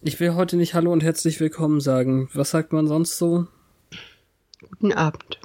Ich 0.00 0.20
will 0.20 0.36
heute 0.36 0.56
nicht 0.56 0.74
Hallo 0.74 0.92
und 0.92 1.02
herzlich 1.02 1.40
willkommen 1.40 1.80
sagen. 1.80 2.28
Was 2.32 2.50
sagt 2.50 2.72
man 2.72 2.86
sonst 2.86 3.18
so? 3.18 3.48
Guten 4.60 4.92
Abend. 4.92 5.40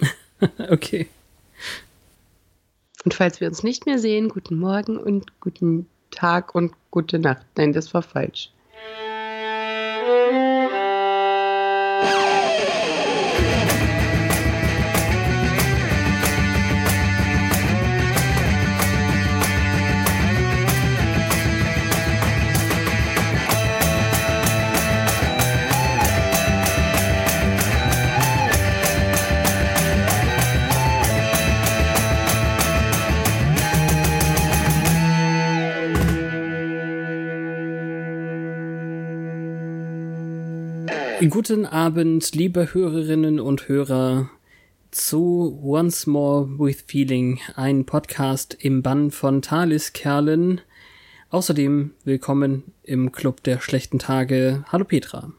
okay. 0.70 1.06
Und 3.04 3.14
falls 3.14 3.40
wir 3.40 3.46
uns 3.46 3.62
nicht 3.62 3.86
mehr 3.86 4.00
sehen, 4.00 4.28
guten 4.28 4.58
Morgen 4.58 4.96
und 4.96 5.40
guten 5.40 5.86
Tag 6.10 6.52
und 6.56 6.72
gute 6.90 7.20
Nacht. 7.20 7.46
Nein, 7.56 7.72
das 7.72 7.94
war 7.94 8.02
falsch. 8.02 8.50
Guten 41.20 41.64
Abend, 41.64 42.34
liebe 42.34 42.74
Hörerinnen 42.74 43.40
und 43.40 43.68
Hörer, 43.68 44.28
zu 44.90 45.58
Once 45.64 46.06
More 46.06 46.46
with 46.58 46.84
Feeling, 46.86 47.40
ein 47.54 47.86
Podcast 47.86 48.54
im 48.60 48.82
Bann 48.82 49.10
von 49.10 49.40
Thalis 49.40 49.94
Kerlen. 49.94 50.60
Außerdem 51.30 51.92
willkommen 52.04 52.64
im 52.82 53.12
Club 53.12 53.42
der 53.44 53.60
schlechten 53.60 53.98
Tage. 53.98 54.62
Hallo 54.68 54.84
Petra. 54.84 55.32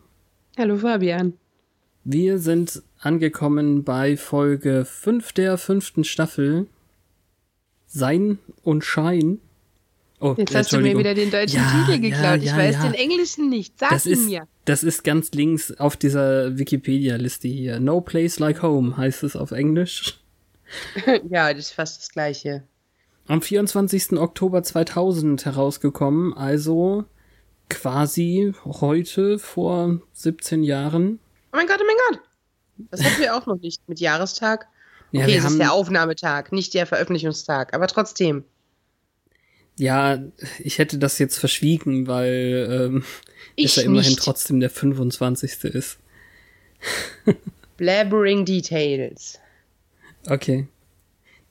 Hallo 0.58 0.78
Fabian. 0.78 1.34
Wir 2.04 2.40
sind 2.40 2.82
angekommen 3.00 3.84
bei 3.84 4.18
Folge 4.18 4.84
5 4.84 5.32
der 5.34 5.60
fünften 5.60 6.04
Staffel. 6.04 6.66
Sein 7.86 8.40
und 8.64 8.84
Schein. 8.84 9.40
Oh, 10.20 10.34
Jetzt 10.36 10.56
hast 10.56 10.74
du 10.74 10.80
mir 10.80 10.98
wieder 10.98 11.14
den 11.14 11.30
deutschen 11.30 11.60
ja, 11.60 11.86
Titel 11.86 12.02
geklaut. 12.02 12.42
Ja, 12.42 12.58
ja, 12.58 12.70
ich 12.70 12.76
weiß 12.76 12.82
den 12.82 12.96
englischen 12.96 13.50
nicht. 13.50 13.78
Sag 13.80 13.92
das 13.92 14.06
ihn 14.08 14.14
ist, 14.14 14.26
mir. 14.26 14.48
Das 14.66 14.84
ist 14.84 15.04
ganz 15.04 15.32
links 15.32 15.72
auf 15.78 15.96
dieser 15.96 16.58
Wikipedia-Liste 16.58 17.48
hier. 17.48 17.80
No 17.80 18.02
place 18.02 18.40
like 18.40 18.64
home 18.64 18.98
heißt 18.98 19.24
es 19.24 19.36
auf 19.36 19.52
Englisch. 19.52 20.20
ja, 21.30 21.54
das 21.54 21.68
ist 21.68 21.74
fast 21.74 22.00
das 22.00 22.10
gleiche. 22.10 22.64
Am 23.28 23.42
24. 23.42 24.14
Oktober 24.14 24.64
2000 24.64 25.46
herausgekommen, 25.46 26.34
also 26.34 27.06
quasi 27.70 28.54
heute 28.64 29.38
vor 29.38 30.02
17 30.14 30.64
Jahren. 30.64 31.20
Oh 31.54 31.58
mein 31.58 31.68
Gott, 31.68 31.80
oh 31.80 31.86
mein 31.86 31.96
Gott. 32.10 32.28
Das 32.90 33.04
hatten 33.04 33.22
wir 33.22 33.36
auch 33.36 33.46
noch 33.46 33.60
nicht 33.60 33.88
mit 33.88 34.00
Jahrestag. 34.00 34.68
Okay, 35.14 35.32
ja, 35.32 35.38
es 35.38 35.46
ist 35.46 35.60
der 35.60 35.74
Aufnahmetag, 35.74 36.52
nicht 36.52 36.74
der 36.74 36.86
Veröffentlichungstag, 36.86 37.74
aber 37.74 37.88
trotzdem. 37.88 38.44
Ja, 39.78 40.24
ich 40.60 40.80
hätte 40.80 40.98
das 40.98 41.20
jetzt 41.20 41.38
verschwiegen, 41.38 42.08
weil 42.08 42.92
ähm, 42.94 43.04
es 43.56 43.76
ja 43.76 43.84
immerhin 43.84 44.12
nicht. 44.12 44.20
trotzdem 44.20 44.60
der 44.60 44.70
25. 44.70 45.64
ist. 45.66 46.00
Blabbering 47.78 48.46
Details. 48.46 49.40
Okay. 50.28 50.68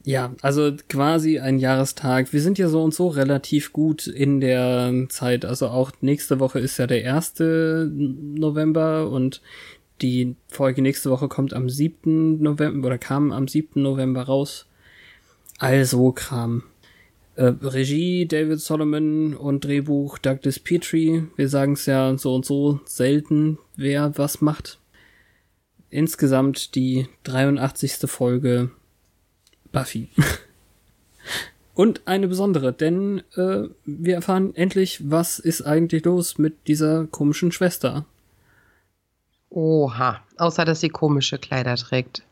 Ja, 0.04 0.34
also 0.40 0.72
quasi 0.88 1.40
ein 1.40 1.58
Jahrestag. 1.58 2.32
Wir 2.32 2.40
sind 2.40 2.58
ja 2.58 2.68
so 2.68 2.82
und 2.82 2.94
so 2.94 3.08
relativ 3.08 3.72
gut 3.72 4.06
in 4.06 4.40
der 4.40 5.06
Zeit. 5.08 5.44
Also 5.44 5.68
auch 5.68 5.90
nächste 6.00 6.38
Woche 6.38 6.60
ist 6.60 6.78
ja 6.78 6.86
der 6.86 7.12
1. 7.12 7.34
November 7.38 9.10
und 9.10 9.42
die 10.02 10.36
Folge 10.46 10.82
nächste 10.82 11.10
Woche 11.10 11.26
kommt 11.28 11.54
am 11.54 11.68
7. 11.68 12.40
November 12.40 12.86
oder 12.86 12.98
kam 12.98 13.32
am 13.32 13.48
7. 13.48 13.82
November 13.82 14.22
raus. 14.22 14.66
Also 15.58 16.12
Kram. 16.12 16.62
Äh, 17.36 17.52
Regie 17.60 18.26
David 18.26 18.60
Solomon 18.60 19.34
und 19.34 19.64
Drehbuch 19.64 20.16
Douglas 20.18 20.58
Petrie. 20.58 21.24
Wir 21.36 21.50
sagen 21.50 21.74
es 21.74 21.84
ja 21.84 22.16
so 22.16 22.34
und 22.34 22.46
so 22.46 22.80
selten, 22.86 23.58
wer 23.76 24.16
was 24.16 24.40
macht. 24.40 24.78
Insgesamt 25.90 26.74
die 26.74 27.08
83. 27.24 28.10
Folge 28.10 28.70
Buffy. 29.70 30.08
und 31.74 32.00
eine 32.06 32.26
besondere, 32.26 32.72
denn 32.72 33.22
äh, 33.34 33.64
wir 33.84 34.14
erfahren 34.14 34.54
endlich, 34.54 35.10
was 35.10 35.38
ist 35.38 35.60
eigentlich 35.60 36.06
los 36.06 36.38
mit 36.38 36.66
dieser 36.68 37.06
komischen 37.06 37.52
Schwester. 37.52 38.06
Oha, 39.50 40.22
außer 40.38 40.64
dass 40.64 40.80
sie 40.80 40.88
komische 40.88 41.38
Kleider 41.38 41.76
trägt. 41.76 42.22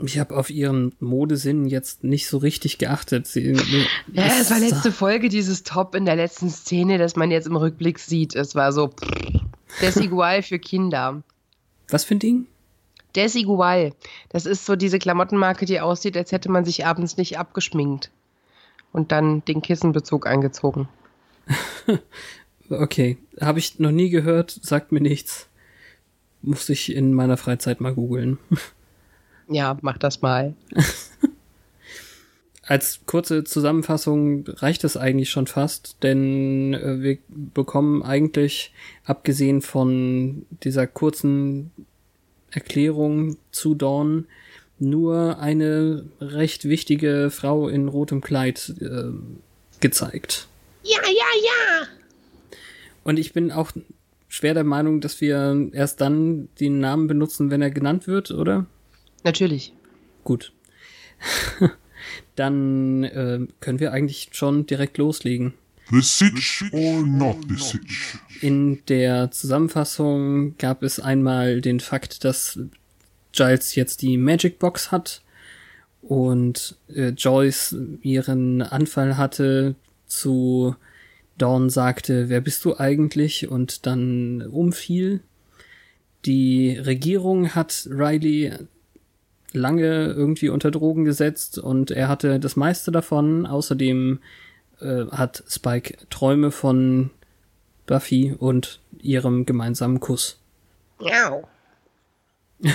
Ich 0.00 0.18
habe 0.18 0.36
auf 0.36 0.48
ihren 0.48 0.94
Modesinn 1.00 1.66
jetzt 1.66 2.04
nicht 2.04 2.28
so 2.28 2.38
richtig 2.38 2.78
geachtet. 2.78 3.26
Sie, 3.26 3.52
ja, 4.12 4.26
es 4.40 4.50
war 4.50 4.60
letzte 4.60 4.92
Folge 4.92 5.28
dieses 5.28 5.64
Top 5.64 5.94
in 5.94 6.04
der 6.04 6.16
letzten 6.16 6.50
Szene, 6.50 6.98
das 6.98 7.16
man 7.16 7.30
jetzt 7.30 7.46
im 7.46 7.56
Rückblick 7.56 7.98
sieht. 7.98 8.36
Es 8.36 8.54
war 8.54 8.72
so 8.72 8.90
Desigual 9.82 10.42
für 10.42 10.58
Kinder. 10.58 11.22
Was 11.88 12.04
für 12.04 12.14
ein 12.14 12.20
Ding? 12.20 12.46
Desigual. 13.16 13.92
Das 14.28 14.46
ist 14.46 14.66
so 14.66 14.76
diese 14.76 14.98
Klamottenmarke, 14.98 15.66
die 15.66 15.80
aussieht, 15.80 16.16
als 16.16 16.30
hätte 16.30 16.50
man 16.50 16.64
sich 16.64 16.86
abends 16.86 17.16
nicht 17.16 17.38
abgeschminkt. 17.38 18.10
Und 18.92 19.10
dann 19.12 19.44
den 19.44 19.62
Kissenbezug 19.62 20.26
angezogen. 20.26 20.88
okay. 22.70 23.18
Habe 23.40 23.58
ich 23.58 23.78
noch 23.78 23.90
nie 23.90 24.10
gehört, 24.10 24.50
sagt 24.50 24.92
mir 24.92 25.00
nichts. 25.00 25.48
Muss 26.40 26.68
ich 26.68 26.94
in 26.94 27.12
meiner 27.12 27.36
Freizeit 27.36 27.80
mal 27.80 27.94
googeln. 27.94 28.38
Ja, 29.48 29.78
mach 29.80 29.98
das 29.98 30.22
mal. 30.22 30.54
Als 32.62 33.00
kurze 33.06 33.44
Zusammenfassung 33.44 34.44
reicht 34.46 34.84
es 34.84 34.98
eigentlich 34.98 35.30
schon 35.30 35.46
fast, 35.46 35.96
denn 36.02 36.74
äh, 36.74 37.00
wir 37.00 37.18
bekommen 37.28 38.02
eigentlich, 38.02 38.74
abgesehen 39.04 39.62
von 39.62 40.44
dieser 40.62 40.86
kurzen 40.86 41.70
Erklärung 42.50 43.38
zu 43.52 43.74
Dawn, 43.74 44.26
nur 44.78 45.38
eine 45.38 46.04
recht 46.20 46.66
wichtige 46.66 47.30
Frau 47.30 47.68
in 47.68 47.88
rotem 47.88 48.20
Kleid 48.20 48.74
äh, 48.80 49.12
gezeigt. 49.80 50.46
Ja, 50.82 51.00
ja, 51.04 51.10
ja! 51.44 51.86
Und 53.02 53.18
ich 53.18 53.32
bin 53.32 53.50
auch 53.50 53.72
schwer 54.28 54.52
der 54.52 54.64
Meinung, 54.64 55.00
dass 55.00 55.22
wir 55.22 55.70
erst 55.72 56.02
dann 56.02 56.48
den 56.60 56.80
Namen 56.80 57.06
benutzen, 57.06 57.50
wenn 57.50 57.62
er 57.62 57.70
genannt 57.70 58.06
wird, 58.06 58.30
oder? 58.30 58.66
Natürlich. 59.24 59.72
Gut. 60.24 60.52
Dann 62.36 63.04
äh, 63.04 63.46
können 63.60 63.80
wir 63.80 63.92
eigentlich 63.92 64.30
schon 64.32 64.66
direkt 64.66 64.98
loslegen. 64.98 65.54
The 65.90 66.02
Sitch 66.02 66.64
or 66.72 67.02
not 67.02 67.36
the 67.48 67.56
Sitch? 67.56 68.18
In 68.40 68.84
der 68.86 69.30
Zusammenfassung 69.30 70.56
gab 70.58 70.82
es 70.82 71.00
einmal 71.00 71.60
den 71.60 71.80
Fakt, 71.80 72.24
dass 72.24 72.58
Giles 73.32 73.74
jetzt 73.74 74.02
die 74.02 74.18
Magic 74.18 74.58
Box 74.58 74.92
hat 74.92 75.22
und 76.02 76.76
äh, 76.94 77.08
Joyce 77.08 77.76
ihren 78.02 78.62
Anfall 78.62 79.16
hatte 79.16 79.76
zu 80.06 80.76
Dawn 81.38 81.70
sagte, 81.70 82.28
wer 82.28 82.40
bist 82.40 82.64
du 82.64 82.76
eigentlich? 82.76 83.48
Und 83.48 83.86
dann 83.86 84.42
umfiel. 84.42 85.20
Die 86.24 86.76
Regierung 86.76 87.54
hat 87.54 87.88
Riley 87.90 88.52
lange 89.52 90.06
irgendwie 90.06 90.48
unter 90.48 90.70
Drogen 90.70 91.04
gesetzt 91.04 91.58
und 91.58 91.90
er 91.90 92.08
hatte 92.08 92.38
das 92.38 92.56
meiste 92.56 92.90
davon. 92.92 93.46
Außerdem 93.46 94.20
äh, 94.80 95.06
hat 95.06 95.42
Spike 95.48 95.96
Träume 96.10 96.50
von 96.50 97.10
Buffy 97.86 98.34
und 98.38 98.80
ihrem 99.00 99.46
gemeinsamen 99.46 100.00
Kuss. 100.00 100.38
Ja. 101.00 101.40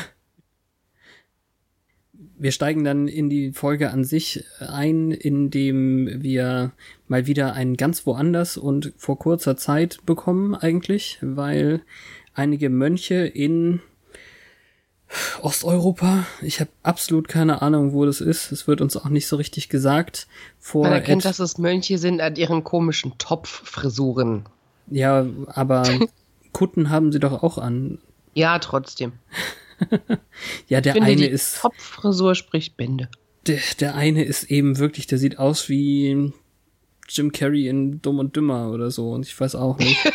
wir 2.44 2.52
steigen 2.52 2.84
dann 2.84 3.08
in 3.08 3.30
die 3.30 3.54
Folge 3.54 3.92
an 3.92 4.04
sich 4.04 4.44
ein, 4.60 5.12
indem 5.12 6.22
wir 6.22 6.74
mal 7.08 7.25
wieder 7.25 7.54
einen 7.54 7.78
ganz 7.78 8.06
woanders 8.06 8.58
und 8.58 8.94
vor 8.98 9.18
kurzer 9.18 9.56
Zeit 9.56 10.00
bekommen 10.06 10.54
eigentlich, 10.54 11.20
weil 11.22 11.81
einige 12.34 12.70
Mönche 12.70 13.16
in 13.16 13.80
Osteuropa, 15.42 16.25
ich 16.42 16.60
habe 16.60 16.69
absolut 16.81 17.27
keine 17.27 17.62
Ahnung, 17.62 17.94
wo 17.94 18.06
das 18.06 18.21
ist. 18.21 18.51
Es 18.51 18.68
wird 18.68 18.81
uns 18.81 18.98
auch 18.98 19.10
nicht 19.10 19.27
so 19.27 19.36
richtig 19.36 19.69
gesagt. 19.69 20.27
Vor 20.60 20.83
Man 20.83 20.94
erkennt, 20.94 21.25
dass 21.25 21.39
es 21.39 21.57
Mönche 21.57 21.98
sind 21.98 22.21
an 22.21 22.36
ihren 22.36 22.63
komischen 22.63 23.18
Topffrisuren. 23.18 24.45
Ja, 24.88 25.25
aber 25.48 25.83
Kutten 26.51 26.89
haben 26.89 27.12
sie 27.12 27.19
doch 27.19 27.44
auch 27.44 27.57
an. 27.57 28.00
Ja, 28.33 28.60
trotzdem. 28.60 29.13
ja, 30.68 30.81
der 30.81 30.94
finde, 30.94 31.12
eine 31.12 31.25
ist. 31.25 31.60
Topffrisur 31.62 32.36
spricht 32.36 32.77
Bände. 32.77 33.10
Der, 33.48 33.60
der 33.80 33.95
eine 33.95 34.24
ist 34.24 34.45
eben 34.45 34.77
wirklich, 34.77 35.07
der 35.07 35.18
sieht 35.18 35.38
aus 35.38 35.69
wie 35.69 36.31
Jim 37.10 37.31
Carrey 37.31 37.68
in 37.68 38.01
Dumm 38.01 38.19
und 38.19 38.36
Dümmer 38.36 38.71
oder 38.71 38.89
so. 38.89 39.12
Und 39.12 39.25
ich 39.25 39.39
weiß 39.39 39.56
auch 39.56 39.77
nicht. 39.77 39.98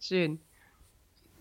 Schön. 0.00 0.40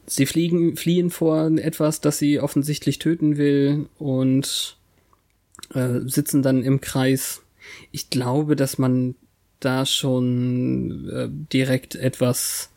Sie 0.05 0.25
fliegen, 0.25 0.75
fliehen 0.75 1.09
vor 1.09 1.49
etwas, 1.57 2.01
das 2.01 2.17
sie 2.17 2.39
offensichtlich 2.39 2.99
töten 2.99 3.37
will 3.37 3.87
und 3.97 4.77
äh, 5.73 5.99
sitzen 6.05 6.41
dann 6.41 6.63
im 6.63 6.81
Kreis. 6.81 7.41
Ich 7.91 8.09
glaube, 8.09 8.55
dass 8.55 8.77
man 8.77 9.15
da 9.59 9.85
schon 9.85 11.09
äh, 11.09 11.29
direkt 11.53 11.95
etwas 11.95 12.69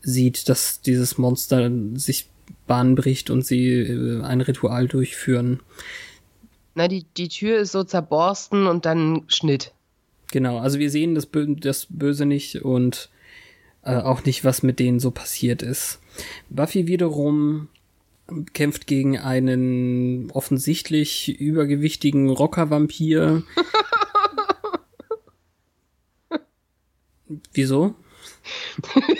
sieht, 0.00 0.48
dass 0.48 0.80
dieses 0.80 1.18
Monster 1.18 1.70
sich 1.94 2.28
Bahn 2.66 2.94
bricht 2.94 3.30
und 3.30 3.44
sie 3.44 3.68
äh, 3.68 4.22
ein 4.22 4.40
Ritual 4.40 4.88
durchführen. 4.88 5.60
Na, 6.74 6.88
die, 6.88 7.04
die 7.16 7.28
Tür 7.28 7.58
ist 7.58 7.72
so 7.72 7.84
zerborsten 7.84 8.66
und 8.66 8.86
dann 8.86 9.24
Schnitt. 9.28 9.72
Genau, 10.32 10.58
also 10.58 10.78
wir 10.78 10.90
sehen 10.90 11.14
das, 11.14 11.26
Bö 11.26 11.54
das 11.54 11.86
Böse 11.88 12.26
nicht 12.26 12.62
und 12.62 13.10
äh, 13.82 13.96
auch 13.96 14.24
nicht, 14.24 14.44
was 14.44 14.62
mit 14.62 14.78
denen 14.78 14.98
so 14.98 15.10
passiert 15.10 15.62
ist. 15.62 16.00
Buffy 16.50 16.86
wiederum 16.86 17.68
kämpft 18.52 18.86
gegen 18.86 19.18
einen 19.18 20.30
offensichtlich 20.30 21.40
übergewichtigen 21.40 22.30
Rocker-Vampir. 22.30 23.42
Wieso? 27.52 27.94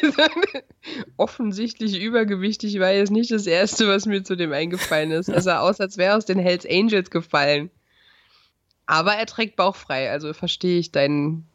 Offensichtlich 1.16 2.00
übergewichtig 2.00 2.78
war 2.78 2.92
jetzt 2.92 3.10
nicht 3.10 3.30
das 3.30 3.46
Erste, 3.46 3.88
was 3.88 4.06
mir 4.06 4.22
zu 4.22 4.36
dem 4.36 4.52
eingefallen 4.52 5.10
ist. 5.10 5.28
Er 5.28 5.40
sah 5.40 5.60
aus, 5.60 5.80
als 5.80 5.96
wäre 5.96 6.12
er 6.12 6.16
aus 6.16 6.26
den 6.26 6.38
Hells 6.38 6.66
Angels 6.66 7.10
gefallen. 7.10 7.70
Aber 8.86 9.14
er 9.14 9.26
trägt 9.26 9.56
bauchfrei, 9.56 10.10
also 10.10 10.32
verstehe 10.34 10.78
ich 10.78 10.92
deinen 10.92 11.46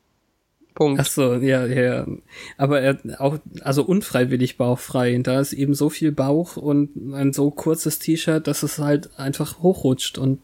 Punkt. 0.79 1.01
Ach 1.01 1.05
so, 1.05 1.33
ja, 1.33 1.65
ja. 1.65 2.07
Aber 2.55 2.79
er 2.79 2.97
auch, 3.17 3.37
also 3.59 3.83
unfreiwillig 3.83 4.55
bauchfrei. 4.55 5.19
Da 5.21 5.41
ist 5.41 5.51
eben 5.51 5.73
so 5.73 5.89
viel 5.89 6.13
Bauch 6.13 6.55
und 6.55 6.95
ein 7.13 7.33
so 7.33 7.51
kurzes 7.51 7.99
T-Shirt, 7.99 8.47
dass 8.47 8.63
es 8.63 8.79
halt 8.79 9.09
einfach 9.19 9.59
hochrutscht 9.59 10.17
und 10.17 10.39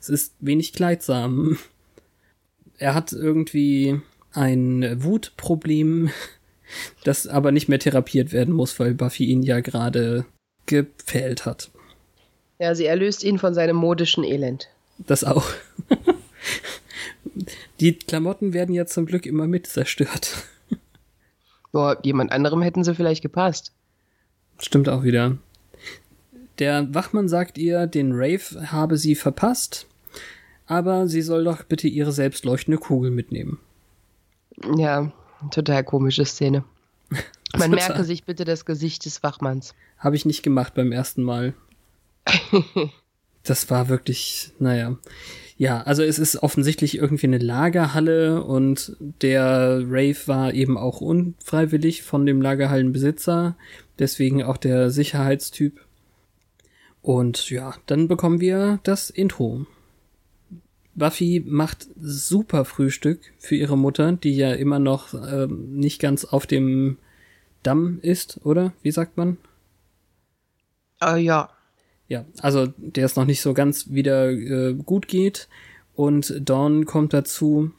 es 0.00 0.08
ist 0.08 0.36
wenig 0.38 0.72
kleidsam. 0.72 1.58
Er 2.78 2.94
hat 2.94 3.12
irgendwie 3.12 4.00
ein 4.32 5.02
Wutproblem, 5.02 6.10
das 7.04 7.26
aber 7.26 7.50
nicht 7.50 7.68
mehr 7.68 7.80
therapiert 7.80 8.32
werden 8.32 8.54
muss, 8.54 8.78
weil 8.78 8.94
Buffy 8.94 9.24
ihn 9.24 9.42
ja 9.42 9.58
gerade 9.58 10.26
gepfählt 10.66 11.44
hat. 11.44 11.72
Ja, 12.60 12.76
sie 12.76 12.86
erlöst 12.86 13.24
ihn 13.24 13.40
von 13.40 13.52
seinem 13.52 13.74
modischen 13.74 14.22
Elend. 14.22 14.68
Das 14.98 15.24
auch. 15.24 15.46
Die 17.80 17.98
Klamotten 17.98 18.52
werden 18.52 18.74
ja 18.74 18.86
zum 18.86 19.06
Glück 19.06 19.26
immer 19.26 19.46
mit 19.46 19.66
zerstört. 19.66 20.44
Boah, 21.72 21.98
jemand 22.02 22.32
anderem 22.32 22.62
hätten 22.62 22.84
sie 22.84 22.94
vielleicht 22.94 23.22
gepasst. 23.22 23.72
Stimmt 24.58 24.88
auch 24.88 25.02
wieder. 25.02 25.38
Der 26.58 26.94
Wachmann 26.94 27.28
sagt 27.28 27.56
ihr, 27.56 27.86
den 27.86 28.12
Rave 28.12 28.70
habe 28.70 28.98
sie 28.98 29.14
verpasst, 29.14 29.86
aber 30.66 31.08
sie 31.08 31.22
soll 31.22 31.44
doch 31.44 31.62
bitte 31.64 31.88
ihre 31.88 32.12
selbstleuchtende 32.12 32.78
Kugel 32.78 33.10
mitnehmen. 33.10 33.58
Ja, 34.76 35.12
total 35.50 35.82
komische 35.82 36.26
Szene. 36.26 36.64
Man 37.56 37.70
merke 37.70 38.04
sich 38.04 38.24
bitte 38.24 38.44
das 38.44 38.64
Gesicht 38.64 39.04
des 39.06 39.22
Wachmanns. 39.22 39.74
Habe 39.98 40.16
ich 40.16 40.24
nicht 40.24 40.42
gemacht 40.42 40.74
beim 40.74 40.92
ersten 40.92 41.22
Mal. 41.22 41.54
das 43.44 43.70
war 43.70 43.88
wirklich, 43.88 44.52
naja. 44.58 44.96
Ja, 45.58 45.82
also 45.82 46.02
es 46.02 46.18
ist 46.18 46.42
offensichtlich 46.42 46.98
irgendwie 46.98 47.26
eine 47.26 47.38
Lagerhalle 47.38 48.42
und 48.42 48.96
der 49.00 49.82
Rave 49.86 50.16
war 50.26 50.54
eben 50.54 50.76
auch 50.76 51.00
unfreiwillig 51.00 52.02
von 52.02 52.26
dem 52.26 52.42
Lagerhallenbesitzer, 52.42 53.56
deswegen 53.98 54.42
auch 54.42 54.56
der 54.56 54.90
Sicherheitstyp. 54.90 55.80
Und 57.00 57.50
ja, 57.50 57.74
dann 57.86 58.08
bekommen 58.08 58.40
wir 58.40 58.80
das 58.82 59.10
Intro. 59.10 59.66
Buffy 60.94 61.42
macht 61.46 61.88
super 62.00 62.64
Frühstück 62.64 63.20
für 63.38 63.56
ihre 63.56 63.78
Mutter, 63.78 64.12
die 64.12 64.36
ja 64.36 64.52
immer 64.52 64.78
noch 64.78 65.14
äh, 65.14 65.46
nicht 65.46 66.00
ganz 66.00 66.24
auf 66.24 66.46
dem 66.46 66.98
Damm 67.62 67.98
ist, 68.02 68.40
oder? 68.44 68.72
Wie 68.82 68.90
sagt 68.90 69.16
man? 69.16 69.38
Äh, 71.00 71.18
ja, 71.18 71.50
ja, 72.12 72.26
also 72.42 72.66
der 72.76 73.06
es 73.06 73.16
noch 73.16 73.24
nicht 73.24 73.40
so 73.40 73.54
ganz 73.54 73.90
wieder 73.90 74.30
äh, 74.30 74.74
gut 74.74 75.08
geht. 75.08 75.48
Und 75.94 76.42
Dawn 76.44 76.84
kommt 76.84 77.14
dazu, 77.14 77.70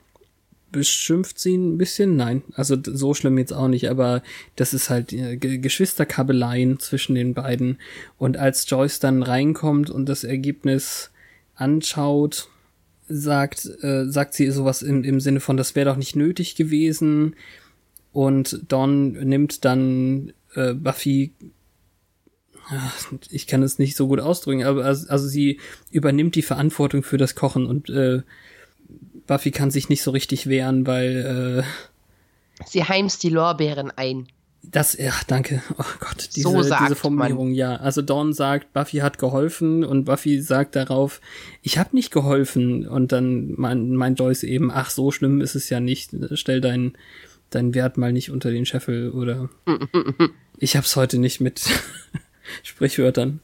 beschimpft 0.72 1.38
sie 1.38 1.56
ein 1.56 1.78
bisschen. 1.78 2.16
Nein, 2.16 2.42
also 2.56 2.76
so 2.84 3.14
schlimm 3.14 3.38
jetzt 3.38 3.54
auch 3.54 3.68
nicht, 3.68 3.92
aber 3.92 4.24
das 4.56 4.74
ist 4.74 4.90
halt 4.90 5.14
äh, 5.14 5.38
Geschwisterkabeleien 5.38 6.80
zwischen 6.80 7.14
den 7.14 7.36
beiden. 7.36 7.78
Und 8.18 8.36
als 8.38 8.68
Joyce 8.68 9.00
dann 9.00 9.22
reinkommt 9.22 9.92
und 9.92 10.10
das 10.10 10.24
Ergebnis 10.24 11.12
anschaut, 11.54 12.50
sagt, 13.08 13.70
äh, 13.84 14.06
sagt 14.08 14.34
sie 14.34 14.50
sowas 14.50 14.82
im, 14.82 15.04
im 15.04 15.20
Sinne 15.20 15.42
von, 15.42 15.58
das 15.58 15.76
wäre 15.76 15.92
doch 15.92 15.98
nicht 15.98 16.16
nötig 16.16 16.56
gewesen. 16.56 17.36
Und 18.12 18.62
Dawn 18.68 19.12
nimmt 19.12 19.64
dann 19.64 20.34
äh, 20.56 20.74
Buffy 20.74 21.34
ich 23.30 23.48
kann 23.48 23.63
es 23.63 23.80
nicht 23.80 23.95
so 23.95 24.07
gut 24.07 24.19
ausdrücken, 24.19 24.63
aber 24.63 24.86
also, 24.86 25.07
also 25.10 25.27
sie 25.27 25.60
übernimmt 25.92 26.36
die 26.36 26.42
Verantwortung 26.42 27.04
für 27.04 27.18
das 27.18 27.36
Kochen 27.36 27.65
und 27.65 27.89
äh, 27.89 28.21
Buffy 29.27 29.51
kann 29.51 29.71
sich 29.71 29.89
nicht 29.89 30.04
so 30.04 30.12
richtig 30.12 30.48
wehren, 30.48 30.86
weil 30.88 31.63
äh, 31.65 32.63
sie 32.65 32.83
heimst 32.83 33.24
die 33.24 33.30
Lorbeeren 33.30 33.92
ein. 33.92 34.27
Das, 34.65 34.98
ja, 34.98 35.12
danke. 35.27 35.62
Oh 35.77 35.83
Gott, 36.00 36.30
diese, 36.36 36.50
so 36.50 36.62
diese 36.62 36.96
Formulierung, 36.96 37.48
man. 37.48 37.55
ja. 37.55 37.75
Also 37.75 38.01
Dawn 38.01 38.32
sagt, 38.32 38.72
Buffy 38.72 39.00
hat 39.00 39.17
geholfen 39.17 39.84
und 39.84 40.05
Buffy 40.05 40.41
sagt 40.41 40.77
darauf, 40.77 41.20
ich 41.62 41.77
habe 41.77 41.93
nicht 41.93 42.12
geholfen. 42.12 42.88
Und 42.88 43.12
dann 43.12 43.53
meint 43.58 43.89
mein 43.89 44.15
Joyce 44.15 44.43
eben, 44.43 44.72
ach, 44.72 44.89
so 44.89 45.12
schlimm 45.12 45.41
ist 45.41 45.55
es 45.55 45.70
ja 45.70 45.82
nicht. 45.82 46.12
Stell 46.34 46.62
deinen 46.62 46.93
deinen 47.53 47.75
Wert 47.75 47.98
mal 47.98 48.12
nicht 48.12 48.32
unter 48.32 48.51
den 48.51 48.65
Scheffel 48.65 49.12
oder 49.12 49.50
ich 50.58 50.75
hab's 50.75 50.96
heute 50.96 51.17
nicht 51.20 51.39
mit 51.39 51.70
Sprichwörtern. 52.64 53.40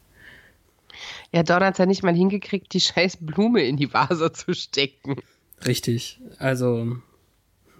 Ja, 1.31 1.43
Don 1.43 1.63
hat's 1.63 1.77
ja 1.77 1.85
nicht 1.85 2.03
mal 2.03 2.15
hingekriegt, 2.15 2.73
die 2.73 2.81
scheiß 2.81 3.17
Blume 3.21 3.63
in 3.63 3.77
die 3.77 3.93
Vase 3.93 4.31
zu 4.31 4.53
stecken. 4.53 5.17
Richtig. 5.65 6.19
Also, 6.37 6.97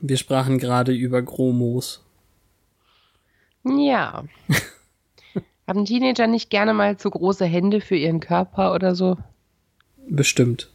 wir 0.02 0.18
sprachen 0.18 0.60
gerade 0.60 0.94
über 0.94 1.22
Gromos. 1.22 2.04
Ja. 3.66 4.24
Haben 5.68 5.86
Teenager 5.86 6.28
nicht 6.28 6.50
gerne 6.50 6.74
mal 6.74 6.98
zu 6.98 7.10
große 7.10 7.46
Hände 7.46 7.82
für 7.82 7.96
ihren 7.96 8.20
Körper 8.20 8.74
oder 8.74 8.96
so? 8.96 9.18
Bestimmt. 10.08 10.70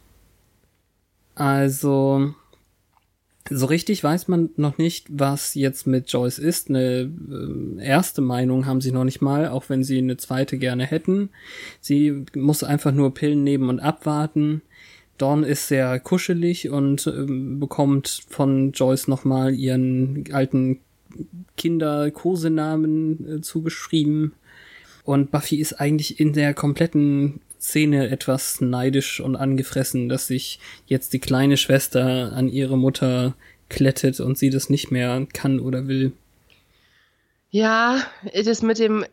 Also, 1.35 2.33
so 3.49 3.67
richtig 3.67 4.03
weiß 4.03 4.27
man 4.27 4.49
noch 4.57 4.77
nicht, 4.77 5.07
was 5.09 5.53
jetzt 5.53 5.85
mit 5.85 6.11
Joyce 6.11 6.39
ist. 6.39 6.69
Eine 6.69 7.11
äh, 7.79 7.83
erste 7.83 8.21
Meinung 8.21 8.65
haben 8.65 8.81
sie 8.81 8.91
noch 8.91 9.03
nicht 9.03 9.21
mal, 9.21 9.47
auch 9.49 9.69
wenn 9.69 9.83
sie 9.83 9.99
eine 9.99 10.17
zweite 10.17 10.57
gerne 10.57 10.85
hätten. 10.85 11.29
Sie 11.79 12.25
muss 12.35 12.63
einfach 12.63 12.91
nur 12.91 13.13
Pillen 13.13 13.43
nehmen 13.43 13.69
und 13.69 13.79
abwarten. 13.79 14.61
Dawn 15.17 15.43
ist 15.43 15.67
sehr 15.67 15.99
kuschelig 15.99 16.69
und 16.69 17.05
äh, 17.07 17.25
bekommt 17.27 18.23
von 18.29 18.71
Joyce 18.71 19.07
nochmal 19.07 19.53
ihren 19.53 20.25
alten 20.31 20.79
Kinder-Kosenamen 21.55 23.37
äh, 23.37 23.41
zugeschrieben. 23.41 24.33
Und 25.03 25.29
Buffy 25.29 25.57
ist 25.57 25.73
eigentlich 25.73 26.19
in 26.19 26.33
der 26.33 26.55
kompletten 26.55 27.41
Szene 27.65 28.09
etwas 28.09 28.61
neidisch 28.61 29.19
und 29.19 29.35
angefressen, 29.35 30.09
dass 30.09 30.27
sich 30.27 30.59
jetzt 30.85 31.13
die 31.13 31.19
kleine 31.19 31.57
Schwester 31.57 32.31
an 32.33 32.47
ihre 32.47 32.77
Mutter 32.77 33.35
klettet 33.69 34.19
und 34.19 34.37
sie 34.37 34.49
das 34.49 34.69
nicht 34.69 34.91
mehr 34.91 35.27
kann 35.33 35.59
oder 35.59 35.87
will. 35.87 36.13
Ja, 37.49 38.01
das 38.33 38.61
mit 38.61 38.79
dem 38.79 39.05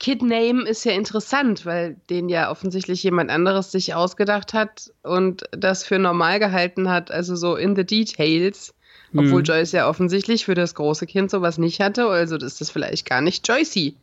Kid 0.00 0.22
Name 0.22 0.68
ist 0.68 0.84
ja 0.84 0.92
interessant, 0.92 1.64
weil 1.64 1.96
den 2.10 2.28
ja 2.28 2.50
offensichtlich 2.50 3.02
jemand 3.02 3.30
anderes 3.30 3.70
sich 3.70 3.94
ausgedacht 3.94 4.52
hat 4.52 4.92
und 5.02 5.44
das 5.52 5.84
für 5.84 5.98
normal 5.98 6.40
gehalten 6.40 6.90
hat, 6.90 7.10
also 7.10 7.36
so 7.36 7.56
in 7.56 7.76
the 7.76 7.84
details. 7.84 8.74
Obwohl 9.16 9.38
Hm. 9.38 9.44
Joyce 9.44 9.72
ja 9.72 9.88
offensichtlich 9.88 10.44
für 10.44 10.54
das 10.54 10.74
große 10.74 11.06
Kind 11.06 11.30
sowas 11.30 11.56
nicht 11.56 11.80
hatte, 11.80 12.06
also 12.06 12.36
ist 12.36 12.60
das 12.60 12.70
vielleicht 12.70 13.06
gar 13.06 13.20
nicht 13.20 13.46
Joycey. 13.46 13.94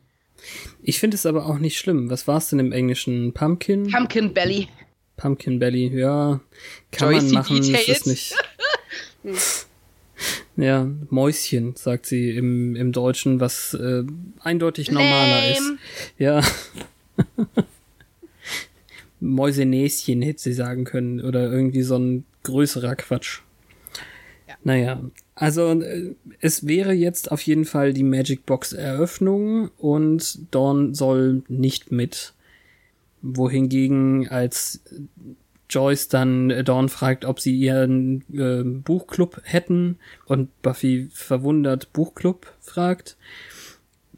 Ich 0.82 0.98
finde 0.98 1.16
es 1.16 1.26
aber 1.26 1.46
auch 1.46 1.58
nicht 1.58 1.78
schlimm. 1.78 2.10
Was 2.10 2.26
war 2.26 2.38
es 2.38 2.48
denn 2.48 2.58
im 2.58 2.72
Englischen? 2.72 3.32
Pumpkin? 3.32 3.90
Pumpkin 3.90 4.34
Belly. 4.34 4.68
Pumpkin 5.16 5.58
Belly, 5.58 5.88
ja. 5.98 6.40
Kann 6.90 7.12
Joycey 7.12 7.26
man 7.26 7.34
machen, 7.34 7.62
Details. 7.62 7.88
ist 7.88 8.06
nicht. 8.06 8.34
ja, 10.56 10.90
Mäuschen, 11.10 11.76
sagt 11.76 12.06
sie 12.06 12.30
im, 12.30 12.74
im 12.74 12.92
Deutschen, 12.92 13.40
was 13.40 13.74
äh, 13.74 14.04
eindeutig 14.40 14.90
normaler 14.90 15.50
ist. 15.52 15.60
Lame. 15.60 15.78
Ja. 16.18 16.40
Mäusenäschen 19.20 20.22
hätte 20.22 20.42
sie 20.42 20.52
sagen 20.52 20.84
können. 20.84 21.20
Oder 21.20 21.50
irgendwie 21.50 21.82
so 21.82 21.96
ein 21.96 22.24
größerer 22.42 22.96
Quatsch. 22.96 23.40
Ja. 24.48 24.54
Naja, 24.64 25.00
also 25.34 25.80
äh, 25.80 26.14
es 26.40 26.66
wäre 26.66 26.92
jetzt 26.92 27.32
auf 27.32 27.42
jeden 27.42 27.64
Fall 27.64 27.92
die 27.92 28.02
Magic 28.02 28.46
Box 28.46 28.72
Eröffnung 28.72 29.70
und 29.78 30.52
Dawn 30.54 30.94
soll 30.94 31.42
nicht 31.48 31.92
mit. 31.92 32.34
Wohingegen 33.24 34.28
als 34.28 34.82
Joyce 35.70 36.08
dann 36.08 36.50
äh, 36.50 36.64
Dawn 36.64 36.88
fragt, 36.88 37.24
ob 37.24 37.40
sie 37.40 37.56
ihren 37.56 38.24
äh, 38.32 38.62
Buchclub 38.62 39.40
hätten 39.44 39.98
und 40.26 40.50
Buffy 40.62 41.08
verwundert 41.12 41.92
Buchclub 41.92 42.52
fragt, 42.60 43.16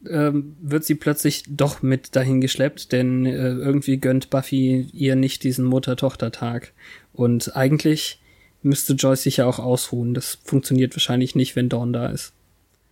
ähm, 0.08 0.56
wird 0.60 0.84
sie 0.84 0.96
plötzlich 0.96 1.44
doch 1.48 1.82
mit 1.82 2.16
dahin 2.16 2.40
geschleppt, 2.40 2.92
denn 2.92 3.24
äh, 3.24 3.52
irgendwie 3.52 3.98
gönnt 3.98 4.30
Buffy 4.30 4.88
ihr 4.92 5.16
nicht 5.16 5.44
diesen 5.44 5.64
Mutter-Tochter-Tag. 5.64 6.72
Und 7.12 7.56
eigentlich 7.56 8.20
müsste 8.64 8.94
Joyce 8.94 9.22
sich 9.22 9.36
ja 9.38 9.46
auch 9.46 9.58
ausruhen. 9.58 10.14
Das 10.14 10.38
funktioniert 10.42 10.94
wahrscheinlich 10.96 11.34
nicht, 11.34 11.54
wenn 11.56 11.68
Dawn 11.68 11.92
da 11.92 12.06
ist. 12.06 12.32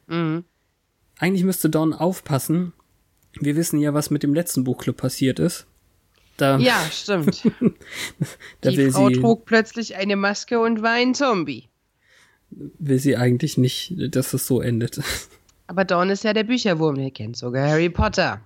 Mhm. 0.06 0.44
Eigentlich 1.18 1.44
müsste 1.44 1.70
Dawn 1.70 1.92
aufpassen. 1.92 2.72
Wir 3.40 3.56
wissen 3.56 3.80
ja, 3.80 3.94
was 3.94 4.10
mit 4.10 4.22
dem 4.22 4.34
letzten 4.34 4.64
Buchclub 4.64 4.96
passiert 4.96 5.38
ist. 5.38 5.66
Da, 6.36 6.58
Ja, 6.58 6.80
stimmt. 6.90 7.42
da 8.60 8.70
Die 8.70 8.90
Frau 8.90 9.10
trug 9.10 9.44
plötzlich 9.44 9.96
eine 9.96 10.16
Maske 10.16 10.60
und 10.60 10.82
war 10.82 10.92
ein 10.92 11.14
Zombie. 11.14 11.68
will 12.50 12.98
sie 12.98 13.16
eigentlich 13.16 13.56
nicht, 13.58 13.94
dass 14.14 14.34
es 14.34 14.46
so 14.46 14.60
endet. 14.60 15.00
Aber 15.66 15.84
Dawn 15.84 16.10
ist 16.10 16.24
ja 16.24 16.32
der 16.34 16.44
Bücherwurm, 16.44 16.96
der 16.96 17.10
kennt 17.10 17.36
sogar 17.36 17.68
Harry 17.68 17.88
Potter. 17.88 18.42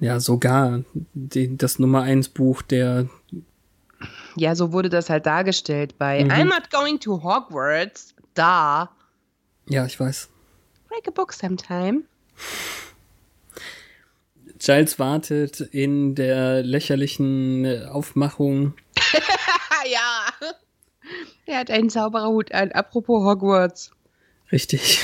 Ja, 0.00 0.20
sogar 0.20 0.84
die, 1.12 1.56
das 1.56 1.78
Nummer 1.78 2.02
eins 2.02 2.28
Buch 2.28 2.62
der 2.62 3.08
Ja, 4.36 4.54
so 4.54 4.72
wurde 4.72 4.88
das 4.88 5.10
halt 5.10 5.26
dargestellt 5.26 5.98
bei 5.98 6.24
Mhm. 6.24 6.30
I'm 6.30 6.44
not 6.44 6.70
going 6.70 6.98
to 7.00 7.22
Hogwarts. 7.22 8.14
Da. 8.34 8.90
Ja, 9.68 9.84
ich 9.86 9.98
weiß. 9.98 10.28
Break 10.88 11.08
a 11.08 11.10
book 11.10 11.32
sometime. 11.32 12.02
Giles 14.58 14.98
wartet 14.98 15.60
in 15.60 16.14
der 16.14 16.62
lächerlichen 16.62 17.86
Aufmachung. 17.88 18.74
Ja. 19.90 20.48
Er 21.44 21.58
hat 21.58 21.68
einen 21.68 21.90
Zaubererhut 21.90 22.52
an. 22.52 22.70
Apropos 22.70 23.24
Hogwarts. 23.24 23.90
Richtig. 24.52 25.02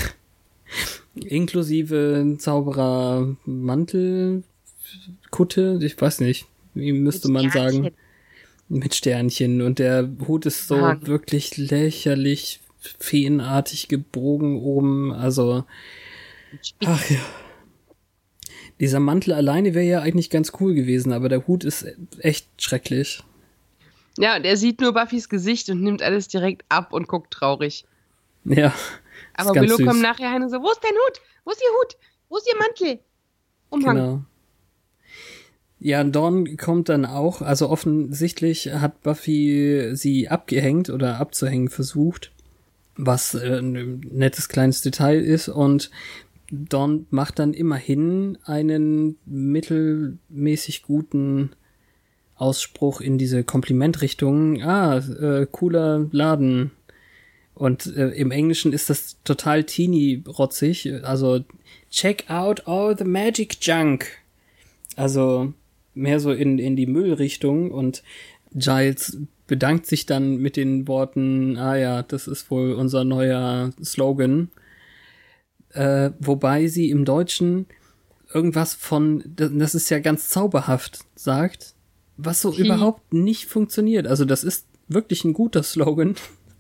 Inklusive 1.17 2.37
Zauberer 2.39 3.37
Mantel, 3.45 4.45
Kutte, 5.33 5.81
ich 5.83 6.01
weiß 6.01 6.21
nicht, 6.21 6.47
wie 6.75 6.93
müsste 6.93 7.29
man 7.29 7.51
sagen. 7.51 7.91
Mit 8.69 8.95
Sternchen. 8.95 9.63
Und 9.63 9.79
der 9.79 10.09
Hut 10.27 10.47
ist 10.47 10.69
so 10.69 10.77
Mann. 10.77 11.07
wirklich 11.07 11.57
lächerlich, 11.57 12.61
feenartig 12.99 13.89
gebogen 13.89 14.61
oben. 14.61 15.13
Also, 15.13 15.65
ach 16.85 17.11
ja. 17.11 17.21
Dieser 18.81 19.01
Mantel 19.01 19.33
alleine 19.33 19.75
wäre 19.75 19.87
ja 19.87 20.01
eigentlich 20.01 20.31
ganz 20.31 20.53
cool 20.61 20.75
gewesen, 20.75 21.13
aber 21.13 21.29
der 21.29 21.47
Hut 21.47 21.65
ist 21.65 21.87
echt 22.21 22.49
schrecklich. 22.59 23.23
Ja, 24.19 24.37
und 24.37 24.45
er 24.45 24.57
sieht 24.57 24.81
nur 24.81 24.93
Buffys 24.93 25.29
Gesicht 25.29 25.69
und 25.71 25.83
nimmt 25.83 26.03
alles 26.03 26.29
direkt 26.29 26.65
ab 26.69 26.93
und 26.93 27.09
guckt 27.09 27.33
traurig. 27.33 27.85
Ja. 28.45 28.73
Aber 29.35 29.55
Willow 29.55 29.77
kommt 29.79 30.03
nachher 30.03 30.33
hin 30.33 30.43
und 30.43 30.51
so, 30.51 30.61
wo 30.61 30.71
ist 30.71 30.83
dein 30.83 30.93
Hut? 30.93 31.21
Wo 31.45 31.53
ist 31.53 31.63
ihr 31.63 31.81
Hut? 31.81 31.97
Wo 32.29 32.37
ist 32.37 32.49
ihr 32.49 32.59
Mantel? 32.59 32.99
Umhang. 33.71 33.97
Genau. 33.97 34.23
Ja, 35.81 36.03
Dawn 36.03 36.57
kommt 36.57 36.89
dann 36.89 37.05
auch, 37.05 37.41
also 37.41 37.71
offensichtlich 37.71 38.73
hat 38.73 39.03
Buffy 39.03 39.91
sie 39.95 40.29
abgehängt 40.29 40.91
oder 40.91 41.19
abzuhängen 41.21 41.69
versucht, 41.69 42.33
was 42.97 43.35
äh, 43.35 43.59
ein 43.61 44.01
nettes 44.11 44.49
kleines 44.49 44.83
Detail 44.83 45.21
ist 45.21 45.49
und 45.49 45.91
Dawn 46.51 47.07
macht 47.11 47.39
dann 47.39 47.53
immerhin 47.53 48.39
einen 48.45 49.19
mittelmäßig 49.27 50.83
guten 50.83 51.51
Ausspruch 52.37 53.01
in 53.01 53.19
diese 53.19 53.45
Komplimentrichtung. 53.45 54.63
Ah, 54.63 54.99
äh, 54.99 55.47
cooler 55.51 56.09
Laden. 56.11 56.71
Und 57.55 57.87
äh, 57.97 58.11
im 58.11 58.31
Englischen 58.31 58.73
ist 58.73 58.89
das 58.89 59.19
total 59.25 59.65
teeny-rotzig. 59.65 61.05
Also, 61.05 61.45
check 61.91 62.31
out 62.31 62.67
all 62.67 62.97
the 62.97 63.05
magic 63.05 63.59
junk. 63.61 64.07
Also, 64.97 65.53
mehr 65.99 66.21
so 66.21 66.33
in, 66.33 66.59
in 66.59 66.77
die 66.77 66.87
Müllrichtung. 66.87 67.71
Und 67.71 68.03
Giles 68.55 69.19
bedankt 69.47 69.87
sich 69.87 70.07
dann 70.07 70.37
mit 70.37 70.57
den 70.57 70.89
Worten, 70.89 71.57
ah 71.57 71.77
ja, 71.77 72.03
das 72.03 72.29
ist 72.29 72.51
wohl 72.51 72.73
unser 72.73 73.05
neuer 73.05 73.71
Slogan. 73.83 74.51
Äh, 75.71 76.11
wobei 76.19 76.67
sie 76.69 76.91
im 76.91 77.05
Deutschen 77.05 77.67
irgendwas 78.33 78.75
von, 78.75 79.25
das 79.27 79.75
ist 79.75 79.91
ja 79.91 80.01
ganz 80.01 80.29
zauberhaft, 80.29 81.01
sagt, 81.15 81.75
was 82.17 82.43
so 82.43 82.53
Hm. 82.55 82.65
überhaupt 82.65 83.13
nicht 83.13 83.47
funktioniert. 83.47 84.07
Also 84.07 84.25
das 84.25 84.45
ist 84.45 84.67
wirklich 84.89 85.25
ein 85.25 85.33
guter 85.33 85.63
Slogan 85.63 86.15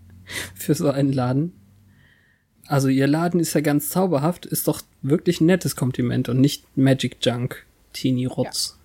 für 0.54 0.74
so 0.74 0.90
einen 0.90 1.12
Laden. 1.12 1.52
Also 2.66 2.88
ihr 2.88 3.06
Laden 3.06 3.40
ist 3.40 3.54
ja 3.54 3.62
ganz 3.62 3.88
zauberhaft, 3.88 4.44
ist 4.44 4.68
doch 4.68 4.82
wirklich 5.00 5.40
ein 5.40 5.46
nettes 5.46 5.74
Kompliment 5.74 6.28
und 6.28 6.40
nicht 6.40 6.76
Magic 6.76 7.16
Junk, 7.22 7.66
Teenie 7.92 8.26
Rotz. 8.26 8.72
Hm. 8.72 8.77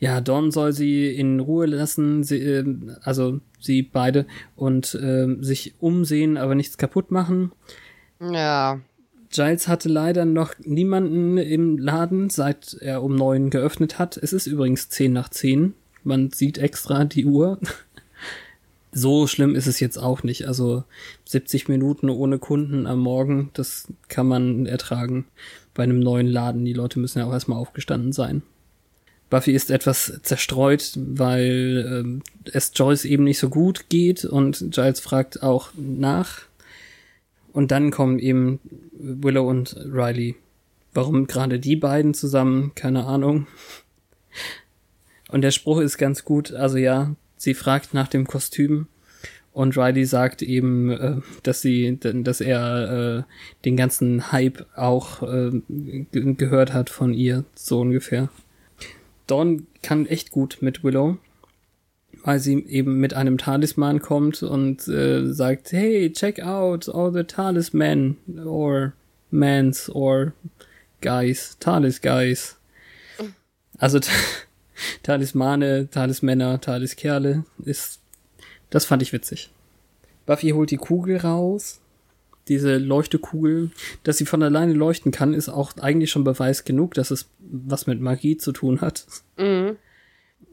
Ja, 0.00 0.20
Dawn 0.20 0.50
soll 0.50 0.72
sie 0.72 1.14
in 1.14 1.40
Ruhe 1.40 1.66
lassen, 1.66 2.22
sie, 2.22 2.38
äh, 2.38 2.64
also 3.02 3.40
sie 3.58 3.82
beide, 3.82 4.26
und 4.54 4.94
äh, 4.94 5.36
sich 5.40 5.74
umsehen, 5.80 6.36
aber 6.36 6.54
nichts 6.54 6.78
kaputt 6.78 7.10
machen. 7.10 7.52
Ja. 8.20 8.80
Giles 9.30 9.68
hatte 9.68 9.88
leider 9.88 10.24
noch 10.24 10.54
niemanden 10.60 11.36
im 11.36 11.78
Laden, 11.78 12.30
seit 12.30 12.74
er 12.80 13.02
um 13.02 13.14
neun 13.14 13.50
geöffnet 13.50 13.98
hat. 13.98 14.16
Es 14.16 14.32
ist 14.32 14.46
übrigens 14.46 14.88
zehn 14.88 15.12
nach 15.12 15.28
zehn. 15.28 15.74
Man 16.02 16.30
sieht 16.30 16.58
extra 16.58 17.04
die 17.04 17.26
Uhr. 17.26 17.58
So 18.90 19.26
schlimm 19.26 19.54
ist 19.54 19.66
es 19.66 19.80
jetzt 19.80 19.98
auch 19.98 20.22
nicht. 20.22 20.48
Also 20.48 20.82
70 21.26 21.68
Minuten 21.68 22.08
ohne 22.08 22.38
Kunden 22.38 22.86
am 22.86 23.00
Morgen, 23.00 23.50
das 23.52 23.92
kann 24.08 24.26
man 24.26 24.64
ertragen 24.64 25.26
bei 25.74 25.82
einem 25.82 26.00
neuen 26.00 26.26
Laden. 26.26 26.64
Die 26.64 26.72
Leute 26.72 26.98
müssen 26.98 27.18
ja 27.18 27.26
auch 27.26 27.32
erstmal 27.32 27.58
aufgestanden 27.58 28.12
sein. 28.12 28.42
Buffy 29.30 29.52
ist 29.52 29.70
etwas 29.70 30.20
zerstreut, 30.22 30.92
weil 30.96 31.86
ähm, 31.86 32.22
es 32.52 32.72
Joyce 32.74 33.04
eben 33.04 33.24
nicht 33.24 33.38
so 33.38 33.50
gut 33.50 33.88
geht 33.88 34.24
und 34.24 34.70
Giles 34.70 35.00
fragt 35.00 35.42
auch 35.42 35.70
nach. 35.76 36.42
Und 37.52 37.70
dann 37.70 37.90
kommen 37.90 38.18
eben 38.18 38.60
Willow 38.92 39.48
und 39.48 39.76
Riley. 39.76 40.36
Warum 40.94 41.26
gerade 41.26 41.58
die 41.58 41.76
beiden 41.76 42.14
zusammen? 42.14 42.72
Keine 42.74 43.04
Ahnung. 43.04 43.46
Und 45.28 45.42
der 45.42 45.50
Spruch 45.50 45.80
ist 45.80 45.98
ganz 45.98 46.24
gut. 46.24 46.52
Also 46.52 46.78
ja, 46.78 47.14
sie 47.36 47.54
fragt 47.54 47.92
nach 47.92 48.08
dem 48.08 48.26
Kostüm 48.26 48.86
und 49.52 49.76
Riley 49.76 50.06
sagt 50.06 50.40
eben, 50.40 50.90
äh, 50.90 51.16
dass 51.42 51.60
sie, 51.60 51.98
dass 52.00 52.40
er 52.40 53.18
äh, 53.18 53.22
den 53.64 53.76
ganzen 53.76 54.32
Hype 54.32 54.64
auch 54.76 55.22
äh, 55.22 55.60
ge- 55.68 56.34
gehört 56.34 56.72
hat 56.72 56.88
von 56.90 57.12
ihr, 57.12 57.44
so 57.54 57.80
ungefähr. 57.80 58.30
Dawn 59.28 59.66
kann 59.82 60.06
echt 60.06 60.30
gut 60.30 60.58
mit 60.60 60.82
Willow, 60.82 61.18
weil 62.24 62.40
sie 62.40 62.64
eben 62.64 62.98
mit 62.98 63.14
einem 63.14 63.38
Talisman 63.38 64.00
kommt 64.00 64.42
und 64.42 64.88
äh, 64.88 65.32
sagt, 65.32 65.72
hey, 65.72 66.12
check 66.12 66.40
out 66.42 66.88
all 66.88 67.12
the 67.12 67.24
talisman 67.24 68.16
or 68.44 68.94
mans 69.30 69.88
or 69.90 70.32
guys, 71.00 71.56
Talis 71.60 72.00
guys. 72.00 72.56
Also 73.78 74.00
Talismane, 75.02 75.88
Talismänner, 75.90 76.60
Taliskerle 76.60 77.44
ist, 77.64 78.00
das 78.70 78.84
fand 78.84 79.02
ich 79.02 79.12
witzig. 79.12 79.50
Buffy 80.26 80.50
holt 80.50 80.70
die 80.70 80.76
Kugel 80.76 81.18
raus, 81.18 81.80
diese 82.48 82.78
Leuchtekugel, 82.78 83.70
dass 84.02 84.18
sie 84.18 84.26
von 84.26 84.42
alleine 84.42 84.72
leuchten 84.72 85.12
kann, 85.12 85.34
ist 85.34 85.48
auch 85.48 85.76
eigentlich 85.78 86.10
schon 86.10 86.24
Beweis 86.24 86.64
genug, 86.64 86.94
dass 86.94 87.10
es 87.10 87.28
was 87.38 87.86
mit 87.86 88.00
Magie 88.00 88.36
zu 88.36 88.52
tun 88.52 88.80
hat. 88.80 89.06
Mhm. 89.36 89.76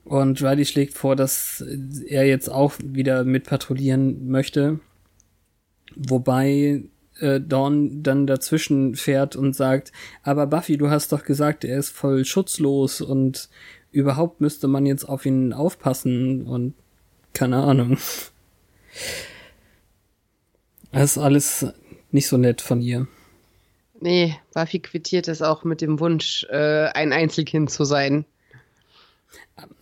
Und 0.03 0.41
Riley 0.41 0.65
schlägt 0.65 0.93
vor, 0.93 1.15
dass 1.15 1.63
er 2.07 2.27
jetzt 2.27 2.49
auch 2.49 2.73
wieder 2.83 3.23
mit 3.23 3.45
patrouillieren 3.45 4.27
möchte. 4.27 4.79
Wobei 5.95 6.83
äh, 7.19 7.41
Dawn 7.41 8.03
dann 8.03 8.27
dazwischen 8.27 8.95
fährt 8.95 9.35
und 9.35 9.55
sagt, 9.55 9.91
aber 10.21 10.47
Buffy, 10.47 10.77
du 10.77 10.89
hast 10.89 11.11
doch 11.11 11.23
gesagt, 11.23 11.63
er 11.63 11.79
ist 11.79 11.89
voll 11.89 12.25
schutzlos 12.25 13.01
und 13.01 13.49
überhaupt 13.91 14.41
müsste 14.41 14.67
man 14.67 14.85
jetzt 14.85 15.05
auf 15.05 15.25
ihn 15.25 15.53
aufpassen 15.53 16.43
und 16.43 16.75
keine 17.33 17.57
Ahnung. 17.57 17.97
Das 20.91 21.11
ist 21.11 21.17
alles 21.17 21.65
nicht 22.15 22.27
so 22.27 22.37
nett 22.37 22.61
von 22.61 22.81
ihr. 22.81 23.07
Nee, 23.99 24.35
Buffy 24.53 24.79
quittiert 24.79 25.27
es 25.27 25.41
auch 25.41 25.63
mit 25.63 25.81
dem 25.81 25.99
Wunsch, 25.99 26.45
äh, 26.49 26.87
ein 26.93 27.13
Einzelkind 27.13 27.69
zu 27.69 27.85
sein. 27.85 28.25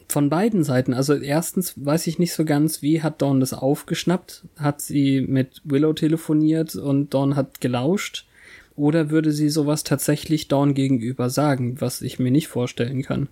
Von 0.07 0.29
beiden 0.29 0.63
Seiten. 0.63 0.93
Also 0.93 1.15
erstens 1.15 1.73
weiß 1.75 2.07
ich 2.07 2.19
nicht 2.19 2.33
so 2.33 2.45
ganz, 2.45 2.81
wie 2.81 3.01
hat 3.01 3.21
Dawn 3.21 3.39
das 3.39 3.53
aufgeschnappt? 3.53 4.43
Hat 4.57 4.81
sie 4.81 5.21
mit 5.21 5.61
Willow 5.63 5.93
telefoniert 5.93 6.75
und 6.75 7.13
Dawn 7.13 7.35
hat 7.35 7.61
gelauscht? 7.61 8.27
Oder 8.75 9.09
würde 9.09 9.31
sie 9.31 9.49
sowas 9.49 9.83
tatsächlich 9.83 10.47
Dawn 10.47 10.73
gegenüber 10.73 11.29
sagen, 11.29 11.79
was 11.79 12.01
ich 12.01 12.19
mir 12.19 12.31
nicht 12.31 12.47
vorstellen 12.47 13.01
kann? 13.01 13.29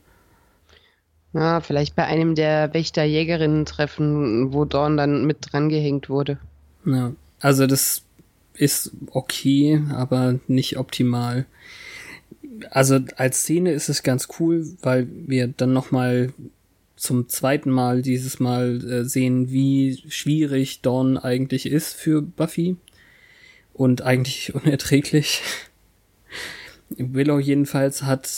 Na, 1.33 1.61
vielleicht 1.61 1.95
bei 1.95 2.05
einem 2.05 2.35
der 2.35 2.73
Wächter-Jägerinnen-Treffen, 2.73 4.53
wo 4.53 4.65
Dawn 4.65 4.97
dann 4.97 5.25
mit 5.25 5.37
dran 5.51 5.69
gehängt 5.69 6.09
wurde. 6.09 6.39
Ja, 6.85 7.13
also 7.39 7.67
das 7.67 8.03
ist 8.61 8.91
okay, 9.07 9.81
aber 9.89 10.39
nicht 10.47 10.77
optimal. 10.77 11.47
Also 12.69 12.99
als 13.15 13.41
Szene 13.41 13.71
ist 13.71 13.89
es 13.89 14.03
ganz 14.03 14.27
cool, 14.39 14.67
weil 14.83 15.07
wir 15.11 15.47
dann 15.47 15.73
noch 15.73 15.89
mal 15.89 16.31
zum 16.95 17.27
zweiten 17.27 17.71
Mal 17.71 18.03
dieses 18.03 18.39
Mal 18.39 18.87
äh, 18.87 19.03
sehen, 19.03 19.49
wie 19.49 20.03
schwierig 20.09 20.81
Dawn 20.81 21.17
eigentlich 21.17 21.65
ist 21.65 21.95
für 21.95 22.21
Buffy 22.21 22.77
und 23.73 24.03
eigentlich 24.03 24.53
unerträglich. 24.53 25.41
Willow 26.89 27.39
jedenfalls 27.39 28.03
hat 28.03 28.29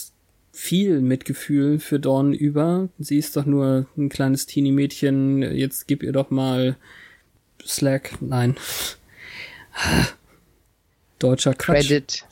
viel 0.54 1.02
Mitgefühl 1.02 1.80
für 1.80 2.00
Dawn 2.00 2.32
über. 2.32 2.88
Sie 2.98 3.18
ist 3.18 3.36
doch 3.36 3.46
nur 3.46 3.88
ein 3.98 4.08
kleines 4.08 4.46
Teenie-Mädchen. 4.46 5.42
Jetzt 5.42 5.86
gib 5.88 6.02
ihr 6.02 6.14
doch 6.14 6.30
mal 6.30 6.78
Slack. 7.66 8.22
Nein. 8.22 8.56
Deutscher 11.20 11.54
Quatsch. 11.54 11.88
Credit. 11.88 12.26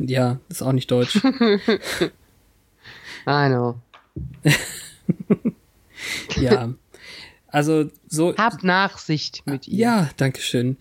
Ja, 0.00 0.40
ist 0.48 0.62
auch 0.62 0.72
nicht 0.72 0.90
deutsch. 0.90 1.16
I 3.26 3.48
know. 3.48 3.80
ja. 6.36 6.74
Also 7.48 7.90
so. 8.08 8.36
Habt 8.36 8.64
Nachsicht 8.64 9.42
mit 9.46 9.68
ihr. 9.68 9.78
Ja, 9.78 10.10
danke 10.16 10.40
schön. 10.40 10.76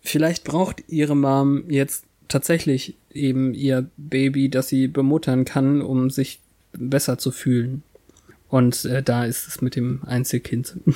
Vielleicht 0.00 0.44
braucht 0.44 0.84
ihre 0.88 1.16
Mom 1.16 1.70
jetzt 1.70 2.04
tatsächlich 2.28 2.96
eben 3.12 3.54
ihr 3.54 3.88
Baby, 3.96 4.48
das 4.48 4.68
sie 4.68 4.88
bemuttern 4.88 5.44
kann, 5.44 5.82
um 5.82 6.10
sich 6.10 6.40
besser 6.72 7.18
zu 7.18 7.30
fühlen. 7.30 7.82
Und 8.48 8.84
äh, 8.84 9.02
da 9.02 9.24
ist 9.24 9.48
es 9.48 9.60
mit 9.60 9.76
dem 9.76 10.02
Einzelkind. 10.04 10.76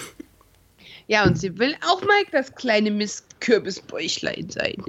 Ja, 1.10 1.24
und 1.24 1.38
sie 1.38 1.58
will 1.58 1.74
auch 1.86 2.02
mal 2.02 2.22
das 2.32 2.54
kleine 2.54 2.90
Mistkürbisbäuchlein 3.38 4.50
sein. 4.50 4.83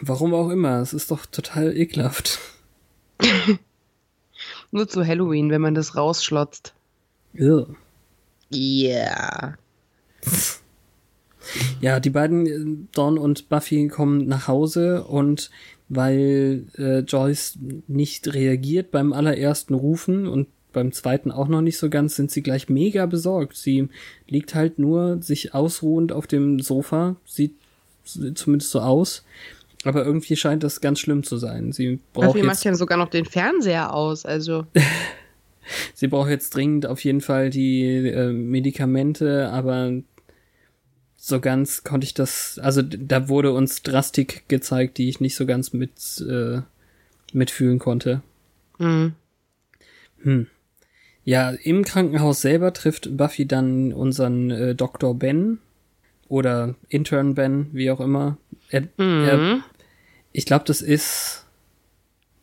Warum 0.00 0.34
auch 0.34 0.50
immer, 0.50 0.80
es 0.80 0.92
ist 0.92 1.10
doch 1.10 1.26
total 1.26 1.76
ekelhaft. 1.76 2.38
Nur 4.70 4.88
zu 4.88 5.06
Halloween, 5.06 5.50
wenn 5.50 5.60
man 5.60 5.74
das 5.74 5.96
rausschlotzt. 5.96 6.74
Ja. 8.50 9.54
Ja, 11.80 12.00
die 12.00 12.10
beiden, 12.10 12.46
äh, 12.46 12.88
Dawn 12.92 13.18
und 13.18 13.48
Buffy, 13.48 13.88
kommen 13.88 14.26
nach 14.26 14.48
Hause 14.48 15.04
und 15.04 15.50
weil 15.88 16.66
äh, 16.76 17.00
Joyce 17.00 17.58
nicht 17.88 18.32
reagiert 18.32 18.90
beim 18.90 19.12
allerersten 19.12 19.74
Rufen 19.74 20.26
und 20.28 20.48
beim 20.72 20.92
zweiten 20.92 21.30
auch 21.30 21.48
noch 21.48 21.60
nicht 21.60 21.78
so 21.78 21.90
ganz, 21.90 22.16
sind 22.16 22.30
sie 22.30 22.42
gleich 22.42 22.68
mega 22.68 23.06
besorgt. 23.06 23.56
Sie 23.56 23.88
liegt 24.26 24.54
halt 24.54 24.78
nur 24.78 25.22
sich 25.22 25.54
ausruhend 25.54 26.12
auf 26.12 26.26
dem 26.26 26.60
Sofa, 26.60 27.16
sieht 27.24 27.54
zumindest 28.34 28.70
so 28.70 28.80
aus. 28.80 29.24
Aber 29.84 30.04
irgendwie 30.04 30.36
scheint 30.36 30.62
das 30.62 30.80
ganz 30.80 31.00
schlimm 31.00 31.22
zu 31.22 31.38
sein. 31.38 31.72
Sie 31.72 32.00
braucht 32.12 32.34
Buffy 32.34 32.42
macht 32.42 32.64
ja 32.64 32.74
sogar 32.74 32.98
noch 32.98 33.08
den 33.08 33.24
Fernseher 33.24 33.94
aus, 33.94 34.26
also. 34.26 34.66
sie 35.94 36.08
braucht 36.08 36.28
jetzt 36.28 36.54
dringend 36.54 36.86
auf 36.86 37.02
jeden 37.02 37.20
Fall 37.20 37.50
die 37.50 38.08
äh, 38.08 38.32
Medikamente, 38.32 39.48
aber 39.50 39.92
so 41.16 41.40
ganz 41.40 41.84
konnte 41.84 42.04
ich 42.04 42.14
das, 42.14 42.58
also 42.62 42.82
da 42.82 43.28
wurde 43.28 43.52
uns 43.52 43.82
Drastik 43.82 44.48
gezeigt, 44.48 44.98
die 44.98 45.08
ich 45.08 45.20
nicht 45.20 45.36
so 45.36 45.46
ganz 45.46 45.72
mit 45.72 45.92
äh, 46.28 46.60
mitfühlen 47.32 47.78
konnte. 47.78 48.22
Hm. 48.78 49.14
Hm. 50.22 50.46
Ja, 51.24 51.50
im 51.50 51.84
Krankenhaus 51.84 52.40
selber 52.40 52.72
trifft 52.72 53.16
Buffy 53.16 53.46
dann 53.46 53.92
unseren 53.92 54.50
äh, 54.50 54.74
Dr. 54.74 55.14
Ben 55.14 55.58
oder 56.28 56.74
Intern 56.88 57.34
Ben, 57.34 57.68
wie 57.72 57.90
auch 57.90 58.00
immer. 58.00 58.38
Er, 58.70 58.82
Mhm. 58.96 59.24
er, 59.24 59.60
ich 60.32 60.46
glaube, 60.46 60.64
das 60.66 60.80
ist, 60.80 61.46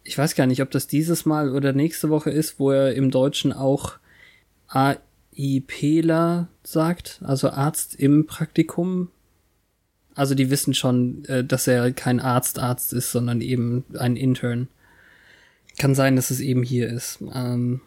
ich 0.04 0.18
weiß 0.18 0.36
gar 0.36 0.46
nicht, 0.46 0.62
ob 0.62 0.72
das 0.72 0.88
dieses 0.88 1.26
Mal 1.26 1.52
oder 1.54 1.74
nächste 1.74 2.10
Woche 2.10 2.30
ist, 2.30 2.60
wo 2.60 2.72
er 2.72 2.94
im 2.94 3.12
Deutschen 3.12 3.52
auch 3.52 3.94
AIPler 4.68 6.48
sagt, 6.64 7.20
also 7.24 7.50
Arzt 7.50 7.96
im 7.96 8.26
Praktikum. 8.26 9.10
Also 10.16 10.34
die 10.34 10.50
wissen 10.50 10.74
schon, 10.74 11.24
äh, 11.26 11.44
dass 11.44 11.68
er 11.68 11.92
kein 11.92 12.20
Arzt 12.20 12.60
Arzt 12.60 12.92
ist, 12.94 13.12
sondern 13.12 13.42
eben 13.42 13.86
ein 13.98 14.16
Intern. 14.16 14.68
Kann 15.78 15.94
sein, 15.94 16.16
dass 16.16 16.32
es 16.32 16.40
eben 16.40 16.64
hier 16.64 16.90
ist. 16.90 17.20
Ähm, 17.34 17.82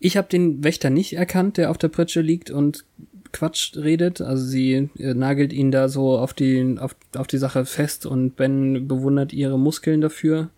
ich 0.00 0.16
habe 0.16 0.28
den 0.28 0.62
Wächter 0.62 0.90
nicht 0.90 1.14
erkannt, 1.14 1.56
der 1.56 1.70
auf 1.70 1.78
der 1.78 1.88
Pritsche 1.88 2.20
liegt 2.20 2.50
und 2.50 2.84
Quatsch 3.32 3.76
redet. 3.76 4.20
Also 4.20 4.44
sie 4.44 4.90
äh, 4.98 5.14
nagelt 5.14 5.52
ihn 5.52 5.70
da 5.70 5.88
so 5.88 6.18
auf 6.18 6.32
die, 6.32 6.76
auf, 6.78 6.96
auf 7.16 7.26
die 7.26 7.38
Sache 7.38 7.64
fest 7.64 8.06
und 8.06 8.36
Ben 8.36 8.88
bewundert 8.88 9.32
ihre 9.32 9.58
Muskeln 9.58 10.00
dafür. 10.00 10.50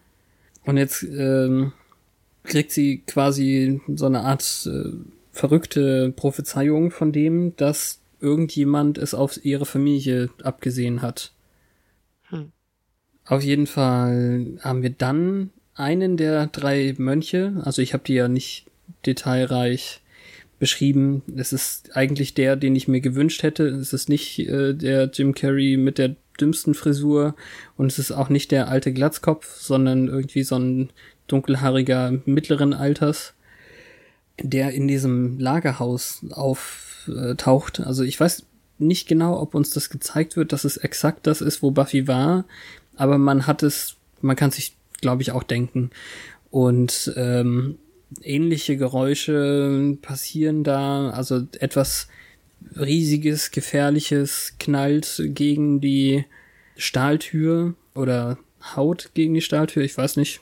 Und 0.64 0.76
jetzt 0.76 1.02
ähm, 1.02 1.72
kriegt 2.44 2.70
sie 2.70 2.98
quasi 3.06 3.80
so 3.94 4.06
eine 4.06 4.20
Art 4.20 4.68
äh, 4.70 4.90
verrückte 5.32 6.12
Prophezeiung 6.14 6.90
von 6.90 7.12
dem, 7.12 7.56
dass 7.56 8.00
irgendjemand 8.20 8.98
es 8.98 9.14
auf 9.14 9.42
ihre 9.44 9.64
Familie 9.66 10.28
abgesehen 10.42 11.00
hat. 11.00 11.32
Hm. 12.28 12.52
Auf 13.24 13.42
jeden 13.42 13.66
Fall 13.66 14.58
haben 14.60 14.82
wir 14.82 14.90
dann 14.90 15.50
einen 15.74 16.16
der 16.16 16.46
drei 16.48 16.94
Mönche, 16.98 17.62
also 17.64 17.80
ich 17.80 17.94
habe 17.94 18.04
die 18.04 18.14
ja 18.14 18.28
nicht 18.28 18.66
detailreich 19.06 20.00
beschrieben. 20.58 21.22
Es 21.36 21.52
ist 21.52 21.96
eigentlich 21.96 22.34
der, 22.34 22.54
den 22.54 22.76
ich 22.76 22.86
mir 22.86 23.00
gewünscht 23.00 23.42
hätte. 23.42 23.66
Es 23.66 23.92
ist 23.92 24.08
nicht 24.08 24.38
äh, 24.40 24.74
der 24.74 25.10
Jim 25.12 25.34
Carrey 25.34 25.76
mit 25.76 25.98
der 25.98 26.16
dümmsten 26.40 26.74
Frisur 26.74 27.34
und 27.76 27.90
es 27.90 27.98
ist 27.98 28.12
auch 28.12 28.28
nicht 28.28 28.50
der 28.50 28.68
alte 28.68 28.92
Glatzkopf, 28.92 29.60
sondern 29.60 30.08
irgendwie 30.08 30.42
so 30.42 30.56
ein 30.56 30.90
dunkelhaariger 31.26 32.20
mittleren 32.24 32.74
Alters, 32.74 33.34
der 34.40 34.72
in 34.72 34.88
diesem 34.88 35.38
Lagerhaus 35.38 36.24
auftaucht. 36.30 37.80
Also 37.80 38.04
ich 38.04 38.18
weiß 38.18 38.46
nicht 38.78 39.08
genau, 39.08 39.38
ob 39.40 39.54
uns 39.54 39.70
das 39.70 39.90
gezeigt 39.90 40.36
wird, 40.36 40.52
dass 40.52 40.64
es 40.64 40.78
exakt 40.78 41.26
das 41.26 41.40
ist, 41.40 41.62
wo 41.62 41.70
Buffy 41.70 42.08
war, 42.08 42.44
aber 42.96 43.18
man 43.18 43.46
hat 43.46 43.62
es, 43.62 43.96
man 44.20 44.36
kann 44.36 44.50
sich, 44.50 44.76
glaube 45.00 45.22
ich, 45.22 45.32
auch 45.32 45.42
denken. 45.42 45.90
Und 46.50 47.12
ähm, 47.16 47.78
ähnliche 48.22 48.76
Geräusche 48.76 49.96
passieren 50.02 50.64
da, 50.64 51.10
also 51.10 51.46
etwas 51.58 52.08
riesiges, 52.76 53.50
gefährliches 53.50 54.54
knallt 54.58 55.22
gegen 55.26 55.80
die 55.80 56.24
Stahltür 56.76 57.74
oder 57.94 58.38
haut 58.74 59.10
gegen 59.14 59.34
die 59.34 59.40
Stahltür, 59.40 59.82
ich 59.82 59.96
weiß 59.96 60.16
nicht, 60.16 60.40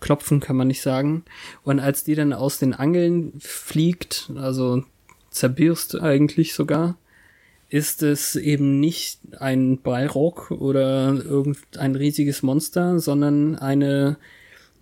klopfen 0.00 0.40
kann 0.40 0.56
man 0.56 0.68
nicht 0.68 0.82
sagen. 0.82 1.24
Und 1.62 1.78
als 1.78 2.04
die 2.04 2.14
dann 2.14 2.32
aus 2.32 2.58
den 2.58 2.74
Angeln 2.74 3.32
fliegt, 3.38 4.30
also 4.36 4.84
zerbirst 5.30 6.00
eigentlich 6.00 6.54
sogar, 6.54 6.96
ist 7.68 8.02
es 8.02 8.34
eben 8.34 8.80
nicht 8.80 9.20
ein 9.38 9.80
Beirock 9.80 10.50
oder 10.50 11.14
irgendein 11.14 11.94
riesiges 11.94 12.42
Monster, 12.42 12.98
sondern 12.98 13.54
eine 13.56 14.16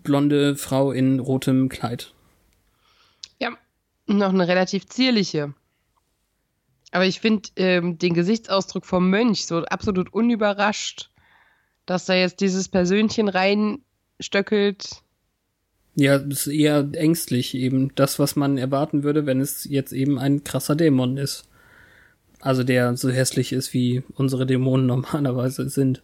blonde 0.03 0.55
Frau 0.55 0.91
in 0.91 1.19
rotem 1.19 1.69
Kleid. 1.69 2.13
Noch 4.09 4.33
eine 4.33 4.47
relativ 4.47 4.87
zierliche. 4.87 5.53
Aber 6.91 7.05
ich 7.05 7.19
finde 7.19 7.49
ähm, 7.57 7.99
den 7.99 8.15
Gesichtsausdruck 8.15 8.85
vom 8.85 9.09
Mönch 9.11 9.45
so 9.45 9.63
absolut 9.65 10.11
unüberrascht, 10.11 11.11
dass 11.85 12.05
da 12.05 12.15
jetzt 12.15 12.41
dieses 12.41 12.67
Persönchen 12.67 13.29
reinstöckelt. 13.29 15.03
Ja, 15.93 16.17
das 16.17 16.47
ist 16.47 16.53
eher 16.53 16.89
ängstlich 16.93 17.53
eben. 17.53 17.93
Das, 17.93 18.17
was 18.17 18.35
man 18.35 18.57
erwarten 18.57 19.03
würde, 19.03 19.27
wenn 19.27 19.41
es 19.41 19.65
jetzt 19.65 19.91
eben 19.91 20.17
ein 20.17 20.43
krasser 20.43 20.75
Dämon 20.75 21.17
ist. 21.17 21.47
Also 22.39 22.63
der 22.63 22.97
so 22.97 23.09
hässlich 23.09 23.53
ist, 23.53 23.73
wie 23.73 24.01
unsere 24.15 24.47
Dämonen 24.47 24.85
normalerweise 24.87 25.69
sind. 25.69 26.01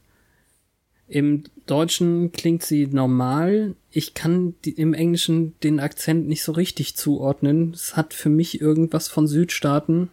Im 1.07 1.43
Deutschen 1.67 2.31
klingt 2.31 2.63
sie 2.63 2.87
normal. 2.87 3.75
Ich 3.91 4.13
kann 4.13 4.55
die, 4.65 4.71
im 4.71 4.93
Englischen 4.93 5.53
den 5.61 5.79
Akzent 5.79 6.27
nicht 6.27 6.43
so 6.43 6.51
richtig 6.51 6.95
zuordnen. 6.95 7.71
Es 7.73 7.95
hat 7.95 8.13
für 8.13 8.29
mich 8.29 8.59
irgendwas 8.59 9.07
von 9.07 9.27
Südstaaten. 9.27 10.09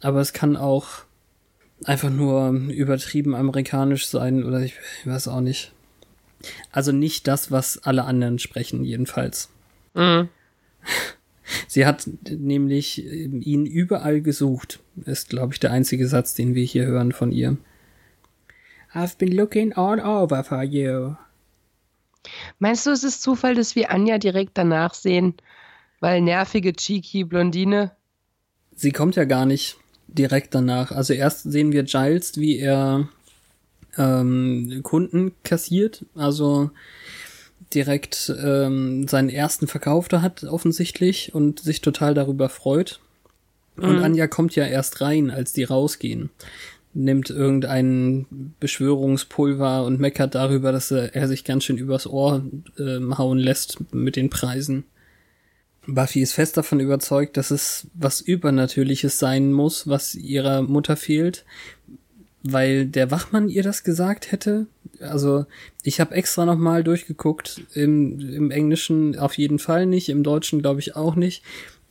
Aber 0.00 0.20
es 0.20 0.32
kann 0.32 0.56
auch 0.56 1.04
einfach 1.84 2.10
nur 2.10 2.50
übertrieben 2.50 3.34
amerikanisch 3.34 4.06
sein 4.06 4.44
oder 4.44 4.60
ich, 4.60 4.74
ich 5.00 5.06
weiß 5.06 5.28
auch 5.28 5.40
nicht. 5.40 5.72
Also 6.72 6.92
nicht 6.92 7.26
das, 7.28 7.50
was 7.50 7.78
alle 7.78 8.04
anderen 8.04 8.38
sprechen, 8.38 8.84
jedenfalls. 8.84 9.48
Mhm. 9.94 10.28
Sie 11.66 11.86
hat 11.86 12.08
nämlich 12.28 13.04
ihn 13.04 13.66
überall 13.66 14.20
gesucht. 14.20 14.80
Ist, 15.04 15.30
glaube 15.30 15.54
ich, 15.54 15.60
der 15.60 15.72
einzige 15.72 16.06
Satz, 16.08 16.34
den 16.34 16.54
wir 16.54 16.64
hier 16.64 16.86
hören 16.86 17.12
von 17.12 17.32
ihr. 17.32 17.56
I've 18.94 19.16
been 19.18 19.34
looking 19.34 19.72
all 19.74 20.00
over 20.00 20.44
for 20.44 20.62
you. 20.62 21.16
Meinst 22.58 22.86
du, 22.86 22.90
es 22.90 23.04
ist 23.04 23.22
Zufall, 23.22 23.54
dass 23.54 23.74
wir 23.74 23.90
Anja 23.90 24.18
direkt 24.18 24.52
danach 24.58 24.94
sehen? 24.94 25.34
Weil 26.00 26.20
nervige, 26.20 26.72
cheeky 26.72 27.24
Blondine. 27.24 27.92
Sie 28.74 28.92
kommt 28.92 29.16
ja 29.16 29.24
gar 29.24 29.46
nicht 29.46 29.76
direkt 30.08 30.54
danach. 30.54 30.92
Also 30.92 31.14
erst 31.14 31.50
sehen 31.50 31.72
wir 31.72 31.84
Giles, 31.84 32.38
wie 32.38 32.58
er 32.58 33.08
ähm, 33.96 34.80
Kunden 34.82 35.32
kassiert, 35.44 36.04
also 36.14 36.70
direkt 37.74 38.32
ähm, 38.42 39.08
seinen 39.08 39.30
ersten 39.30 39.66
Verkauf 39.66 40.08
da 40.08 40.20
hat 40.22 40.44
offensichtlich 40.44 41.34
und 41.34 41.60
sich 41.60 41.80
total 41.80 42.14
darüber 42.14 42.48
freut. 42.48 43.00
Und 43.76 43.96
Mhm. 43.98 44.04
Anja 44.04 44.26
kommt 44.26 44.54
ja 44.54 44.66
erst 44.66 45.00
rein, 45.00 45.30
als 45.30 45.52
die 45.54 45.64
rausgehen. 45.64 46.30
Nimmt 46.94 47.30
irgendein 47.30 48.26
Beschwörungspulver 48.60 49.84
und 49.84 49.98
meckert 49.98 50.34
darüber, 50.34 50.72
dass 50.72 50.90
er, 50.90 51.26
sich 51.26 51.44
ganz 51.44 51.64
schön 51.64 51.78
übers 51.78 52.06
Ohr 52.06 52.44
ähm, 52.78 53.16
hauen 53.16 53.38
lässt 53.38 53.78
mit 53.92 54.16
den 54.16 54.28
Preisen. 54.28 54.84
Buffy 55.86 56.20
ist 56.20 56.32
fest 56.32 56.56
davon 56.56 56.80
überzeugt, 56.80 57.36
dass 57.36 57.50
es 57.50 57.88
was 57.94 58.20
Übernatürliches 58.20 59.18
sein 59.18 59.52
muss, 59.52 59.88
was 59.88 60.14
ihrer 60.14 60.62
Mutter 60.62 60.96
fehlt, 60.96 61.44
weil 62.42 62.86
der 62.86 63.10
Wachmann 63.10 63.48
ihr 63.48 63.62
das 63.62 63.82
gesagt 63.82 64.30
hätte. 64.30 64.66
Also 65.00 65.46
ich 65.82 66.00
habe 66.00 66.14
extra 66.14 66.44
noch 66.44 66.58
mal 66.58 66.84
durchgeguckt. 66.84 67.62
Im, 67.74 68.20
Im 68.20 68.50
Englischen 68.50 69.18
auf 69.18 69.36
jeden 69.38 69.58
Fall 69.58 69.86
nicht, 69.86 70.08
im 70.08 70.22
Deutschen 70.22 70.60
glaube 70.60 70.80
ich 70.80 70.94
auch 70.94 71.16
nicht. 71.16 71.42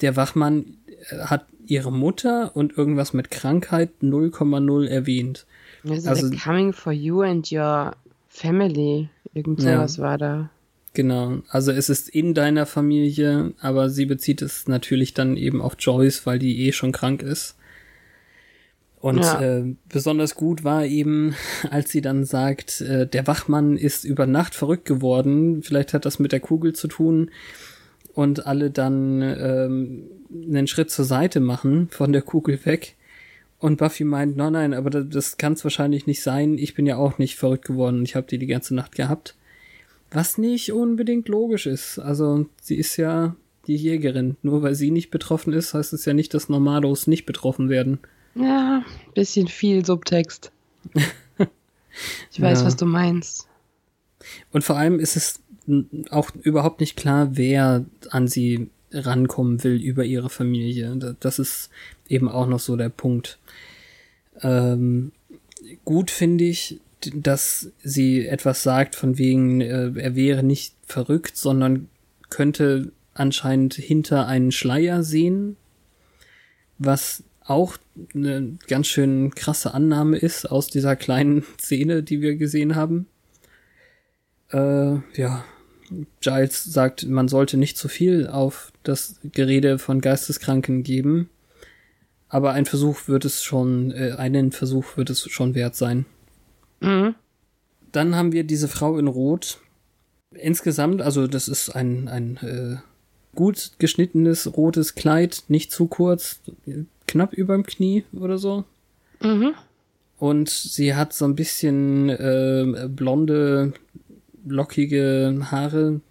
Der 0.02 0.16
Wachmann 0.16 0.78
äh, 1.10 1.18
hat 1.26 1.46
ihre 1.66 1.92
Mutter 1.92 2.52
und 2.56 2.78
irgendwas 2.78 3.14
mit 3.14 3.32
Krankheit 3.32 3.90
0,0 4.02 4.88
erwähnt. 4.88 5.46
Also, 5.88 6.10
Also- 6.10 6.30
coming 6.44 6.74
for 6.74 6.92
you 6.92 7.22
and 7.22 7.50
your 7.52 7.94
family. 8.30 9.10
Irgend 9.34 9.62
Ja. 9.64 9.86
war 10.00 10.18
da. 10.18 10.50
Genau, 10.94 11.38
also 11.48 11.72
es 11.72 11.88
ist 11.90 12.10
in 12.10 12.34
deiner 12.34 12.66
Familie, 12.66 13.54
aber 13.62 13.90
sie 13.90 14.06
bezieht 14.06 14.42
es 14.42 14.68
natürlich 14.68 15.14
dann 15.14 15.38
eben 15.38 15.62
auf 15.62 15.76
Joyce, 15.80 16.26
weil 16.26 16.38
die 16.38 16.68
eh 16.68 16.74
schon 16.74 16.92
krank 16.92 17.22
ist. 17.24 17.56
Und 19.00 19.20
Ja. 19.20 19.42
äh, 19.42 19.76
besonders 19.90 20.36
gut 20.36 20.64
war 20.66 20.86
eben, 20.86 21.34
als 21.72 21.92
sie 21.92 22.02
dann 22.02 22.26
sagt, 22.26 22.82
äh, 22.82 23.08
der 23.08 23.26
Wachmann 23.26 23.78
ist 23.78 24.04
über 24.04 24.28
Nacht 24.28 24.54
verrückt 24.54 24.86
geworden, 24.86 25.64
vielleicht 25.64 25.94
hat 25.94 26.06
das 26.06 26.20
mit 26.20 26.34
der 26.34 26.40
Kugel 26.42 26.74
zu 26.74 26.88
tun 26.88 27.32
und 28.14 28.46
alle 28.46 28.72
dann 28.72 29.22
ähm, 29.22 30.04
einen 30.32 30.68
Schritt 30.68 30.92
zur 30.92 31.06
Seite 31.06 31.40
machen, 31.40 31.88
von 31.90 32.12
der 32.14 32.22
Kugel 32.22 32.64
weg. 32.66 32.96
Und 33.60 33.78
Buffy 33.78 34.04
meint, 34.04 34.36
nein, 34.38 34.54
nein, 34.54 34.74
aber 34.74 34.90
das, 34.90 35.06
das 35.10 35.38
kann 35.38 35.54
es 35.54 35.64
wahrscheinlich 35.64 36.08
nicht 36.08 36.24
sein. 36.24 36.58
Ich 36.58 36.74
bin 36.74 36.86
ja 36.88 36.98
auch 36.98 37.20
nicht 37.20 37.36
verrückt 37.36 37.66
geworden 37.66 38.04
ich 38.04 38.16
habe 38.16 38.28
die 38.28 38.40
die 38.40 38.48
ganze 38.48 38.74
Nacht 38.74 38.94
gehabt. 38.96 39.36
Was 40.10 40.38
nicht 40.38 40.72
unbedingt 40.74 41.28
logisch 41.30 41.68
ist. 41.68 42.00
Also 42.00 42.48
sie 42.62 42.76
ist 42.76 42.98
ja 42.98 43.36
die 43.68 43.76
Jägerin. 43.76 44.36
Nur 44.42 44.64
weil 44.64 44.74
sie 44.76 44.92
nicht 44.92 45.12
betroffen 45.12 45.54
ist, 45.54 45.74
heißt 45.74 45.94
es 45.94 46.06
ja 46.06 46.14
nicht, 46.14 46.34
dass 46.34 46.50
Normalos 46.50 47.08
nicht 47.08 47.26
betroffen 47.26 47.70
werden. 47.70 48.00
Ja, 48.36 48.84
bisschen 49.14 49.48
viel 49.48 49.86
Subtext. 49.86 50.52
ich 52.32 52.42
weiß, 52.42 52.62
Ja. 52.62 52.66
was 52.66 52.76
du 52.76 52.86
meinst. 52.86 53.48
Und 54.52 54.64
vor 54.64 54.78
allem 54.78 55.00
ist 55.00 55.16
es 55.16 55.40
auch 56.10 56.32
überhaupt 56.42 56.80
nicht 56.80 56.96
klar, 56.96 57.30
wer 57.34 57.86
an 58.10 58.28
sie 58.28 58.70
rankommen 58.92 59.64
will 59.64 59.82
über 59.82 60.04
ihre 60.04 60.30
Familie. 60.30 60.96
Da- 60.98 61.16
Das 61.20 61.40
ist 61.40 61.70
eben 62.10 62.28
auch 62.30 62.48
noch 62.48 62.60
so 62.60 62.76
der 62.76 62.90
Punkt. 62.90 63.40
Ähm, 64.42 65.12
gut 65.86 66.12
finde 66.12 66.44
ich, 66.46 66.80
dass 67.16 67.70
sie 67.84 68.28
etwas 68.28 68.64
sagt 68.64 68.96
von 68.96 69.18
wegen, 69.18 69.62
äh, 69.62 69.92
er 69.96 70.16
wäre 70.16 70.44
nicht 70.44 70.76
verrückt, 70.86 71.38
sondern 71.38 71.88
könnte 72.30 72.92
anscheinend 73.14 73.74
hinter 73.76 74.28
einen 74.28 74.52
Schleier 74.52 75.04
sehen, 75.04 75.56
was 76.78 77.24
auch 77.44 77.78
eine 78.14 78.58
ganz 78.68 78.88
schön 78.88 79.34
krasse 79.36 79.74
Annahme 79.74 80.18
ist 80.18 80.46
aus 80.46 80.68
dieser 80.68 80.96
kleinen 80.96 81.44
Szene, 81.60 82.04
die 82.04 82.22
wir 82.22 82.36
gesehen 82.36 82.76
haben. 82.76 83.08
Äh, 84.52 84.96
ja, 85.20 85.44
Giles 86.22 86.64
sagt, 86.64 87.06
man 87.06 87.28
sollte 87.28 87.58
nicht 87.58 87.78
zu 87.78 87.88
viel 87.88 88.28
auf 88.28 88.72
das 88.84 89.16
Gerede 89.24 89.80
von 89.80 90.02
Geisteskranken 90.02 90.84
geben. 90.84 91.30
Aber 92.30 92.54
ein 92.54 92.66
Versuch 92.66 93.08
wird 93.08 93.26
es 93.26 93.44
schon, 93.44 93.92
äh, 93.92 94.14
einen 94.18 94.52
Versuch 94.52 94.96
wird 94.96 95.10
es 95.10 95.30
schon 95.30 95.54
wert 95.54 95.76
sein. 95.76 96.06
Mhm. 96.80 97.16
Dann 97.92 98.16
haben 98.16 98.32
wir 98.32 98.46
diese 98.46 98.70
Frau 98.70 98.98
in 98.98 99.08
Rot. 99.08 99.60
Insgesamt, 100.34 101.02
also 101.02 101.28
das 101.28 101.50
ist 101.50 101.70
ein, 101.70 102.08
ein 102.08 102.38
äh, 102.38 102.78
gut 103.36 103.72
geschnittenes 103.80 104.56
rotes 104.56 104.96
Kleid, 104.96 105.44
nicht 105.50 105.72
zu 105.72 105.88
kurz, 105.88 106.40
knapp 107.08 107.34
überm 107.34 107.64
Knie 107.64 108.06
oder 108.14 108.38
so. 108.38 108.64
Mhm. 109.22 109.54
Und 110.18 110.50
sie 110.50 110.96
hat 110.96 111.14
so 111.14 111.26
ein 111.26 111.36
bisschen 111.36 112.10
äh, 112.10 112.88
blonde, 112.88 113.74
lockige 114.46 115.48
Haare. 115.52 116.02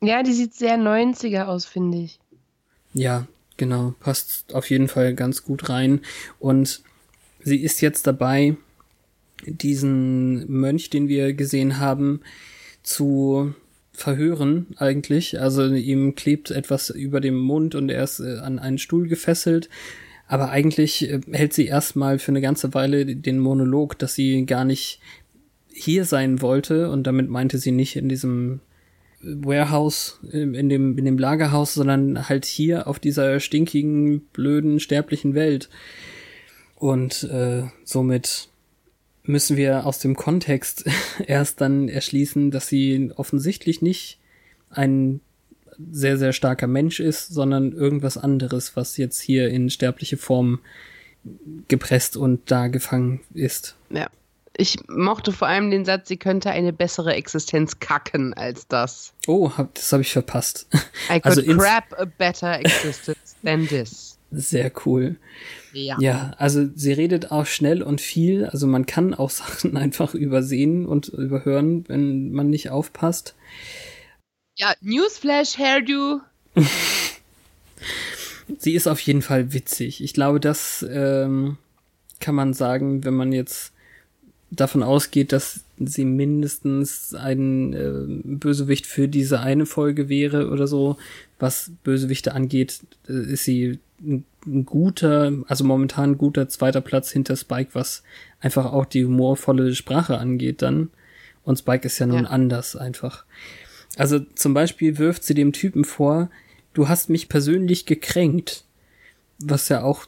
Ja, 0.00 0.22
die 0.22 0.32
sieht 0.32 0.54
sehr 0.54 0.76
90er 0.76 1.44
aus, 1.44 1.64
finde 1.64 1.98
ich. 1.98 2.18
Ja, 2.92 3.26
genau, 3.56 3.94
passt 4.00 4.54
auf 4.54 4.68
jeden 4.70 4.88
Fall 4.88 5.14
ganz 5.14 5.44
gut 5.44 5.68
rein. 5.68 6.00
Und 6.38 6.82
sie 7.42 7.58
ist 7.58 7.80
jetzt 7.80 8.06
dabei, 8.06 8.56
diesen 9.46 10.50
Mönch, 10.50 10.90
den 10.90 11.08
wir 11.08 11.32
gesehen 11.32 11.78
haben, 11.78 12.20
zu 12.82 13.54
verhören 13.92 14.66
eigentlich. 14.76 15.40
Also 15.40 15.66
ihm 15.66 16.14
klebt 16.14 16.50
etwas 16.50 16.90
über 16.90 17.20
dem 17.20 17.36
Mund 17.36 17.74
und 17.74 17.88
er 17.90 18.04
ist 18.04 18.20
äh, 18.20 18.38
an 18.38 18.58
einen 18.58 18.78
Stuhl 18.78 19.08
gefesselt. 19.08 19.68
Aber 20.26 20.50
eigentlich 20.50 21.10
äh, 21.10 21.20
hält 21.30 21.52
sie 21.52 21.66
erstmal 21.66 22.18
für 22.18 22.32
eine 22.32 22.40
ganze 22.40 22.74
Weile 22.74 23.04
den 23.04 23.38
Monolog, 23.38 23.98
dass 23.98 24.14
sie 24.14 24.46
gar 24.46 24.64
nicht 24.64 25.00
hier 25.74 26.04
sein 26.04 26.40
wollte 26.42 26.90
und 26.90 27.06
damit 27.06 27.28
meinte 27.28 27.58
sie 27.58 27.72
nicht 27.72 27.96
in 27.96 28.08
diesem 28.08 28.60
Warehouse, 29.22 30.18
in 30.30 30.54
in 30.54 30.68
dem, 30.68 30.98
in 30.98 31.04
dem 31.04 31.18
Lagerhaus, 31.18 31.74
sondern 31.74 32.28
halt 32.28 32.44
hier 32.44 32.88
auf 32.88 32.98
dieser 32.98 33.40
stinkigen, 33.40 34.20
blöden, 34.32 34.80
sterblichen 34.80 35.34
Welt. 35.34 35.68
Und 36.74 37.22
äh, 37.24 37.64
somit 37.84 38.48
müssen 39.22 39.56
wir 39.56 39.86
aus 39.86 40.00
dem 40.00 40.16
Kontext 40.16 40.84
erst 41.26 41.60
dann 41.60 41.88
erschließen, 41.88 42.50
dass 42.50 42.66
sie 42.66 43.12
offensichtlich 43.14 43.82
nicht 43.82 44.18
ein 44.70 45.20
sehr, 45.90 46.18
sehr 46.18 46.32
starker 46.32 46.66
Mensch 46.66 47.00
ist, 47.00 47.28
sondern 47.28 47.72
irgendwas 47.72 48.18
anderes, 48.18 48.76
was 48.76 48.96
jetzt 48.96 49.20
hier 49.20 49.48
in 49.48 49.70
sterbliche 49.70 50.16
Form 50.16 50.60
gepresst 51.68 52.16
und 52.16 52.50
da 52.50 52.66
gefangen 52.66 53.20
ist. 53.32 53.76
Ja. 53.90 54.10
Ich 54.56 54.76
mochte 54.88 55.32
vor 55.32 55.48
allem 55.48 55.70
den 55.70 55.84
Satz, 55.84 56.08
sie 56.08 56.18
könnte 56.18 56.50
eine 56.50 56.72
bessere 56.72 57.14
Existenz 57.14 57.80
kacken 57.80 58.34
als 58.34 58.68
das. 58.68 59.14
Oh, 59.26 59.50
hab, 59.56 59.74
das 59.74 59.92
habe 59.92 60.02
ich 60.02 60.12
verpasst. 60.12 60.66
I 61.08 61.20
could 61.20 61.24
Also 61.24 61.42
crap 61.42 61.98
a 61.98 62.04
better 62.04 62.60
existence 62.60 63.36
than 63.42 63.66
this. 63.66 64.18
Sehr 64.30 64.72
cool. 64.86 65.16
Ja. 65.72 65.96
Ja, 66.00 66.34
also 66.38 66.68
sie 66.74 66.92
redet 66.92 67.30
auch 67.30 67.46
schnell 67.46 67.82
und 67.82 68.00
viel. 68.00 68.46
Also 68.46 68.66
man 68.66 68.86
kann 68.86 69.14
auch 69.14 69.30
Sachen 69.30 69.76
einfach 69.76 70.14
übersehen 70.14 70.86
und 70.86 71.08
überhören, 71.08 71.84
wenn 71.88 72.32
man 72.32 72.50
nicht 72.50 72.70
aufpasst. 72.70 73.34
Ja, 74.56 74.74
Newsflash, 74.80 75.58
Hairdo. 75.58 76.20
Sie 78.58 78.74
ist 78.74 78.86
auf 78.86 79.00
jeden 79.00 79.22
Fall 79.22 79.54
witzig. 79.54 80.02
Ich 80.02 80.12
glaube, 80.12 80.40
das 80.40 80.84
ähm, 80.90 81.56
kann 82.20 82.34
man 82.34 82.52
sagen, 82.52 83.04
wenn 83.04 83.14
man 83.14 83.32
jetzt 83.32 83.71
davon 84.52 84.82
ausgeht, 84.82 85.32
dass 85.32 85.64
sie 85.78 86.04
mindestens 86.04 87.14
ein 87.14 87.72
äh, 87.72 87.92
Bösewicht 88.22 88.86
für 88.86 89.08
diese 89.08 89.40
eine 89.40 89.66
Folge 89.66 90.08
wäre 90.08 90.50
oder 90.50 90.66
so. 90.66 90.98
Was 91.38 91.72
Bösewichte 91.82 92.34
angeht, 92.34 92.80
äh, 93.08 93.32
ist 93.32 93.44
sie 93.44 93.78
ein, 94.00 94.24
ein 94.46 94.66
guter, 94.66 95.32
also 95.48 95.64
momentan 95.64 96.12
ein 96.12 96.18
guter 96.18 96.48
zweiter 96.48 96.82
Platz 96.82 97.10
hinter 97.10 97.36
Spike, 97.36 97.70
was 97.72 98.02
einfach 98.40 98.72
auch 98.72 98.84
die 98.84 99.04
humorvolle 99.04 99.74
Sprache 99.74 100.18
angeht 100.18 100.60
dann. 100.62 100.90
Und 101.44 101.58
Spike 101.58 101.86
ist 101.86 101.98
ja 101.98 102.06
nun 102.06 102.24
ja. 102.24 102.30
anders 102.30 102.76
einfach. 102.76 103.24
Also 103.96 104.20
zum 104.20 104.54
Beispiel 104.54 104.98
wirft 104.98 105.24
sie 105.24 105.34
dem 105.34 105.52
Typen 105.52 105.84
vor, 105.84 106.30
du 106.74 106.88
hast 106.88 107.08
mich 107.08 107.28
persönlich 107.28 107.86
gekränkt. 107.86 108.64
Was 109.44 109.68
ja 109.70 109.82
auch 109.82 110.06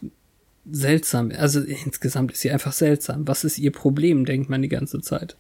seltsam. 0.70 1.33
Also 1.37 1.61
insgesamt 1.61 2.33
ist 2.33 2.40
sie 2.40 2.50
einfach 2.50 2.72
seltsam. 2.72 3.27
Was 3.29 3.44
ist 3.44 3.59
ihr 3.59 3.72
Problem, 3.72 4.24
denkt 4.24 4.48
man 4.50 4.62
die 4.62 4.68
ganze 4.68 5.00
Zeit. 5.00 5.37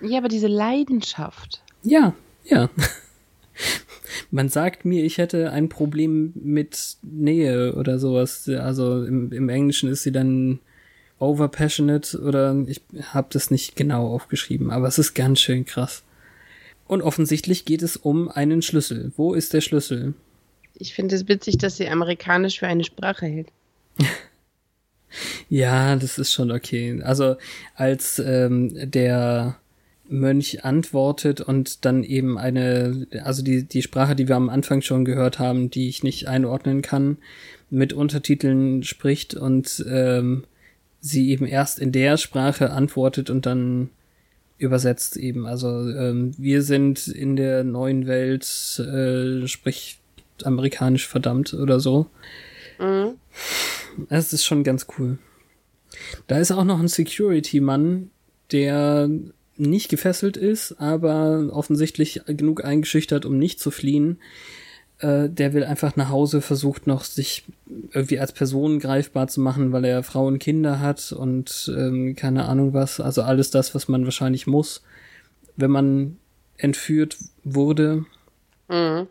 Ja, 0.00 0.18
aber 0.18 0.28
diese 0.28 0.46
Leidenschaft. 0.46 1.62
Ja, 1.82 2.14
ja. 2.44 2.70
Man 4.30 4.48
sagt 4.48 4.84
mir, 4.84 5.04
ich 5.04 5.18
hätte 5.18 5.52
ein 5.52 5.68
Problem 5.68 6.32
mit 6.34 6.96
Nähe 7.02 7.74
oder 7.74 7.98
sowas. 7.98 8.48
Also 8.48 9.04
im, 9.04 9.32
im 9.32 9.48
Englischen 9.48 9.88
ist 9.88 10.02
sie 10.02 10.12
dann 10.12 10.60
overpassionate 11.18 12.20
oder 12.20 12.56
ich 12.66 12.80
habe 13.12 13.28
das 13.32 13.50
nicht 13.50 13.74
genau 13.74 14.08
aufgeschrieben, 14.08 14.70
aber 14.70 14.86
es 14.86 14.98
ist 14.98 15.14
ganz 15.14 15.40
schön 15.40 15.64
krass. 15.64 16.04
Und 16.86 17.02
offensichtlich 17.02 17.64
geht 17.64 17.82
es 17.82 17.96
um 17.96 18.28
einen 18.28 18.62
Schlüssel. 18.62 19.12
Wo 19.16 19.34
ist 19.34 19.52
der 19.52 19.60
Schlüssel? 19.60 20.14
Ich 20.74 20.94
finde 20.94 21.16
es 21.16 21.28
witzig, 21.28 21.58
dass 21.58 21.76
sie 21.76 21.88
amerikanisch 21.88 22.60
für 22.60 22.68
eine 22.68 22.84
Sprache 22.84 23.26
hält. 23.26 23.48
ja, 25.48 25.96
das 25.96 26.18
ist 26.18 26.32
schon 26.32 26.50
okay. 26.50 27.00
Also 27.02 27.36
als 27.74 28.18
ähm, 28.18 28.72
der 28.90 29.56
Mönch 30.08 30.64
antwortet 30.64 31.40
und 31.40 31.84
dann 31.84 32.02
eben 32.02 32.38
eine, 32.38 33.06
also 33.24 33.42
die, 33.42 33.64
die 33.64 33.82
Sprache, 33.82 34.16
die 34.16 34.28
wir 34.28 34.36
am 34.36 34.48
Anfang 34.48 34.80
schon 34.80 35.04
gehört 35.04 35.38
haben, 35.38 35.70
die 35.70 35.88
ich 35.88 36.02
nicht 36.02 36.28
einordnen 36.28 36.82
kann, 36.82 37.18
mit 37.70 37.92
Untertiteln 37.92 38.82
spricht 38.82 39.34
und 39.34 39.84
ähm, 39.88 40.44
sie 41.00 41.30
eben 41.30 41.46
erst 41.46 41.78
in 41.78 41.92
der 41.92 42.16
Sprache 42.16 42.70
antwortet 42.70 43.30
und 43.30 43.46
dann 43.46 43.90
übersetzt 44.56 45.16
eben. 45.16 45.46
Also 45.46 45.68
ähm, 45.90 46.32
wir 46.36 46.62
sind 46.62 47.08
in 47.08 47.36
der 47.36 47.64
neuen 47.64 48.06
Welt, 48.06 48.44
äh, 48.80 49.46
sprich 49.46 49.98
amerikanisch 50.42 51.06
verdammt 51.06 51.54
oder 51.54 51.80
so. 51.80 52.06
Mhm. 52.78 53.14
Das 54.08 54.32
ist 54.32 54.44
schon 54.44 54.64
ganz 54.64 54.86
cool. 54.98 55.18
Da 56.26 56.38
ist 56.38 56.52
auch 56.52 56.64
noch 56.64 56.78
ein 56.78 56.88
Security-Mann, 56.88 58.10
der 58.52 59.10
nicht 59.56 59.88
gefesselt 59.88 60.36
ist, 60.36 60.80
aber 60.80 61.50
offensichtlich 61.52 62.22
genug 62.26 62.64
eingeschüchtert, 62.64 63.24
um 63.24 63.38
nicht 63.38 63.60
zu 63.60 63.70
fliehen. 63.70 64.18
Äh, 65.00 65.28
der 65.28 65.52
will 65.52 65.64
einfach 65.64 65.96
nach 65.96 66.08
Hause, 66.08 66.40
versucht 66.40 66.86
noch 66.86 67.04
sich 67.04 67.44
irgendwie 67.92 68.18
als 68.18 68.32
Person 68.32 68.78
greifbar 68.78 69.28
zu 69.28 69.40
machen, 69.40 69.72
weil 69.72 69.84
er 69.84 70.02
Frauen, 70.02 70.38
Kinder 70.38 70.80
hat 70.80 71.12
und 71.12 71.72
ähm, 71.76 72.16
keine 72.16 72.46
Ahnung 72.46 72.72
was. 72.72 73.00
Also 73.00 73.22
alles 73.22 73.50
das, 73.50 73.74
was 73.74 73.88
man 73.88 74.04
wahrscheinlich 74.04 74.46
muss, 74.46 74.82
wenn 75.56 75.70
man 75.70 76.18
entführt 76.56 77.16
wurde. 77.44 78.04
Mhm. 78.68 79.08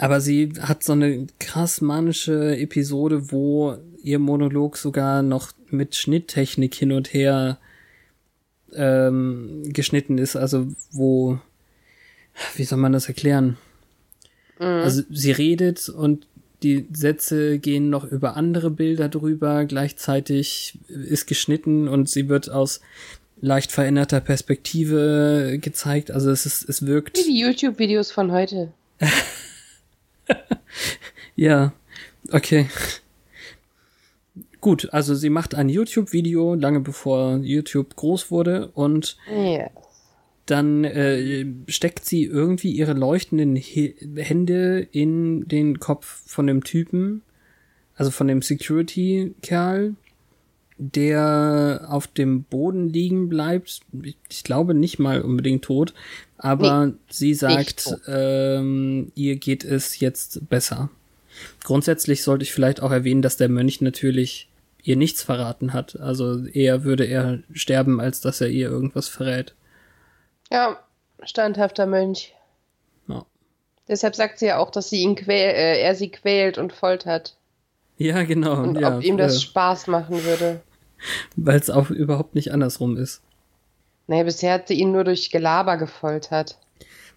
Aber 0.00 0.22
sie 0.22 0.54
hat 0.58 0.82
so 0.82 0.94
eine 0.94 1.26
krass 1.38 1.82
manische 1.82 2.56
Episode, 2.56 3.30
wo 3.32 3.76
ihr 4.02 4.18
Monolog 4.18 4.78
sogar 4.78 5.22
noch 5.22 5.52
mit 5.68 5.94
Schnitttechnik 5.94 6.74
hin 6.74 6.92
und 6.92 7.12
her 7.12 7.58
ähm, 8.72 9.62
geschnitten 9.66 10.16
ist, 10.16 10.36
also 10.36 10.68
wo, 10.90 11.38
wie 12.56 12.64
soll 12.64 12.78
man 12.78 12.94
das 12.94 13.08
erklären? 13.08 13.58
Mhm. 14.58 14.64
Also 14.64 15.02
sie 15.10 15.32
redet 15.32 15.90
und 15.90 16.26
die 16.62 16.86
Sätze 16.94 17.58
gehen 17.58 17.90
noch 17.90 18.04
über 18.04 18.38
andere 18.38 18.70
Bilder 18.70 19.10
drüber, 19.10 19.66
gleichzeitig 19.66 20.78
ist 20.88 21.26
geschnitten 21.26 21.88
und 21.88 22.08
sie 22.08 22.30
wird 22.30 22.50
aus 22.50 22.80
leicht 23.42 23.70
veränderter 23.70 24.22
Perspektive 24.22 25.58
gezeigt, 25.60 26.10
also 26.10 26.30
es 26.30 26.46
ist, 26.46 26.66
es 26.66 26.86
wirkt. 26.86 27.18
Wie 27.18 27.32
die 27.32 27.40
YouTube-Videos 27.40 28.10
von 28.10 28.32
heute. 28.32 28.72
ja, 31.36 31.72
okay. 32.32 32.66
Gut, 34.60 34.92
also 34.92 35.14
sie 35.14 35.30
macht 35.30 35.54
ein 35.54 35.68
YouTube-Video, 35.68 36.54
lange 36.54 36.80
bevor 36.80 37.38
YouTube 37.38 37.96
groß 37.96 38.30
wurde 38.30 38.68
und 38.74 39.16
yes. 39.30 39.70
dann 40.44 40.84
äh, 40.84 41.46
steckt 41.66 42.04
sie 42.04 42.24
irgendwie 42.24 42.72
ihre 42.72 42.92
leuchtenden 42.92 43.56
He 43.56 43.94
Hände 44.16 44.86
in 44.92 45.48
den 45.48 45.80
Kopf 45.80 46.22
von 46.26 46.46
dem 46.46 46.62
Typen, 46.62 47.22
also 47.94 48.10
von 48.10 48.28
dem 48.28 48.42
Security-Kerl, 48.42 49.94
der 50.80 51.86
auf 51.90 52.06
dem 52.06 52.44
Boden 52.44 52.88
liegen 52.88 53.28
bleibt. 53.28 53.80
Ich 54.30 54.44
glaube 54.44 54.72
nicht 54.72 54.98
mal 54.98 55.20
unbedingt 55.20 55.62
tot, 55.62 55.92
aber 56.38 56.86
nee, 56.86 56.92
sie 57.10 57.34
sagt, 57.34 57.94
ähm, 58.08 59.12
ihr 59.14 59.36
geht 59.36 59.62
es 59.62 60.00
jetzt 60.00 60.48
besser. 60.48 60.88
Grundsätzlich 61.62 62.22
sollte 62.22 62.44
ich 62.44 62.52
vielleicht 62.52 62.82
auch 62.82 62.92
erwähnen, 62.92 63.20
dass 63.20 63.36
der 63.36 63.50
Mönch 63.50 63.82
natürlich 63.82 64.48
ihr 64.82 64.96
nichts 64.96 65.22
verraten 65.22 65.74
hat. 65.74 66.00
Also 66.00 66.46
eher 66.46 66.82
würde 66.82 67.04
er 67.04 67.40
sterben, 67.52 68.00
als 68.00 68.22
dass 68.22 68.40
er 68.40 68.48
ihr 68.48 68.70
irgendwas 68.70 69.08
verrät. 69.08 69.54
Ja, 70.50 70.78
standhafter 71.22 71.84
Mönch. 71.84 72.34
Ja. 73.06 73.26
Deshalb 73.86 74.16
sagt 74.16 74.38
sie 74.38 74.46
ja 74.46 74.56
auch, 74.56 74.70
dass 74.70 74.88
sie 74.88 75.02
ihn 75.02 75.14
quäl 75.14 75.50
äh, 75.50 75.82
er 75.82 75.94
sie 75.94 76.10
quält 76.10 76.56
und 76.56 76.72
foltert. 76.72 77.36
Ja, 77.98 78.22
genau. 78.22 78.62
Und 78.62 78.80
ja, 78.80 78.96
ob 78.96 79.04
ihm 79.04 79.18
das 79.18 79.36
äh, 79.36 79.40
Spaß 79.40 79.86
machen 79.88 80.24
würde. 80.24 80.62
Weil 81.36 81.58
es 81.58 81.70
auch 81.70 81.90
überhaupt 81.90 82.34
nicht 82.34 82.52
andersrum 82.52 82.96
ist. 82.96 83.22
Nee, 84.06 84.24
bisher 84.24 84.54
hat 84.54 84.68
sie 84.68 84.74
ihn 84.74 84.92
nur 84.92 85.04
durch 85.04 85.30
Gelaber 85.30 85.76
gefoltert. 85.76 86.58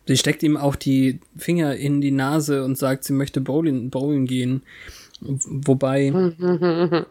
Sie 0.06 0.18
steckt 0.18 0.44
ihm 0.44 0.58
auch 0.58 0.76
die 0.76 1.20
Finger 1.38 1.76
in 1.76 2.02
die 2.02 2.12
Nase 2.12 2.64
und 2.64 2.78
sagt, 2.78 3.04
sie 3.06 3.14
möchte 3.14 3.42
bowling, 3.42 3.90
bowling 3.90 4.26
gehen. 4.26 4.64
Wobei 5.22 6.12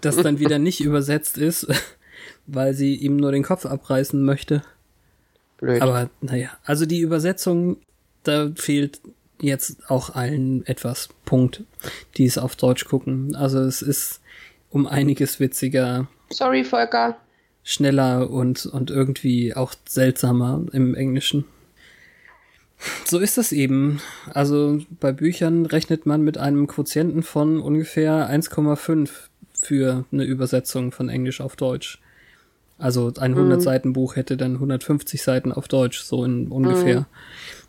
das 0.00 0.16
dann 0.16 0.38
wieder 0.38 0.58
nicht 0.58 0.80
übersetzt 0.82 1.38
ist, 1.38 1.66
weil 2.46 2.74
sie 2.74 2.94
ihm 2.94 3.16
nur 3.16 3.32
den 3.32 3.42
Kopf 3.42 3.64
abreißen 3.64 4.22
möchte. 4.22 4.62
Blöd. 5.56 5.80
Aber 5.80 6.10
naja, 6.20 6.50
also 6.64 6.86
die 6.86 7.00
Übersetzung, 7.00 7.78
da 8.24 8.50
fehlt 8.54 9.00
jetzt 9.40 9.90
auch 9.90 10.14
allen 10.14 10.66
etwas. 10.66 11.08
Punkt, 11.24 11.62
die 12.16 12.26
es 12.26 12.36
auf 12.36 12.56
Deutsch 12.56 12.84
gucken. 12.84 13.34
Also 13.34 13.60
es 13.60 13.80
ist 13.80 14.20
um 14.72 14.86
einiges 14.86 15.38
witziger. 15.38 16.08
Sorry, 16.30 16.64
Volker. 16.64 17.16
Schneller 17.62 18.28
und, 18.30 18.66
und 18.66 18.90
irgendwie 18.90 19.54
auch 19.54 19.74
seltsamer 19.86 20.64
im 20.72 20.94
Englischen. 20.94 21.44
So 23.04 23.18
ist 23.18 23.38
das 23.38 23.52
eben. 23.52 24.00
Also 24.32 24.80
bei 24.98 25.12
Büchern 25.12 25.66
rechnet 25.66 26.04
man 26.04 26.22
mit 26.22 26.38
einem 26.38 26.66
Quotienten 26.66 27.22
von 27.22 27.60
ungefähr 27.60 28.28
1,5 28.28 29.10
für 29.52 30.04
eine 30.10 30.24
Übersetzung 30.24 30.90
von 30.90 31.08
Englisch 31.08 31.40
auf 31.40 31.54
Deutsch. 31.54 32.00
Also 32.78 33.12
ein 33.20 33.34
100 33.34 33.84
mhm. 33.84 34.12
Hätte 34.14 34.36
dann 34.36 34.54
150 34.54 35.22
Seiten 35.22 35.52
auf 35.52 35.68
Deutsch, 35.68 36.00
so 36.00 36.24
in 36.24 36.48
ungefähr. 36.48 37.06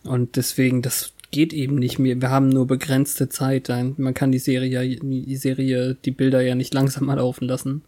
Mhm. 0.04 0.10
Und 0.10 0.36
deswegen, 0.38 0.82
das 0.82 1.13
geht 1.34 1.52
eben 1.52 1.76
nicht 1.76 2.00
mehr. 2.00 2.22
Wir 2.22 2.30
haben 2.30 2.48
nur 2.48 2.68
begrenzte 2.68 3.28
Zeit. 3.28 3.68
Man 3.98 4.14
kann 4.14 4.32
die 4.32 4.40
Serie, 4.40 4.98
die 5.02 5.36
Serie, 5.36 5.96
die 6.06 6.12
Bilder 6.12 6.40
ja 6.42 6.56
nicht 6.56 6.74
langsamer 6.74 7.18
laufen 7.18 7.46
lassen. 7.46 7.84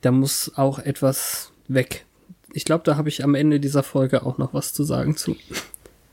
Da 0.00 0.10
muss 0.10 0.50
auch 0.56 0.80
etwas 0.80 1.52
weg. 1.68 2.04
Ich 2.52 2.64
glaube, 2.64 2.82
da 2.84 2.96
habe 2.96 3.08
ich 3.08 3.22
am 3.22 3.34
Ende 3.34 3.60
dieser 3.60 3.82
Folge 3.82 4.26
auch 4.26 4.38
noch 4.38 4.54
was 4.54 4.72
zu 4.72 4.82
sagen 4.84 5.16
zu. 5.16 5.36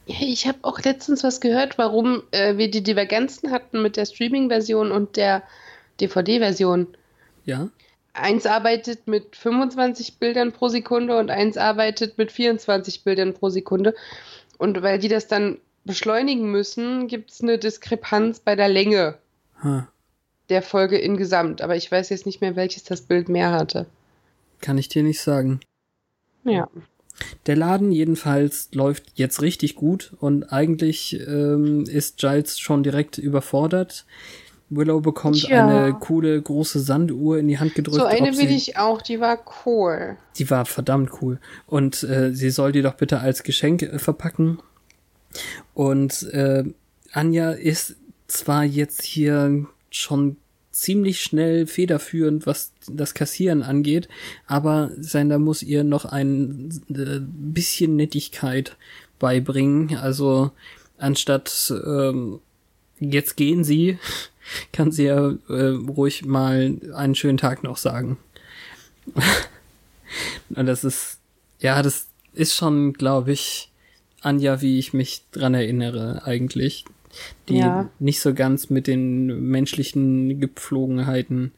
Ich 0.05 0.47
habe 0.47 0.59
auch 0.63 0.79
letztens 0.81 1.23
was 1.23 1.39
gehört, 1.39 1.77
warum 1.77 2.23
äh, 2.31 2.57
wir 2.57 2.69
die 2.69 2.83
Divergenzen 2.83 3.51
hatten 3.51 3.81
mit 3.81 3.95
der 3.95 4.05
Streaming-Version 4.05 4.91
und 4.91 5.17
der 5.17 5.43
DVD-Version. 6.01 6.87
Ja. 7.45 7.69
Eins 8.13 8.45
arbeitet 8.45 9.07
mit 9.07 9.35
25 9.35 10.17
Bildern 10.17 10.51
pro 10.51 10.67
Sekunde 10.67 11.17
und 11.17 11.29
eins 11.29 11.57
arbeitet 11.57 12.17
mit 12.17 12.31
24 12.31 13.03
Bildern 13.03 13.33
pro 13.33 13.49
Sekunde. 13.49 13.95
Und 14.57 14.81
weil 14.81 14.99
die 14.99 15.07
das 15.07 15.27
dann 15.27 15.59
beschleunigen 15.85 16.51
müssen, 16.51 17.07
gibt 17.07 17.31
es 17.31 17.41
eine 17.41 17.57
Diskrepanz 17.57 18.39
bei 18.39 18.55
der 18.55 18.69
Länge 18.69 19.17
huh. 19.63 19.83
der 20.49 20.61
Folge 20.61 20.97
insgesamt. 20.97 21.61
Aber 21.61 21.75
ich 21.75 21.91
weiß 21.91 22.09
jetzt 22.09 22.25
nicht 22.25 22.41
mehr, 22.41 22.55
welches 22.55 22.83
das 22.83 23.01
Bild 23.01 23.29
mehr 23.29 23.51
hatte. 23.51 23.85
Kann 24.61 24.77
ich 24.77 24.89
dir 24.89 25.03
nicht 25.03 25.21
sagen. 25.21 25.59
Ja. 26.43 26.67
Der 27.47 27.55
Laden 27.55 27.91
jedenfalls 27.91 28.69
läuft 28.73 29.11
jetzt 29.15 29.41
richtig 29.41 29.75
gut 29.75 30.13
und 30.19 30.53
eigentlich 30.53 31.19
ähm, 31.27 31.83
ist 31.83 32.17
Giles 32.17 32.59
schon 32.59 32.83
direkt 32.83 33.17
überfordert 33.17 34.05
Willow 34.69 35.01
bekommt 35.01 35.47
Ja. 35.47 35.67
eine 35.67 35.93
coole 35.93 36.41
große 36.41 36.79
Sanduhr 36.79 37.39
in 37.39 37.47
die 37.47 37.59
Hand 37.59 37.75
gedrückt. 37.75 37.99
So 37.99 38.05
eine 38.05 38.37
will 38.37 38.51
ich 38.51 38.77
auch, 38.77 39.01
die 39.01 39.19
war 39.19 39.39
cool. 39.65 40.17
Die 40.37 40.49
war 40.49 40.65
verdammt 40.65 41.21
cool. 41.21 41.39
Und 41.65 42.03
äh, 42.03 42.33
sie 42.33 42.51
soll 42.51 42.71
die 42.71 42.81
doch 42.81 42.93
bitte 42.93 43.19
als 43.19 43.43
Geschenk 43.43 43.81
äh, 43.81 43.99
verpacken. 43.99 44.59
Und 45.73 46.23
äh, 46.31 46.63
Anja 47.11 47.51
ist 47.51 47.95
zwar 48.27 48.63
jetzt 48.63 49.01
hier 49.03 49.65
schon 49.89 50.37
ziemlich 50.71 51.21
schnell 51.21 51.67
federführend, 51.67 52.45
was 52.45 52.71
das 52.87 53.13
Kassieren 53.13 53.63
angeht, 53.63 54.07
aber 54.47 54.91
Sander 54.97 55.39
muss 55.39 55.61
ihr 55.61 55.83
noch 55.83 56.05
ein 56.05 56.69
äh, 56.89 57.19
bisschen 57.19 57.95
Nettigkeit 57.95 58.77
beibringen. 59.19 59.97
Also 59.97 60.51
anstatt 60.97 61.73
ähm, 61.85 62.39
jetzt 62.99 63.35
gehen 63.35 63.63
Sie, 63.63 63.97
kann 64.73 64.91
sie 64.91 65.05
ja 65.05 65.33
äh, 65.49 65.69
ruhig 65.69 66.25
mal 66.25 66.77
einen 66.95 67.15
schönen 67.15 67.37
Tag 67.37 67.63
noch 67.63 67.77
sagen. 67.77 68.17
Und 70.55 70.65
das 70.65 70.83
ist, 70.83 71.19
ja, 71.59 71.81
das 71.83 72.07
ist 72.33 72.55
schon, 72.55 72.93
glaube 72.93 73.31
ich, 73.31 73.68
Anja, 74.21 74.61
wie 74.61 74.79
ich 74.79 74.93
mich 74.93 75.23
dran 75.31 75.53
erinnere, 75.53 76.23
eigentlich. 76.25 76.85
Die 77.47 77.57
Ja. 77.57 77.89
nicht 77.99 78.21
so 78.21 78.33
ganz 78.33 78.69
mit 78.69 78.85
den 78.87 79.49
menschlichen 79.49 80.39
Gepflogenheiten 80.39 81.53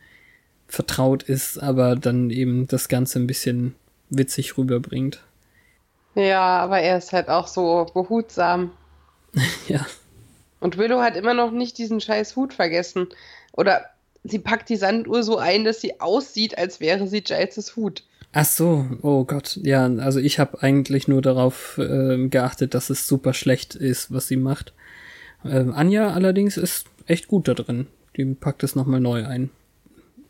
vertraut 0.67 1.24
ist, 1.24 1.58
aber 1.58 1.95
dann 1.95 2.30
eben 2.30 2.67
das 2.67 2.88
Ganze 2.88 3.19
ein 3.19 3.28
bisschen 3.28 3.76
witzig 4.10 4.58
rüberbringt. 4.58 5.21
Ja, 6.15 6.60
aber 6.60 6.80
er 6.80 6.97
ist 6.97 7.13
halt 7.13 7.30
auch 7.30 7.47
so 7.47 7.86
behutsam. 7.93 8.71
Ja. 9.67 9.86
Und 10.60 10.78
Willow 10.78 11.02
hat 11.02 11.15
immer 11.15 11.34
noch 11.34 11.52
nicht 11.52 11.78
diesen 11.78 12.02
scheiß 12.02 12.36
Hut 12.36 12.54
vergessen. 12.54 13.08
Oder 13.54 13.86
sie 14.24 14.39
packt 14.39 14.69
die 14.69 14.76
Sanduhr 14.76 15.24
so 15.24 15.38
ein, 15.38 15.63
dass 15.63 15.82
sie 15.82 16.00
aussieht, 16.00 16.58
als 16.58 16.80
wäre 16.80 17.08
sie 17.08 17.21
Giles' 17.21 17.76
Hut. 17.76 18.04
Ach 18.34 18.46
so, 18.46 18.86
oh 19.02 19.26
Gott, 19.26 19.60
ja, 19.62 19.86
also 19.86 20.20
ich 20.20 20.39
habe 20.39 20.62
eigentlich 20.63 21.08
nur 21.10 21.22
darauf 21.22 21.78
ähm, 21.82 22.30
geachtet, 22.30 22.74
dass 22.74 22.89
es 22.89 23.06
super 23.08 23.34
schlecht 23.34 23.76
ist, 23.76 24.13
was 24.13 24.28
sie 24.28 24.38
macht. 24.38 24.74
Ähm, 25.44 25.74
Anja 25.74 26.12
allerdings 26.13 26.56
ist 26.56 26.86
echt 27.08 27.28
gut 27.28 27.48
da 27.50 27.54
drin. 27.56 27.88
Die 28.15 28.24
packt 28.26 28.63
es 28.63 28.76
nochmal 28.76 29.02
neu 29.02 29.26
ein. 29.26 29.50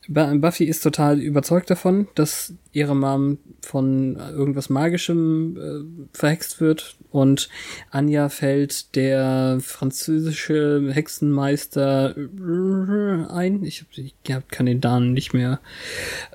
Bu- 0.08 0.40
Buffy 0.40 0.64
ist 0.66 0.82
total 0.82 1.20
überzeugt 1.20 1.70
davon, 1.70 2.08
dass 2.16 2.56
ihre 2.72 2.96
Mom 2.96 3.38
von 3.62 4.16
irgendwas 4.16 4.70
Magischem 4.72 5.58
äh, 5.58 6.18
verhext 6.18 6.60
wird 6.60 6.96
und 7.12 7.50
Anja 7.92 8.30
fällt 8.30 8.96
der 8.96 9.60
französische 9.62 10.90
Hexenmeister 10.92 12.16
äh, 12.18 13.32
ein. 13.32 13.64
Ich, 13.64 13.82
hab- 13.82 13.96
ich 13.98 14.16
hab- 14.34 14.50
kann 14.50 14.66
den 14.66 14.80
Namen 14.80 15.14
nicht 15.14 15.34
mehr. 15.36 15.60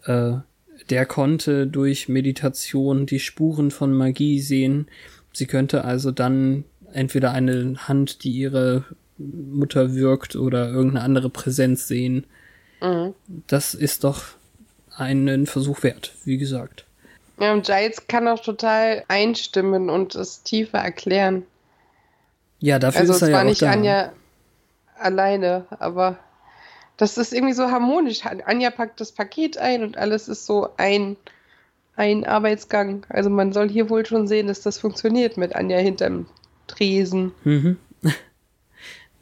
Äh, 0.05 0.35
der 0.90 1.07
konnte 1.07 1.66
durch 1.66 2.09
Meditation 2.09 3.07
die 3.07 3.20
Spuren 3.20 3.70
von 3.70 3.92
Magie 3.92 4.40
sehen. 4.40 4.88
Sie 5.33 5.46
könnte 5.46 5.85
also 5.85 6.11
dann 6.11 6.64
entweder 6.92 7.33
eine 7.33 7.75
Hand, 7.88 8.25
die 8.25 8.31
ihre 8.31 8.85
Mutter 9.18 9.94
wirkt, 9.94 10.37
oder 10.37 10.68
irgendeine 10.68 11.05
andere 11.05 11.31
Präsenz 11.31 11.88
sehen. 11.88 12.27
Mhm. 12.81 13.14
Das 13.46 13.75
ist 13.75 14.05
doch 14.05 14.25
einen 14.94 15.46
Versuch 15.46 15.83
wert, 15.83 16.14
wie 16.25 16.38
gesagt. 16.38 16.85
Ja, 17.38 17.53
und 17.53 17.66
Giles 17.66 18.07
kann 18.07 18.29
auch 18.29 18.40
total 18.40 19.05
einstimmen 19.09 19.90
und 19.90 20.14
es 20.14 20.42
tiefer 20.42 20.79
erklären. 20.79 21.42
Ja, 22.61 22.79
dafür 22.79 23.03
Also 23.03 23.12
ist 23.12 23.16
es 23.16 23.22
er 23.22 23.29
ja 23.29 23.35
war 23.35 23.42
auch 23.42 23.49
nicht 23.49 23.62
da. 23.62 23.70
Anja 23.72 24.12
alleine, 24.99 25.66
aber 25.79 26.18
das 26.97 27.19
ist 27.19 27.33
irgendwie 27.33 27.55
so 27.55 27.71
harmonisch. 27.71 28.25
Anja 28.25 28.71
packt 28.71 29.01
das 29.01 29.13
Paket 29.13 29.59
ein 29.59 29.83
und 29.83 29.99
alles 29.99 30.29
ist 30.29 30.47
so 30.47 30.71
ein, 30.77 31.17
ein 31.95 32.25
Arbeitsgang. 32.25 33.05
Also 33.09 33.31
man 33.31 33.53
soll 33.53 33.69
hier 33.69 33.91
wohl 33.91 34.07
schon 34.07 34.27
sehen, 34.27 34.47
dass 34.47 34.63
das 34.63 34.79
funktioniert 34.79 35.37
mit 35.37 35.55
Anja 35.55 35.79
hinterm 35.79 36.27
Tresen. 36.67 37.33
Mhm. 37.45 37.77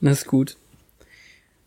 Das 0.01 0.19
ist 0.19 0.27
gut. 0.27 0.59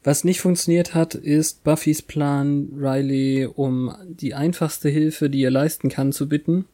Was 0.03 0.23
nicht 0.23 0.41
funktioniert 0.41 0.93
hat, 0.93 1.15
ist 1.15 1.63
Buffys 1.63 2.03
Plan, 2.03 2.69
Riley 2.77 3.47
um 3.47 3.95
die 4.05 4.35
einfachste 4.35 4.89
Hilfe, 4.89 5.29
die 5.29 5.41
er 5.41 5.49
leisten 5.49 5.89
kann, 5.89 6.11
zu 6.11 6.29
bitten. 6.29 6.65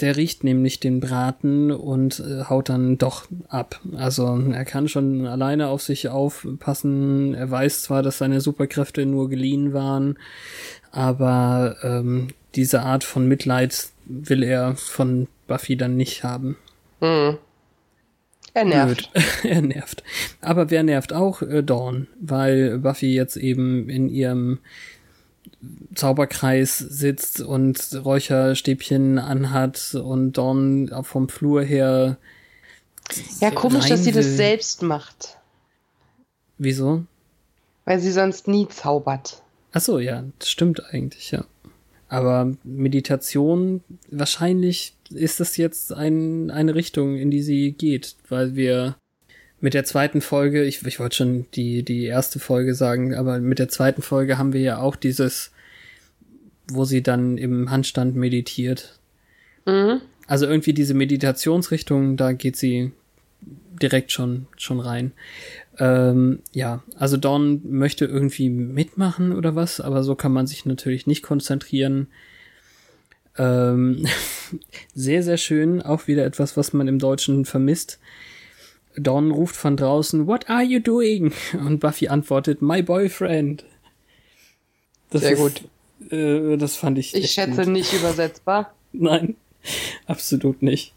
Der 0.00 0.16
riecht 0.16 0.44
nämlich 0.44 0.78
den 0.78 1.00
Braten 1.00 1.70
und 1.70 2.20
äh, 2.20 2.44
haut 2.44 2.68
dann 2.68 2.98
doch 2.98 3.26
ab. 3.48 3.80
Also 3.96 4.38
er 4.52 4.64
kann 4.66 4.88
schon 4.88 5.26
alleine 5.26 5.68
auf 5.68 5.82
sich 5.82 6.08
aufpassen. 6.08 7.34
Er 7.34 7.50
weiß 7.50 7.82
zwar, 7.82 8.02
dass 8.02 8.18
seine 8.18 8.40
Superkräfte 8.40 9.06
nur 9.06 9.30
geliehen 9.30 9.72
waren, 9.72 10.18
aber 10.90 11.76
ähm, 11.82 12.28
diese 12.54 12.82
Art 12.82 13.04
von 13.04 13.26
Mitleid 13.26 13.88
will 14.04 14.42
er 14.42 14.76
von 14.76 15.28
Buffy 15.46 15.76
dann 15.76 15.96
nicht 15.96 16.24
haben. 16.24 16.56
Hm. 17.00 17.38
Er 18.54 18.64
nervt. 18.64 19.10
Er 19.44 19.60
nervt. 19.60 20.02
Aber 20.40 20.70
wer 20.70 20.82
nervt 20.82 21.12
auch? 21.12 21.42
Äh, 21.42 21.62
Dawn, 21.62 22.08
weil 22.18 22.78
Buffy 22.78 23.14
jetzt 23.14 23.36
eben 23.36 23.90
in 23.90 24.08
ihrem 24.08 24.58
Zauberkreis 25.94 26.78
sitzt 26.78 27.40
und 27.40 27.78
Räucherstäbchen 28.04 29.18
anhat 29.18 29.94
und 29.94 30.32
Dawn 30.34 30.92
auch 30.92 31.06
vom 31.06 31.28
Flur 31.28 31.62
her. 31.62 32.18
Ja, 33.40 33.50
komisch, 33.50 33.86
dass 33.86 34.04
sie 34.04 34.12
das 34.12 34.36
selbst 34.36 34.82
macht. 34.82 35.38
Wieso? 36.58 37.04
Weil 37.84 38.00
sie 38.00 38.12
sonst 38.12 38.48
nie 38.48 38.68
zaubert. 38.68 39.42
Ach 39.72 39.80
so, 39.80 39.98
ja, 39.98 40.24
das 40.38 40.50
stimmt 40.50 40.82
eigentlich, 40.92 41.30
ja. 41.30 41.44
Aber 42.08 42.52
Meditation, 42.62 43.82
wahrscheinlich 44.10 44.94
ist 45.10 45.40
das 45.40 45.56
jetzt 45.56 45.92
ein, 45.92 46.50
eine 46.50 46.74
Richtung, 46.74 47.16
in 47.16 47.30
die 47.30 47.42
sie 47.42 47.72
geht, 47.72 48.16
weil 48.28 48.54
wir 48.54 48.96
mit 49.60 49.74
der 49.74 49.84
zweiten 49.84 50.20
Folge, 50.20 50.64
ich, 50.64 50.84
ich 50.86 51.00
wollte 51.00 51.16
schon 51.16 51.46
die, 51.54 51.82
die 51.82 52.04
erste 52.04 52.38
Folge 52.38 52.74
sagen, 52.74 53.14
aber 53.14 53.38
mit 53.38 53.58
der 53.58 53.68
zweiten 53.68 54.02
Folge 54.02 54.38
haben 54.38 54.52
wir 54.52 54.60
ja 54.60 54.78
auch 54.78 54.96
dieses, 54.96 55.52
wo 56.68 56.84
sie 56.84 57.02
dann 57.02 57.38
im 57.38 57.70
Handstand 57.70 58.16
meditiert. 58.16 58.98
Mhm. 59.64 60.00
Also 60.26 60.46
irgendwie 60.46 60.72
diese 60.72 60.94
Meditationsrichtung, 60.94 62.16
da 62.16 62.32
geht 62.32 62.56
sie 62.56 62.92
direkt 63.40 64.12
schon, 64.12 64.46
schon 64.56 64.80
rein. 64.80 65.12
Ähm, 65.78 66.40
ja, 66.52 66.82
also 66.96 67.16
Dawn 67.16 67.60
möchte 67.70 68.06
irgendwie 68.06 68.48
mitmachen 68.50 69.32
oder 69.32 69.54
was, 69.54 69.80
aber 69.80 70.02
so 70.02 70.14
kann 70.14 70.32
man 70.32 70.46
sich 70.46 70.64
natürlich 70.64 71.06
nicht 71.06 71.22
konzentrieren. 71.22 72.08
Ähm, 73.38 74.06
sehr, 74.94 75.22
sehr 75.22 75.36
schön, 75.36 75.82
auch 75.82 76.06
wieder 76.08 76.24
etwas, 76.24 76.56
was 76.56 76.72
man 76.72 76.88
im 76.88 76.98
Deutschen 76.98 77.44
vermisst. 77.44 77.98
Dawn 78.96 79.30
ruft 79.30 79.56
von 79.56 79.76
draußen, 79.76 80.26
What 80.26 80.48
are 80.48 80.62
you 80.62 80.80
doing? 80.80 81.32
Und 81.52 81.80
Buffy 81.80 82.08
antwortet, 82.08 82.62
My 82.62 82.82
boyfriend. 82.82 83.64
Das 85.10 85.22
Sehr 85.22 85.32
ist, 85.32 85.38
gut. 85.38 86.12
Äh, 86.12 86.56
das 86.56 86.76
fand 86.76 86.98
ich. 86.98 87.14
Ich 87.14 87.30
schätze 87.32 87.64
gut. 87.64 87.72
nicht 87.72 87.92
übersetzbar. 87.92 88.74
Nein, 88.92 89.36
absolut 90.06 90.62
nicht. 90.62 90.92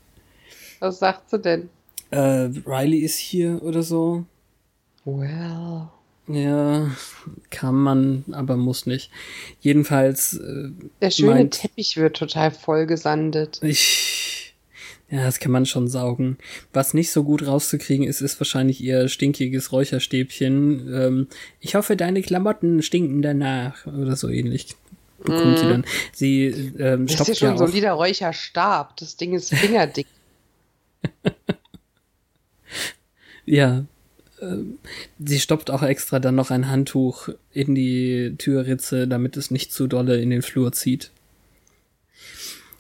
Was 0.80 1.00
sagt 1.00 1.30
sie 1.30 1.40
denn? 1.40 1.70
Äh, 2.12 2.50
Riley 2.66 3.00
ist 3.00 3.18
hier 3.18 3.62
oder 3.62 3.84
so. 3.84 4.26
Well. 5.06 5.90
Ja, 6.28 6.92
kann 7.50 7.74
man, 7.74 8.24
aber 8.32 8.56
muss 8.56 8.86
nicht. 8.86 9.10
Jedenfalls, 9.62 10.36
äh, 10.36 10.70
Der 11.02 11.10
schöne 11.10 11.50
Teppich 11.50 11.98
wird 11.98 12.18
total 12.18 12.52
vollgesandet. 12.52 13.60
ich, 13.64 14.29
ja, 15.12 15.26
das 15.26 15.40
kann 15.40 15.52
man 15.52 15.66
schon 15.66 15.88
saugen. 15.88 16.38
Was 16.72 16.94
nicht 16.94 17.12
so 17.12 17.24
gut 17.24 17.46
rauszukriegen 17.46 18.06
ist, 18.06 18.22
ist 18.22 18.40
wahrscheinlich 18.40 18.82
ihr 18.82 19.08
stinkiges 19.10 19.72
Räucherstäbchen. 19.72 20.94
Ähm, 20.94 21.28
ich 21.60 21.76
hoffe, 21.76 21.96
deine 21.96 22.22
Klamotten 22.22 22.84
stinken 22.84 23.22
danach 23.22 23.88
oder 23.88 24.16
so 24.16 24.30
ähnlich. 24.30 24.76
Bekommt 25.24 25.60
sie 25.60 25.68
dann. 25.68 25.86
Sie 26.14 26.46
ähm, 26.80 27.08
Das 27.08 27.22
ist 27.22 27.28
ja 27.28 27.36
schon 27.36 27.50
ein 27.50 27.58
solider 27.58 27.94
Räucherstab. 27.94 28.96
Das 28.98 29.18
Ding 29.18 29.34
ist 29.34 29.54
fingerdick. 29.54 30.08
Ja. 33.50 33.86
Ähm, 34.42 34.78
sie 35.18 35.40
stoppt 35.40 35.72
auch 35.72 35.82
extra 35.82 36.20
dann 36.20 36.36
noch 36.36 36.52
ein 36.52 36.70
Handtuch 36.70 37.30
in 37.52 37.74
die 37.74 38.36
Türritze, 38.38 39.08
damit 39.08 39.38
es 39.38 39.50
nicht 39.50 39.74
zu 39.74 39.88
dolle 39.88 40.22
in 40.22 40.30
den 40.30 40.44
Flur 40.44 40.72
zieht. 40.72 41.10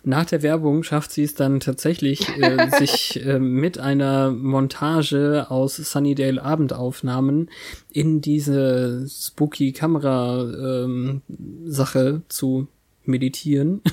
Nach 0.10 0.26
der 0.26 0.42
Werbung 0.42 0.82
schafft 0.82 1.12
sie 1.12 1.24
es 1.24 1.36
dann 1.36 1.60
tatsächlich, 1.60 2.28
äh, 2.40 2.68
sich 2.80 3.24
äh, 3.24 3.38
mit 3.38 3.78
einer 3.78 4.32
Montage 4.32 5.46
aus 5.52 5.76
Sunnydale 5.76 6.42
Abendaufnahmen 6.42 7.52
in 7.92 8.20
diese 8.20 9.06
spooky 9.08 9.72
Kamera 9.72 10.42
ähm, 10.42 11.22
Sache 11.66 12.24
zu 12.28 12.68
meditieren. 13.06 13.82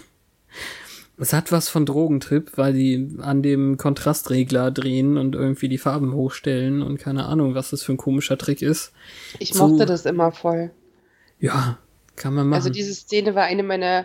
Es 1.18 1.32
hat 1.32 1.50
was 1.50 1.70
von 1.70 1.86
Drogentrip, 1.86 2.58
weil 2.58 2.74
die 2.74 3.16
an 3.22 3.42
dem 3.42 3.78
Kontrastregler 3.78 4.70
drehen 4.70 5.16
und 5.16 5.34
irgendwie 5.34 5.70
die 5.70 5.78
Farben 5.78 6.12
hochstellen 6.12 6.82
und 6.82 6.98
keine 6.98 7.24
Ahnung, 7.24 7.54
was 7.54 7.70
das 7.70 7.82
für 7.82 7.92
ein 7.92 7.96
komischer 7.96 8.36
Trick 8.36 8.60
ist. 8.60 8.92
Ich 9.38 9.54
mochte 9.54 9.86
das 9.86 10.04
immer 10.04 10.30
voll. 10.30 10.72
Ja, 11.40 11.78
kann 12.16 12.34
man 12.34 12.48
machen. 12.48 12.58
Also 12.58 12.68
diese 12.68 12.92
Szene 12.94 13.34
war 13.34 13.44
eine 13.44 13.62
meiner 13.62 14.04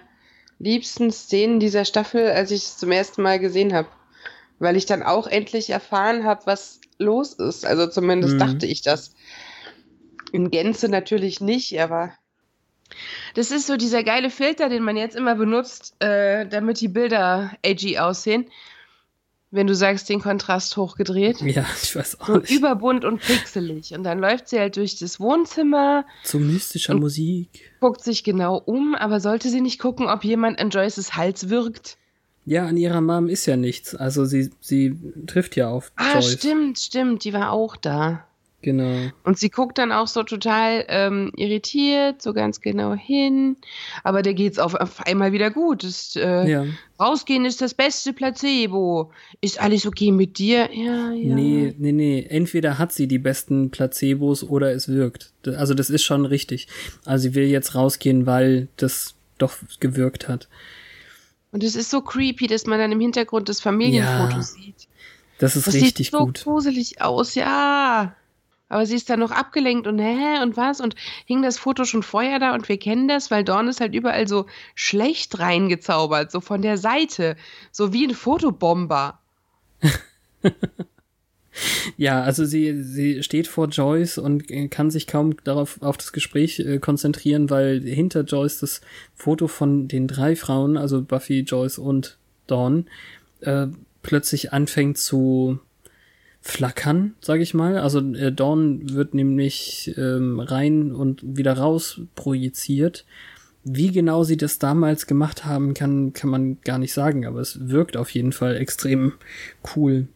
liebsten 0.63 1.11
Szenen 1.11 1.59
dieser 1.59 1.85
Staffel, 1.85 2.29
als 2.29 2.51
ich 2.51 2.63
es 2.63 2.77
zum 2.77 2.91
ersten 2.91 3.21
Mal 3.21 3.39
gesehen 3.39 3.73
habe. 3.73 3.87
Weil 4.59 4.75
ich 4.75 4.85
dann 4.85 5.01
auch 5.03 5.27
endlich 5.27 5.69
erfahren 5.71 6.23
habe, 6.23 6.41
was 6.45 6.79
los 6.99 7.33
ist. 7.33 7.65
Also 7.65 7.87
zumindest 7.87 8.35
mhm. 8.35 8.39
dachte 8.39 8.65
ich 8.67 8.81
das. 8.81 9.13
In 10.31 10.49
Gänze 10.51 10.87
natürlich 10.87 11.41
nicht, 11.41 11.79
aber 11.81 12.13
das 13.35 13.51
ist 13.51 13.67
so 13.67 13.77
dieser 13.77 14.03
geile 14.03 14.29
Filter, 14.29 14.69
den 14.69 14.83
man 14.83 14.97
jetzt 14.97 15.15
immer 15.15 15.35
benutzt, 15.35 15.95
äh, 16.01 16.45
damit 16.47 16.79
die 16.79 16.87
Bilder 16.87 17.51
AG 17.65 17.97
aussehen. 17.99 18.49
Wenn 19.53 19.67
du 19.67 19.75
sagst, 19.75 20.07
den 20.07 20.21
Kontrast 20.21 20.77
hochgedreht. 20.77 21.41
Ja, 21.41 21.65
ich 21.83 21.93
weiß 21.95 22.21
auch 22.21 22.27
so 22.27 22.37
nicht. 22.37 22.51
Überbunt 22.51 23.03
und 23.03 23.19
pixelig. 23.19 23.93
Und 23.93 24.03
dann 24.03 24.19
läuft 24.19 24.47
sie 24.47 24.57
halt 24.57 24.77
durch 24.77 24.97
das 24.97 25.19
Wohnzimmer. 25.19 26.05
Zu 26.23 26.39
mystischer 26.39 26.95
Musik. 26.95 27.49
Guckt 27.81 28.01
sich 28.01 28.23
genau 28.23 28.57
um, 28.57 28.95
aber 28.95 29.19
sollte 29.19 29.49
sie 29.49 29.59
nicht 29.59 29.79
gucken, 29.79 30.07
ob 30.07 30.23
jemand 30.23 30.59
an 30.59 30.69
Joyces 30.69 31.17
Hals 31.17 31.49
wirkt? 31.49 31.97
Ja, 32.45 32.65
an 32.65 32.77
ihrer 32.77 33.01
Mom 33.01 33.27
ist 33.27 33.45
ja 33.45 33.57
nichts. 33.57 33.93
Also 33.93 34.25
sie, 34.25 34.49
sie 34.61 34.97
trifft 35.27 35.55
ja 35.57 35.69
auf 35.69 35.91
ah, 35.97 36.13
Joyce. 36.13 36.15
Ah, 36.15 36.37
stimmt, 36.37 36.79
stimmt. 36.79 37.23
Die 37.25 37.33
war 37.33 37.51
auch 37.51 37.75
da. 37.75 38.25
Genau. 38.61 39.09
Und 39.23 39.39
sie 39.39 39.49
guckt 39.49 39.79
dann 39.79 39.91
auch 39.91 40.07
so 40.07 40.21
total 40.21 40.85
ähm, 40.87 41.31
irritiert, 41.35 42.21
so 42.21 42.31
ganz 42.33 42.61
genau 42.61 42.93
hin. 42.93 43.57
Aber 44.03 44.21
der 44.21 44.35
geht's 44.35 44.59
auf, 44.59 44.75
auf 44.75 45.05
einmal 45.05 45.31
wieder 45.31 45.49
gut. 45.49 45.83
Das, 45.83 46.15
äh, 46.15 46.47
ja. 46.47 46.65
Rausgehen 46.99 47.45
ist 47.45 47.61
das 47.61 47.73
beste 47.73 48.13
Placebo. 48.13 49.11
Ist 49.41 49.59
alles 49.59 49.87
okay 49.87 50.11
mit 50.11 50.37
dir? 50.37 50.69
Ja, 50.71 51.11
ja. 51.11 51.35
Nee, 51.35 51.73
nee, 51.77 51.91
nee. 51.91 52.25
Entweder 52.29 52.77
hat 52.77 52.91
sie 52.93 53.07
die 53.07 53.17
besten 53.17 53.71
Placebos 53.71 54.43
oder 54.43 54.71
es 54.73 54.87
wirkt. 54.87 55.33
Also 55.45 55.73
das 55.73 55.89
ist 55.89 56.03
schon 56.03 56.25
richtig. 56.25 56.67
Also 57.05 57.23
sie 57.23 57.35
will 57.35 57.45
jetzt 57.45 57.73
rausgehen, 57.73 58.27
weil 58.27 58.67
das 58.77 59.15
doch 59.39 59.55
gewirkt 59.79 60.27
hat. 60.27 60.47
Und 61.51 61.63
es 61.63 61.75
ist 61.75 61.89
so 61.89 62.01
creepy, 62.01 62.45
dass 62.45 62.67
man 62.67 62.77
dann 62.77 62.91
im 62.91 62.99
Hintergrund 62.99 63.49
das 63.49 63.59
Familienfoto 63.59 64.35
ja, 64.35 64.41
sieht. 64.43 64.87
Das 65.39 65.55
ist 65.55 65.65
das 65.65 65.73
richtig 65.73 66.07
sieht 66.07 66.11
so 66.11 66.25
gut. 66.25 66.43
gruselig 66.43 67.01
aus, 67.01 67.33
ja 67.33 68.15
aber 68.71 68.85
sie 68.85 68.95
ist 68.95 69.09
dann 69.09 69.19
noch 69.19 69.31
abgelenkt 69.31 69.85
und 69.85 69.99
hä 69.99 70.41
und 70.41 70.55
was 70.55 70.79
und 70.79 70.95
hing 71.25 71.41
das 71.41 71.57
Foto 71.57 71.83
schon 71.83 72.03
vorher 72.03 72.39
da 72.39 72.53
und 72.53 72.69
wir 72.69 72.77
kennen 72.77 73.09
das, 73.09 73.29
weil 73.29 73.43
Dawn 73.43 73.67
ist 73.67 73.81
halt 73.81 73.93
überall 73.93 74.27
so 74.27 74.45
schlecht 74.75 75.39
reingezaubert, 75.39 76.31
so 76.31 76.39
von 76.39 76.61
der 76.61 76.77
Seite, 76.77 77.35
so 77.71 77.91
wie 77.91 78.07
ein 78.07 78.15
Fotobomber. 78.15 79.19
ja, 81.97 82.21
also 82.21 82.45
sie, 82.45 82.81
sie 82.81 83.23
steht 83.23 83.47
vor 83.47 83.67
Joyce 83.67 84.19
und 84.19 84.45
kann 84.71 84.89
sich 84.89 85.05
kaum 85.05 85.35
darauf 85.43 85.81
auf 85.81 85.97
das 85.97 86.13
Gespräch 86.13 86.59
äh, 86.59 86.79
konzentrieren, 86.79 87.49
weil 87.49 87.81
hinter 87.81 88.21
Joyce 88.21 88.61
das 88.61 88.81
Foto 89.13 89.49
von 89.49 89.89
den 89.89 90.07
drei 90.07 90.37
Frauen, 90.37 90.77
also 90.77 91.01
Buffy, 91.01 91.41
Joyce 91.41 91.77
und 91.77 92.17
Dawn, 92.47 92.85
äh, 93.41 93.67
plötzlich 94.01 94.53
anfängt 94.53 94.97
zu 94.97 95.59
flackern, 96.41 97.13
sage 97.21 97.43
ich 97.43 97.53
mal. 97.53 97.77
Also 97.77 97.99
äh, 97.99 98.31
Dawn 98.31 98.93
wird 98.93 99.13
nämlich 99.13 99.93
ähm, 99.97 100.39
rein 100.39 100.91
und 100.91 101.21
wieder 101.23 101.53
raus 101.53 102.01
projiziert. 102.15 103.05
Wie 103.63 103.91
genau 103.91 104.23
sie 104.23 104.37
das 104.37 104.57
damals 104.57 105.05
gemacht 105.05 105.45
haben, 105.45 105.75
kann, 105.75 106.13
kann 106.13 106.31
man 106.31 106.57
gar 106.61 106.79
nicht 106.79 106.93
sagen, 106.93 107.27
aber 107.27 107.39
es 107.39 107.69
wirkt 107.69 107.95
auf 107.95 108.09
jeden 108.09 108.31
Fall 108.31 108.57
extrem 108.57 109.13
cool. 109.75 110.07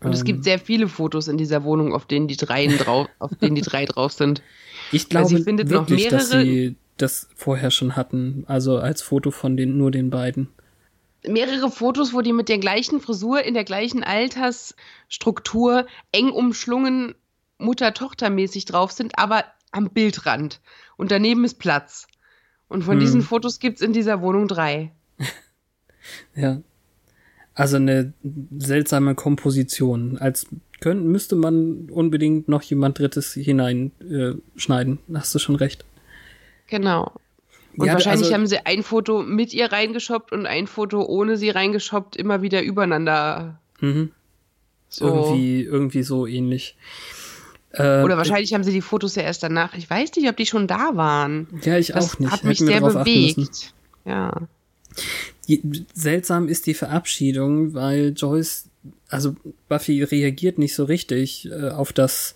Und 0.00 0.14
es 0.14 0.24
gibt 0.24 0.38
ähm. 0.38 0.42
sehr 0.44 0.58
viele 0.58 0.88
Fotos 0.88 1.28
in 1.28 1.36
dieser 1.36 1.64
Wohnung, 1.64 1.92
auf 1.92 2.06
denen 2.06 2.28
die 2.28 2.36
drei 2.36 2.66
drauf, 2.68 3.08
auf 3.18 3.34
denen 3.34 3.56
die 3.56 3.62
drei 3.62 3.84
drauf 3.84 4.12
sind. 4.12 4.42
Ich 4.90 5.10
glaube 5.10 5.28
sie 5.28 5.42
findet 5.42 5.68
wirklich, 5.68 6.04
noch 6.04 6.10
mehrere, 6.12 6.18
dass 6.18 6.30
sie 6.30 6.76
das 6.96 7.28
vorher 7.34 7.70
schon 7.70 7.94
hatten, 7.94 8.44
also 8.46 8.78
als 8.78 9.02
Foto 9.02 9.30
von 9.30 9.56
den 9.56 9.76
nur 9.76 9.90
den 9.90 10.08
beiden 10.08 10.48
mehrere 11.26 11.70
Fotos, 11.70 12.12
wo 12.12 12.20
die 12.20 12.32
mit 12.32 12.48
der 12.48 12.58
gleichen 12.58 13.00
Frisur, 13.00 13.42
in 13.42 13.54
der 13.54 13.64
gleichen 13.64 14.04
Altersstruktur, 14.04 15.86
eng 16.12 16.30
umschlungen, 16.30 17.14
Mutter-Tochter-mäßig 17.58 18.66
drauf 18.66 18.92
sind, 18.92 19.18
aber 19.18 19.44
am 19.72 19.90
Bildrand. 19.90 20.60
Und 20.96 21.10
daneben 21.10 21.44
ist 21.44 21.58
Platz. 21.58 22.06
Und 22.68 22.84
von 22.84 22.94
hm. 22.94 23.00
diesen 23.00 23.22
Fotos 23.22 23.58
gibt 23.58 23.76
es 23.76 23.82
in 23.82 23.92
dieser 23.92 24.20
Wohnung 24.22 24.48
drei. 24.48 24.92
ja. 26.34 26.60
Also 27.54 27.76
eine 27.76 28.12
seltsame 28.56 29.16
Komposition. 29.16 30.18
Als 30.18 30.46
könnte, 30.80 31.04
müsste 31.04 31.34
man 31.34 31.90
unbedingt 31.90 32.48
noch 32.48 32.62
jemand 32.62 32.98
Drittes 32.98 33.32
hineinschneiden. 33.32 34.98
Äh, 35.08 35.14
Hast 35.14 35.34
du 35.34 35.38
schon 35.40 35.56
recht. 35.56 35.84
Genau. 36.68 37.12
Und 37.78 37.86
ja, 37.86 37.92
wahrscheinlich 37.92 38.26
also, 38.26 38.34
haben 38.34 38.46
sie 38.48 38.58
ein 38.66 38.82
Foto 38.82 39.22
mit 39.22 39.54
ihr 39.54 39.70
reingeschoppt 39.70 40.32
und 40.32 40.46
ein 40.46 40.66
Foto 40.66 41.04
ohne 41.04 41.36
sie 41.36 41.50
reingeschoppt, 41.50 42.16
immer 42.16 42.42
wieder 42.42 42.62
übereinander. 42.62 43.60
Mhm. 43.80 44.10
So. 44.88 45.06
Irgendwie, 45.06 45.62
irgendwie 45.62 46.02
so 46.02 46.26
ähnlich. 46.26 46.76
Äh, 47.70 48.02
Oder 48.02 48.16
wahrscheinlich 48.16 48.52
haben 48.54 48.64
sie 48.64 48.72
die 48.72 48.80
Fotos 48.80 49.14
ja 49.14 49.22
erst 49.22 49.44
danach. 49.44 49.74
Ich 49.74 49.88
weiß 49.88 50.16
nicht, 50.16 50.28
ob 50.28 50.36
die 50.36 50.46
schon 50.46 50.66
da 50.66 50.96
waren. 50.96 51.46
Ja, 51.62 51.78
ich 51.78 51.88
das 51.88 52.14
auch 52.14 52.18
nicht. 52.18 52.32
Hat 52.32 52.44
mich 52.44 52.58
sehr 52.58 52.80
bewegt. 52.80 53.74
Ja. 54.04 54.32
Seltsam 55.94 56.48
ist 56.48 56.66
die 56.66 56.74
Verabschiedung, 56.74 57.74
weil 57.74 58.12
Joyce, 58.16 58.68
also 59.08 59.36
Buffy 59.68 60.02
reagiert 60.02 60.58
nicht 60.58 60.74
so 60.74 60.84
richtig 60.84 61.48
äh, 61.50 61.68
auf 61.68 61.92
das, 61.92 62.34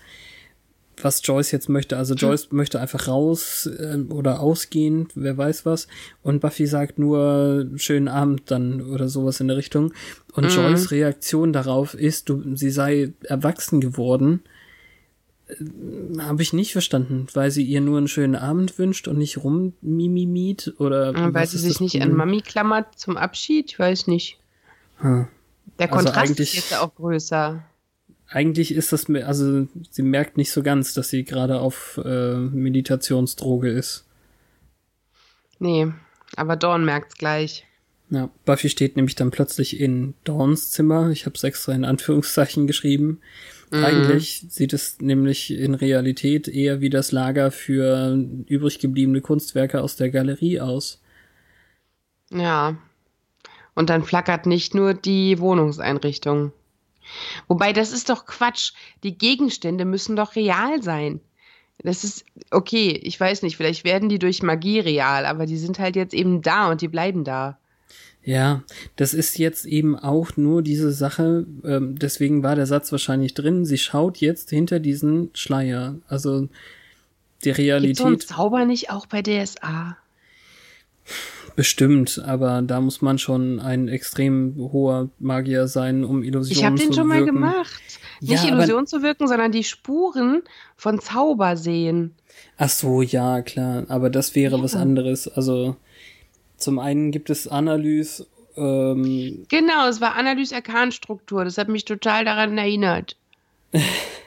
was 1.01 1.21
Joyce 1.25 1.53
jetzt 1.53 1.69
möchte. 1.69 1.97
Also 1.97 2.15
Joyce 2.15 2.51
hm. 2.51 2.57
möchte 2.57 2.81
einfach 2.81 3.09
raus 3.09 3.67
äh, 3.67 3.99
oder 4.11 4.41
ausgehen, 4.41 5.09
wer 5.15 5.37
weiß 5.37 5.65
was. 5.65 5.89
Und 6.23 6.41
Buffy 6.41 6.67
sagt 6.67 6.99
nur 6.99 7.69
schönen 7.77 8.09
Abend 8.09 8.51
dann 8.51 8.83
oder 8.83 9.09
sowas 9.09 9.41
in 9.41 9.49
der 9.49 9.57
Richtung. 9.57 9.93
Und 10.33 10.45
mhm. 10.45 10.51
Joyce 10.51 10.91
Reaktion 10.91 11.53
darauf 11.53 11.95
ist, 11.95 12.29
du, 12.29 12.57
sie 12.57 12.71
sei 12.71 13.13
erwachsen 13.23 13.81
geworden. 13.81 14.43
Äh, 15.49 16.19
Habe 16.19 16.43
ich 16.43 16.53
nicht 16.53 16.73
verstanden, 16.73 17.27
weil 17.35 17.51
sie 17.51 17.65
ihr 17.65 17.81
nur 17.81 17.99
einen 17.99 18.09
schönen 18.09 18.37
Abend 18.37 18.79
wünscht 18.79 19.09
und 19.09 19.19
nicht 19.19 19.39
rummimimiet 19.39 20.75
oder 20.79 21.35
weil 21.35 21.47
sie 21.47 21.59
sich 21.59 21.81
nicht 21.81 22.01
an 22.03 22.13
Mami 22.15 22.43
klammert 22.43 22.99
zum 22.99 23.17
Abschied, 23.17 23.71
ich 23.71 23.79
weiß 23.79 24.07
nicht. 24.07 24.39
Hm. 24.99 25.27
Der 25.79 25.93
also 25.93 26.05
Kontrast 26.05 26.31
also 26.31 26.43
ist 26.43 26.55
jetzt 26.55 26.79
auch 26.79 26.95
größer 26.95 27.65
eigentlich 28.33 28.75
ist 28.75 28.93
das, 28.93 29.09
also 29.11 29.67
sie 29.91 30.03
merkt 30.03 30.37
nicht 30.37 30.51
so 30.51 30.63
ganz, 30.63 30.95
dass 30.95 31.09
sie 31.09 31.25
gerade 31.25 31.61
auf 31.61 32.01
äh, 32.05 32.37
Meditationsdroge 32.37 33.71
ist. 33.71 34.07
Nee, 35.59 35.93
aber 36.37 36.57
Dawn 36.57 36.85
merkt's 36.85 37.17
gleich. 37.17 37.67
Ja, 38.11 38.29
Buffy 38.45 38.69
steht 38.69 38.97
nämlich 38.97 39.15
dann 39.15 39.31
plötzlich 39.31 39.81
in 39.81 40.15
Dawns 40.25 40.71
Zimmer. 40.71 41.11
Ich 41.11 41.25
habe 41.25 41.35
es 41.35 41.45
extra 41.45 41.73
in 41.73 41.85
Anführungszeichen 41.85 42.67
geschrieben. 42.67 43.21
Mhm. 43.71 43.85
Eigentlich 43.85 44.45
sieht 44.51 44.75
es 44.75 45.01
nämlich 45.01 45.51
in 45.51 45.75
Realität 45.75 46.47
eher 46.47 46.83
wie 46.83 46.91
das 46.91 47.11
Lager 47.11 47.51
für 47.51 48.15
übrig 48.47 48.81
gebliebene 48.81 49.23
Kunstwerke 49.23 49.81
aus 49.81 49.97
der 49.97 50.11
Galerie 50.11 50.61
aus. 50.61 51.01
Ja. 52.31 52.77
Und 53.75 53.89
dann 53.89 54.05
flackert 54.05 54.45
nicht 54.45 54.75
nur 54.75 54.93
die 54.93 55.39
Wohnungseinrichtung. 55.39 56.53
Wobei, 57.49 57.73
das 57.73 57.93
ist 57.93 58.09
doch 58.09 58.27
Quatsch. 58.27 58.73
Die 59.03 59.17
Gegenstände 59.17 59.85
müssen 59.85 60.17
doch 60.17 60.37
real 60.37 60.83
sein. 60.83 61.21
Das 61.79 62.05
ist, 62.05 62.25
okay, 62.51 63.01
ich 63.03 63.19
weiß 63.19 63.43
nicht, 63.43 63.57
vielleicht 63.57 63.85
werden 63.85 64.09
die 64.09 64.19
durch 64.19 64.43
Magie 64.43 64.79
real, 64.81 65.27
aber 65.27 65.47
die 65.47 65.57
sind 65.57 65.79
halt 65.79 65.97
jetzt 65.97 66.15
eben 66.15 66.43
da 66.43 66.71
und 66.71 66.81
die 66.81 66.89
bleiben 66.89 67.25
da. 67.25 67.59
Ja, 68.25 68.63
das 68.95 69.15
ist 69.15 69.37
jetzt 69.39 69.65
eben 69.65 69.99
auch 69.99 70.37
nur 70.37 70.63
diese 70.63 70.93
Sache, 70.93 71.45
ähm, 71.65 71.99
deswegen 71.99 72.45
war 72.45 72.55
der 72.55 72.67
Satz 72.67 72.93
wahrscheinlich 72.93 73.35
drin, 73.35 73.65
sie 73.65 73.79
schaut 73.79 74.19
jetzt 74.19 74.51
hinter 74.51 74.79
diesen 74.79 75.31
Schleier. 75.35 75.97
Also 76.07 76.49
die 77.45 77.51
Realität. 77.51 78.07
Gibt's 78.07 78.29
so 78.29 78.35
Zauber 78.35 78.65
nicht 78.65 78.91
auch 78.91 79.07
bei 79.07 79.23
DSA? 79.23 79.97
Bestimmt, 81.55 82.23
aber 82.25 82.63
da 82.63 82.81
muss 82.81 83.03
man 83.03 83.19
schon 83.19 83.61
ein 83.61 83.89
extrem 83.89 84.55
hoher 84.57 85.11
Magier 85.19 85.69
sein, 85.69 86.05
um 86.05 86.23
Illusionen 86.23 86.45
zu 86.45 86.51
wirken. 86.51 86.59
Ich 86.59 86.65
habe 86.65 86.77
den 86.79 86.93
schon 86.95 87.09
mal 87.09 87.25
gemacht. 87.25 87.83
Nicht 88.21 88.45
ja, 88.45 88.55
Illusion 88.55 88.87
zu 88.87 89.03
wirken, 89.03 89.29
sondern 89.29 89.53
die 89.53 89.65
Spuren 89.65 90.43
von 90.77 91.01
Zauber 91.01 91.57
sehen. 91.57 92.15
Ach 92.57 92.71
so, 92.71 93.03
ja, 93.03 93.43
klar. 93.43 93.85
Aber 93.89 94.09
das 94.09 94.35
wäre 94.35 94.57
ja. 94.57 94.63
was 94.63 94.75
anderes. 94.75 95.29
Also 95.29 95.77
zum 96.57 96.79
einen 96.79 97.11
gibt 97.11 97.29
es 97.29 97.49
Analyse. 97.49 98.27
Ähm, 98.57 99.45
genau, 99.49 99.89
es 99.89 100.01
war 100.01 100.15
Analyse-Arkan-Struktur. 100.15 101.45
Das 101.45 101.59
hat 101.59 101.69
mich 101.69 101.85
total 101.85 102.25
daran 102.25 102.57
erinnert. 102.57 103.17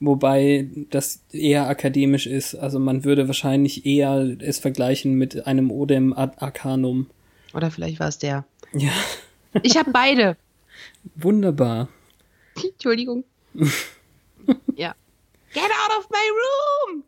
Wobei 0.00 0.68
das 0.90 1.22
eher 1.32 1.68
akademisch 1.68 2.26
ist. 2.26 2.54
Also 2.54 2.78
man 2.78 3.04
würde 3.04 3.26
wahrscheinlich 3.28 3.86
eher 3.86 4.36
es 4.40 4.58
vergleichen 4.58 5.14
mit 5.14 5.46
einem 5.46 5.70
Odem 5.70 6.12
ad 6.12 6.36
Arcanum. 6.38 7.08
Oder 7.54 7.70
vielleicht 7.70 8.00
war 8.00 8.08
es 8.08 8.18
der. 8.18 8.44
Ja, 8.72 8.90
Ich 9.62 9.76
habe 9.76 9.90
beide. 9.92 10.36
wunderbar. 11.14 11.88
Entschuldigung. 12.62 13.24
ja. 14.76 14.94
Get 15.52 15.62
out 15.64 15.98
of 15.98 16.08
my 16.10 16.92
room! 16.96 17.04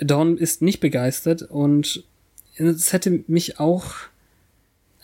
Dawn 0.00 0.38
ist 0.38 0.62
nicht 0.62 0.80
begeistert 0.80 1.42
und 1.42 2.04
es 2.56 2.92
hätte 2.92 3.24
mich 3.26 3.60
auch. 3.60 3.94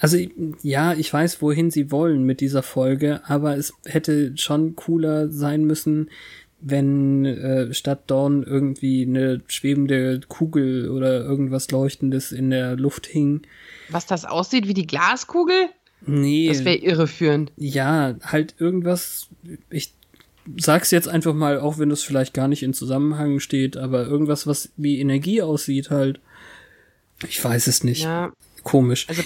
Also 0.05 0.19
ja, 0.63 0.93
ich 0.95 1.13
weiß, 1.13 1.41
wohin 1.43 1.71
sie 1.71 1.91
wollen 1.91 2.25
mit 2.25 2.41
dieser 2.41 2.63
Folge, 2.63 3.21
aber 3.27 3.57
es 3.57 3.73
hätte 3.85 4.33
schon 4.37 4.77
cooler 4.77 5.29
sein 5.31 5.65
müssen, 5.65 6.11
wenn 6.61 7.25
äh, 7.27 7.75
statt 7.75 8.05
Dawn 8.07 8.43
irgendwie 8.43 9.03
eine 9.03 9.43
schwebende 9.49 10.21
Kugel 10.29 10.89
oder 10.91 11.23
irgendwas 11.25 11.71
Leuchtendes 11.71 12.33
in 12.33 12.51
der 12.51 12.77
Luft 12.77 13.07
hing. 13.07 13.43
Was 13.91 14.07
das 14.07 14.25
aussieht 14.25 14.67
wie 14.67 14.75
die 14.75 14.87
Glaskugel? 14.87 15.69
Nee, 16.07 16.49
Das 16.49 16.65
wäre 16.65 16.77
irreführend. 16.77 17.53
ja, 17.57 18.15
halt 18.23 18.55
irgendwas. 18.59 19.29
Ich 19.71 19.93
sag's 20.59 20.91
jetzt 20.91 21.09
einfach 21.09 21.35
mal, 21.35 21.59
auch 21.61 21.79
wenn 21.79 21.89
das 21.89 22.03
vielleicht 22.03 22.35
gar 22.35 22.49
nicht 22.49 22.63
in 22.63 22.75
Zusammenhang 22.75 23.41
steht, 23.41 23.77
aber 23.77 24.07
irgendwas, 24.07 24.47
was 24.47 24.71
wie 24.77 25.01
Energie 25.01 25.41
aussieht, 25.43 25.91
halt. 25.91 26.21
Ich 27.29 27.43
weiß 27.43 27.67
es 27.69 27.85
nicht. 27.85 28.03
Ja, 28.03 28.33
Komisch. 28.65 29.07
Also- 29.09 29.23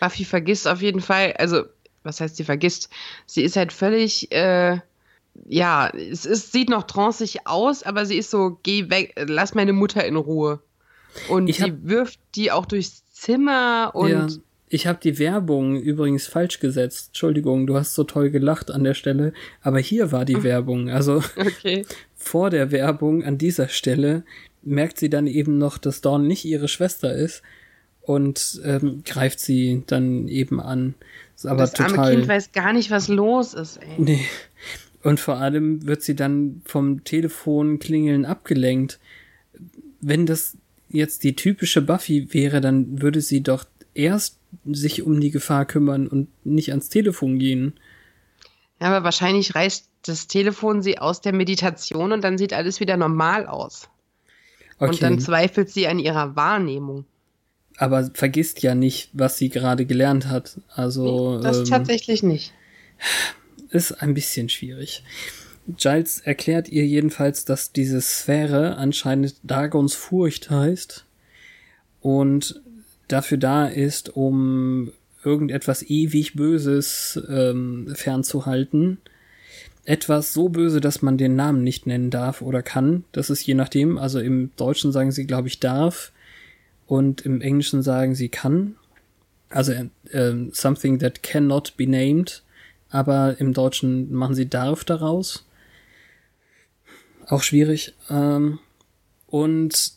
Buffy 0.00 0.24
vergisst 0.24 0.68
auf 0.68 0.82
jeden 0.82 1.00
Fall, 1.00 1.32
also, 1.38 1.64
was 2.02 2.20
heißt 2.20 2.36
sie 2.36 2.44
vergisst? 2.44 2.90
Sie 3.26 3.42
ist 3.42 3.56
halt 3.56 3.72
völlig, 3.72 4.30
äh, 4.32 4.78
ja, 5.46 5.88
es 5.90 6.26
ist, 6.26 6.52
sieht 6.52 6.68
noch 6.68 6.84
tranceig 6.84 7.38
aus, 7.46 7.82
aber 7.82 8.06
sie 8.06 8.18
ist 8.18 8.30
so, 8.30 8.58
geh 8.62 8.90
weg, 8.90 9.14
lass 9.26 9.54
meine 9.54 9.72
Mutter 9.72 10.04
in 10.04 10.16
Ruhe. 10.16 10.60
Und 11.28 11.48
Ich 11.48 11.60
hab- 11.62 11.70
sie 11.70 11.76
wirft 11.88 12.18
die 12.34 12.50
auch 12.52 12.66
durchs 12.66 13.02
Zimmer 13.12 13.92
und 13.94 14.10
ja, 14.10 14.26
ich 14.68 14.86
habe 14.88 14.98
die 15.02 15.18
Werbung 15.20 15.80
übrigens 15.80 16.26
falsch 16.26 16.58
gesetzt. 16.58 17.08
Entschuldigung, 17.10 17.66
du 17.66 17.76
hast 17.76 17.94
so 17.94 18.02
toll 18.02 18.30
gelacht 18.30 18.70
an 18.72 18.82
der 18.82 18.94
Stelle, 18.94 19.32
aber 19.62 19.78
hier 19.78 20.10
war 20.12 20.24
die 20.24 20.34
Werbung. 20.42 20.90
Also 20.90 21.22
okay. 21.36 21.86
vor 22.16 22.50
der 22.50 22.72
Werbung 22.72 23.22
an 23.24 23.38
dieser 23.38 23.68
Stelle 23.68 24.24
merkt 24.64 24.98
sie 24.98 25.10
dann 25.10 25.26
eben 25.26 25.58
noch, 25.58 25.78
dass 25.78 26.00
Dawn 26.00 26.26
nicht 26.26 26.44
ihre 26.44 26.68
Schwester 26.68 27.14
ist 27.14 27.42
und 28.02 28.60
ähm, 28.64 29.02
greift 29.04 29.40
sie 29.40 29.82
dann 29.86 30.28
eben 30.28 30.60
an. 30.60 30.94
Ist 31.34 31.46
aber 31.46 31.62
das 31.62 31.72
total. 31.72 31.98
arme 31.98 32.10
Kind 32.16 32.28
weiß 32.28 32.52
gar 32.52 32.72
nicht, 32.72 32.90
was 32.90 33.08
los 33.08 33.54
ist, 33.54 33.78
ey. 33.78 33.94
Nee. 33.98 34.24
Und 35.02 35.20
vor 35.20 35.36
allem 35.36 35.86
wird 35.86 36.02
sie 36.02 36.16
dann 36.16 36.62
vom 36.64 37.04
Telefon 37.04 37.78
klingeln 37.78 38.24
abgelenkt. 38.24 38.98
Wenn 40.00 40.26
das 40.26 40.56
jetzt 40.88 41.24
die 41.24 41.36
typische 41.36 41.82
Buffy 41.82 42.32
wäre, 42.32 42.60
dann 42.60 43.02
würde 43.02 43.20
sie 43.20 43.42
doch 43.42 43.64
erst 43.94 44.38
sich 44.64 45.02
um 45.02 45.20
die 45.20 45.30
Gefahr 45.30 45.66
kümmern 45.66 46.06
und 46.06 46.28
nicht 46.44 46.70
ans 46.70 46.88
Telefon 46.88 47.38
gehen. 47.38 47.74
Ja, 48.80 48.88
aber 48.88 49.04
wahrscheinlich 49.04 49.54
reißt 49.54 49.88
das 50.02 50.26
Telefon 50.26 50.82
sie 50.82 50.98
aus 50.98 51.20
der 51.20 51.32
Meditation 51.32 52.12
und 52.12 52.22
dann 52.22 52.38
sieht 52.38 52.52
alles 52.52 52.80
wieder 52.80 52.96
normal 52.96 53.46
aus. 53.46 53.88
Okay, 54.84 54.92
Und 54.94 55.02
dann 55.02 55.18
zweifelt 55.20 55.70
sie 55.70 55.86
an 55.88 55.98
ihrer 55.98 56.36
Wahrnehmung. 56.36 57.04
aber 57.76 58.10
vergisst 58.14 58.62
ja 58.62 58.74
nicht, 58.74 59.10
was 59.12 59.36
sie 59.38 59.48
gerade 59.48 59.84
gelernt 59.86 60.28
hat. 60.28 60.60
Also 60.74 61.40
Das 61.40 61.58
ähm, 61.58 61.64
tatsächlich 61.64 62.22
nicht. 62.22 62.52
ist 63.70 63.92
ein 64.02 64.14
bisschen 64.14 64.48
schwierig. 64.48 65.02
Giles 65.66 66.20
erklärt 66.20 66.68
ihr 66.68 66.86
jedenfalls, 66.86 67.44
dass 67.46 67.72
diese 67.72 68.00
Sphäre 68.00 68.76
anscheinend 68.76 69.36
Dagons 69.42 69.94
Furcht 69.94 70.50
heißt 70.50 71.04
und 72.00 72.60
dafür 73.08 73.38
da 73.38 73.66
ist, 73.66 74.14
um 74.14 74.92
irgendetwas 75.24 75.82
ewig 75.82 76.34
Böses 76.34 77.18
ähm, 77.30 77.90
fernzuhalten. 77.96 78.98
Etwas 79.84 80.32
so 80.32 80.48
böse, 80.48 80.80
dass 80.80 81.02
man 81.02 81.18
den 81.18 81.36
Namen 81.36 81.62
nicht 81.62 81.86
nennen 81.86 82.10
darf 82.10 82.40
oder 82.40 82.62
kann. 82.62 83.04
Das 83.12 83.30
ist 83.30 83.46
je 83.46 83.54
nachdem. 83.54 83.98
Also 83.98 84.18
im 84.18 84.50
Deutschen 84.56 84.92
sagen 84.92 85.12
sie, 85.12 85.26
glaube 85.26 85.48
ich, 85.48 85.60
darf 85.60 86.12
und 86.86 87.22
im 87.22 87.40
Englischen 87.40 87.82
sagen 87.82 88.14
sie 88.14 88.28
kann. 88.28 88.76
Also 89.50 89.72
ähm, 90.12 90.50
something 90.52 90.98
that 90.98 91.22
cannot 91.22 91.76
be 91.76 91.86
named 91.86 92.42
aber 92.94 93.40
im 93.40 93.52
Deutschen 93.54 94.12
machen 94.12 94.36
sie 94.36 94.48
darf 94.48 94.84
daraus. 94.84 95.44
Auch 97.26 97.42
schwierig. 97.42 97.92
Ähm, 98.08 98.60
und 99.26 99.94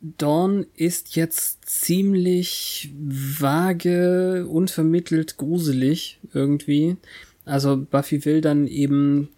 Dawn 0.00 0.66
ist 0.74 1.14
jetzt 1.14 1.64
ziemlich 1.64 2.92
vage, 2.98 4.48
unvermittelt 4.48 5.36
gruselig 5.36 6.18
irgendwie. 6.32 6.96
Also 7.44 7.76
Buffy 7.76 8.24
will 8.24 8.40
dann 8.40 8.66
eben 8.66 9.28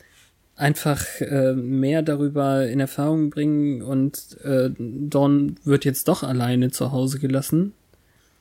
einfach 0.57 1.05
äh, 1.20 1.52
mehr 1.55 2.02
darüber 2.02 2.66
in 2.68 2.80
Erfahrung 2.80 3.30
bringen 3.30 3.82
und 3.82 4.38
äh, 4.44 4.70
Dawn 4.78 5.57
wird 5.64 5.84
jetzt 5.84 6.07
doch 6.09 6.22
alleine 6.22 6.70
zu 6.70 6.92
Hause 6.92 7.18
gelassen. 7.18 7.72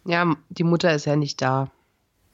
Ja, 0.05 0.35
die 0.49 0.63
Mutter 0.63 0.93
ist 0.93 1.05
ja 1.05 1.15
nicht 1.15 1.41
da. 1.41 1.71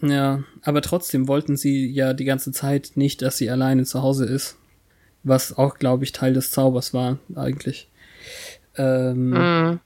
Ja, 0.02 0.44
aber 0.64 0.82
trotzdem 0.82 1.28
wollten 1.28 1.56
sie 1.56 1.88
ja 1.88 2.14
die 2.14 2.26
ganze 2.26 2.52
Zeit 2.52 2.92
nicht, 2.96 3.22
dass 3.22 3.38
sie 3.38 3.50
alleine 3.50 3.86
zu 3.86 4.02
Hause 4.02 4.26
ist. 4.26 4.58
Was 5.24 5.58
auch, 5.58 5.78
glaube 5.78 6.04
ich, 6.06 6.14
Teil 6.14 6.34
des 6.34 6.52
Zaubers 6.52 6.94
war, 6.94 7.20
eigentlich. 7.36 7.90
Ähm, 8.76 9.30
Mhm. 9.32 9.80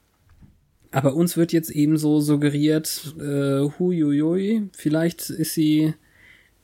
Aber 0.92 1.16
uns 1.16 1.36
wird 1.38 1.52
jetzt 1.52 1.72
eben 1.72 1.98
so 1.98 2.22
suggeriert, 2.22 3.16
äh, 3.20 3.68
huiuiui, 3.80 4.70
vielleicht 4.74 5.32
ist 5.32 5.56
sie 5.56 5.96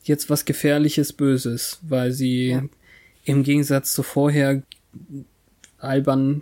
jetzt 0.03 0.29
was 0.29 0.45
Gefährliches, 0.45 1.13
Böses, 1.13 1.79
weil 1.81 2.11
sie 2.11 2.49
Ja. 2.49 2.63
im 3.25 3.43
Gegensatz 3.43 3.93
zu 3.93 4.03
vorher 4.03 4.61
albern, 5.79 6.41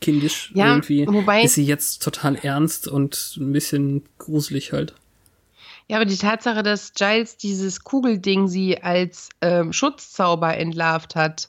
kindisch 0.00 0.52
Ja, 0.54 0.68
irgendwie, 0.74 1.06
wobei- 1.06 1.42
ist 1.42 1.54
sie 1.54 1.64
jetzt 1.64 2.02
total 2.02 2.36
ernst 2.36 2.88
und 2.88 3.36
ein 3.38 3.52
bisschen 3.52 4.02
gruselig 4.18 4.72
halt. 4.72 4.94
Ja, 5.88 5.96
aber 5.96 6.06
die 6.06 6.16
Tatsache, 6.16 6.62
dass 6.62 6.92
Giles 6.94 7.36
dieses 7.36 7.82
Kugelding 7.82 8.48
sie 8.48 8.80
als 8.82 9.28
ähm, 9.40 9.72
Schutzzauber 9.72 10.56
entlarvt 10.56 11.16
hat, 11.16 11.48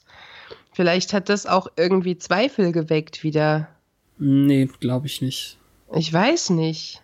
vielleicht 0.74 1.14
hat 1.14 1.30
das 1.30 1.46
auch 1.46 1.68
irgendwie 1.78 2.18
Zweifel 2.18 2.72
geweckt 2.72 3.24
wieder. 3.24 3.70
Nee, 4.18 4.68
glaube 4.80 5.06
ich 5.08 5.22
nicht. 5.22 5.58
Ich 5.96 6.12
weiß 6.12 6.50
nicht. 6.52 7.02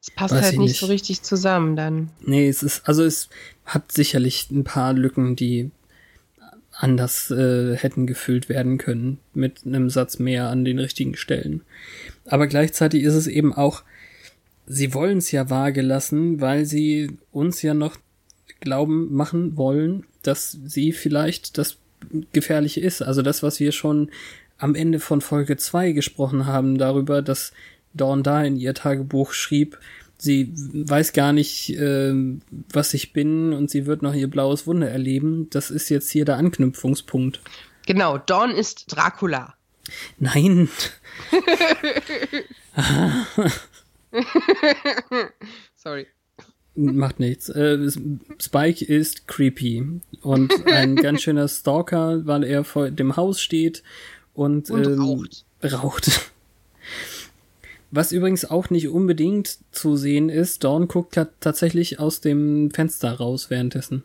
Es 0.00 0.10
passt 0.10 0.34
Weiß 0.34 0.42
halt 0.42 0.52
ich 0.54 0.58
nicht, 0.58 0.68
nicht. 0.68 0.80
so 0.80 0.86
richtig 0.86 1.22
zusammen 1.22 1.76
dann. 1.76 2.10
Nee, 2.20 2.48
es 2.48 2.62
ist, 2.62 2.88
also 2.88 3.02
es 3.02 3.28
hat 3.64 3.90
sicherlich 3.92 4.50
ein 4.50 4.64
paar 4.64 4.92
Lücken, 4.92 5.36
die 5.36 5.70
anders 6.78 7.30
äh, 7.30 7.76
hätten 7.76 8.06
gefüllt 8.06 8.48
werden 8.48 8.78
können, 8.78 9.18
mit 9.34 9.64
einem 9.64 9.90
Satz 9.90 10.18
mehr 10.18 10.48
an 10.48 10.64
den 10.64 10.78
richtigen 10.78 11.16
Stellen. 11.16 11.62
Aber 12.26 12.46
gleichzeitig 12.46 13.02
ist 13.02 13.14
es 13.14 13.26
eben 13.26 13.54
auch, 13.54 13.82
sie 14.66 14.92
wollen 14.94 15.18
es 15.18 15.30
ja 15.30 15.48
vage 15.48 15.82
lassen, 15.82 16.40
weil 16.40 16.66
sie 16.66 17.16
uns 17.32 17.62
ja 17.62 17.72
noch 17.74 17.96
glauben 18.60 19.14
machen 19.14 19.56
wollen, 19.56 20.04
dass 20.22 20.58
sie 20.64 20.92
vielleicht 20.92 21.56
das 21.58 21.78
Gefährliche 22.32 22.80
ist. 22.80 23.02
Also 23.02 23.22
das, 23.22 23.42
was 23.42 23.60
wir 23.60 23.72
schon 23.72 24.10
am 24.58 24.74
Ende 24.74 25.00
von 25.00 25.20
Folge 25.20 25.56
2 25.56 25.92
gesprochen 25.92 26.46
haben, 26.46 26.78
darüber, 26.78 27.22
dass 27.22 27.52
Dawn 27.96 28.22
da 28.22 28.42
in 28.44 28.56
ihr 28.56 28.74
Tagebuch 28.74 29.32
schrieb, 29.32 29.78
sie 30.18 30.52
weiß 30.54 31.12
gar 31.12 31.32
nicht, 31.32 31.70
ähm, 31.78 32.42
was 32.72 32.94
ich 32.94 33.12
bin 33.12 33.52
und 33.52 33.70
sie 33.70 33.86
wird 33.86 34.02
noch 34.02 34.14
ihr 34.14 34.28
blaues 34.30 34.66
Wunder 34.66 34.88
erleben. 34.90 35.48
Das 35.50 35.70
ist 35.70 35.88
jetzt 35.88 36.10
hier 36.10 36.24
der 36.24 36.36
Anknüpfungspunkt. 36.36 37.40
Genau, 37.86 38.18
Dawn 38.18 38.50
ist 38.50 38.94
Dracula. 38.94 39.54
Nein, 40.18 40.68
Sorry. 45.76 46.06
macht 46.74 47.20
nichts. 47.20 47.48
Äh, 47.48 47.90
Spike 48.40 48.84
ist 48.84 49.28
creepy 49.28 50.00
und 50.22 50.52
ein 50.66 50.96
ganz 51.02 51.22
schöner 51.22 51.48
Stalker, 51.48 52.26
weil 52.26 52.44
er 52.44 52.64
vor 52.64 52.90
dem 52.90 53.16
Haus 53.16 53.40
steht 53.40 53.82
und, 54.34 54.70
Und 54.70 54.86
ähm, 54.86 55.00
raucht. 55.00 55.44
raucht. 55.62 56.30
Was 57.90 58.12
übrigens 58.12 58.44
auch 58.44 58.70
nicht 58.70 58.88
unbedingt 58.88 59.58
zu 59.70 59.96
sehen 59.96 60.28
ist, 60.28 60.64
Dawn 60.64 60.88
guckt 60.88 61.14
ta- 61.14 61.28
tatsächlich 61.40 61.98
aus 62.00 62.20
dem 62.20 62.70
Fenster 62.70 63.12
raus 63.12 63.48
währenddessen. 63.50 64.02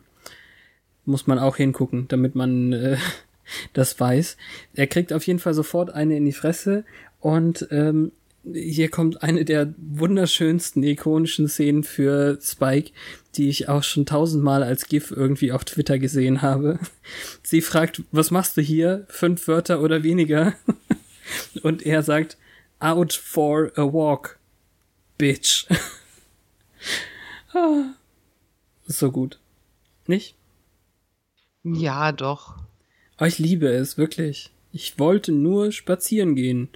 Muss 1.04 1.26
man 1.26 1.38
auch 1.38 1.56
hingucken, 1.56 2.06
damit 2.08 2.34
man 2.34 2.72
äh, 2.72 2.96
das 3.72 3.98
weiß. 3.98 4.36
Er 4.74 4.86
kriegt 4.86 5.12
auf 5.12 5.26
jeden 5.26 5.40
Fall 5.40 5.54
sofort 5.54 5.90
eine 5.90 6.16
in 6.16 6.24
die 6.24 6.32
Fresse 6.32 6.84
und 7.20 7.66
ähm, 7.70 8.12
hier 8.52 8.88
kommt 8.88 9.22
eine 9.22 9.44
der 9.44 9.72
wunderschönsten 9.76 10.82
ikonischen 10.82 11.48
Szenen 11.48 11.84
für 11.84 12.38
Spike, 12.42 12.90
die 13.36 13.48
ich 13.48 13.68
auch 13.68 13.84
schon 13.84 14.04
tausendmal 14.04 14.64
als 14.64 14.86
GIF 14.86 15.12
irgendwie 15.12 15.52
auf 15.52 15.64
Twitter 15.64 15.98
gesehen 15.98 16.42
habe. 16.42 16.78
Sie 17.42 17.60
fragt, 17.60 18.02
was 18.10 18.30
machst 18.30 18.56
du 18.56 18.60
hier? 18.60 19.06
Fünf 19.08 19.46
Wörter 19.46 19.80
oder 19.80 20.02
weniger? 20.02 20.54
Und 21.62 21.86
er 21.86 22.02
sagt, 22.02 22.36
out 22.82 23.12
for 23.12 23.72
a 23.76 23.84
walk. 23.84 24.38
Bitch. 25.18 25.66
ah, 27.54 27.94
so 28.86 29.10
gut. 29.10 29.38
Nicht? 30.06 30.34
Ja, 31.62 32.12
doch. 32.12 32.56
Aber 33.16 33.28
ich 33.28 33.38
liebe 33.38 33.68
es, 33.68 33.96
wirklich. 33.96 34.50
Ich 34.72 34.98
wollte 34.98 35.32
nur 35.32 35.70
spazieren 35.70 36.34
gehen. 36.34 36.68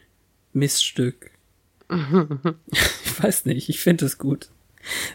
Miststück. 0.53 1.31
ich 1.91 3.23
weiß 3.23 3.47
nicht, 3.47 3.69
ich 3.69 3.81
finde 3.81 4.07
es 4.07 4.19
gut. 4.19 4.51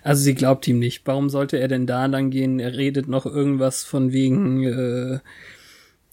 Also 0.04 0.24
sie 0.24 0.36
glaubt 0.36 0.68
ihm 0.68 0.80
nicht. 0.80 1.04
Warum 1.06 1.30
sollte 1.30 1.58
er 1.58 1.68
denn 1.68 1.88
da 1.88 2.06
lang 2.06 2.32
gehen? 2.32 2.60
Er 2.60 2.76
redet 2.76 3.08
noch 3.08 3.26
irgendwas 3.26 3.84
von 3.84 4.12
wegen, 4.12 4.64
äh, 4.64 5.20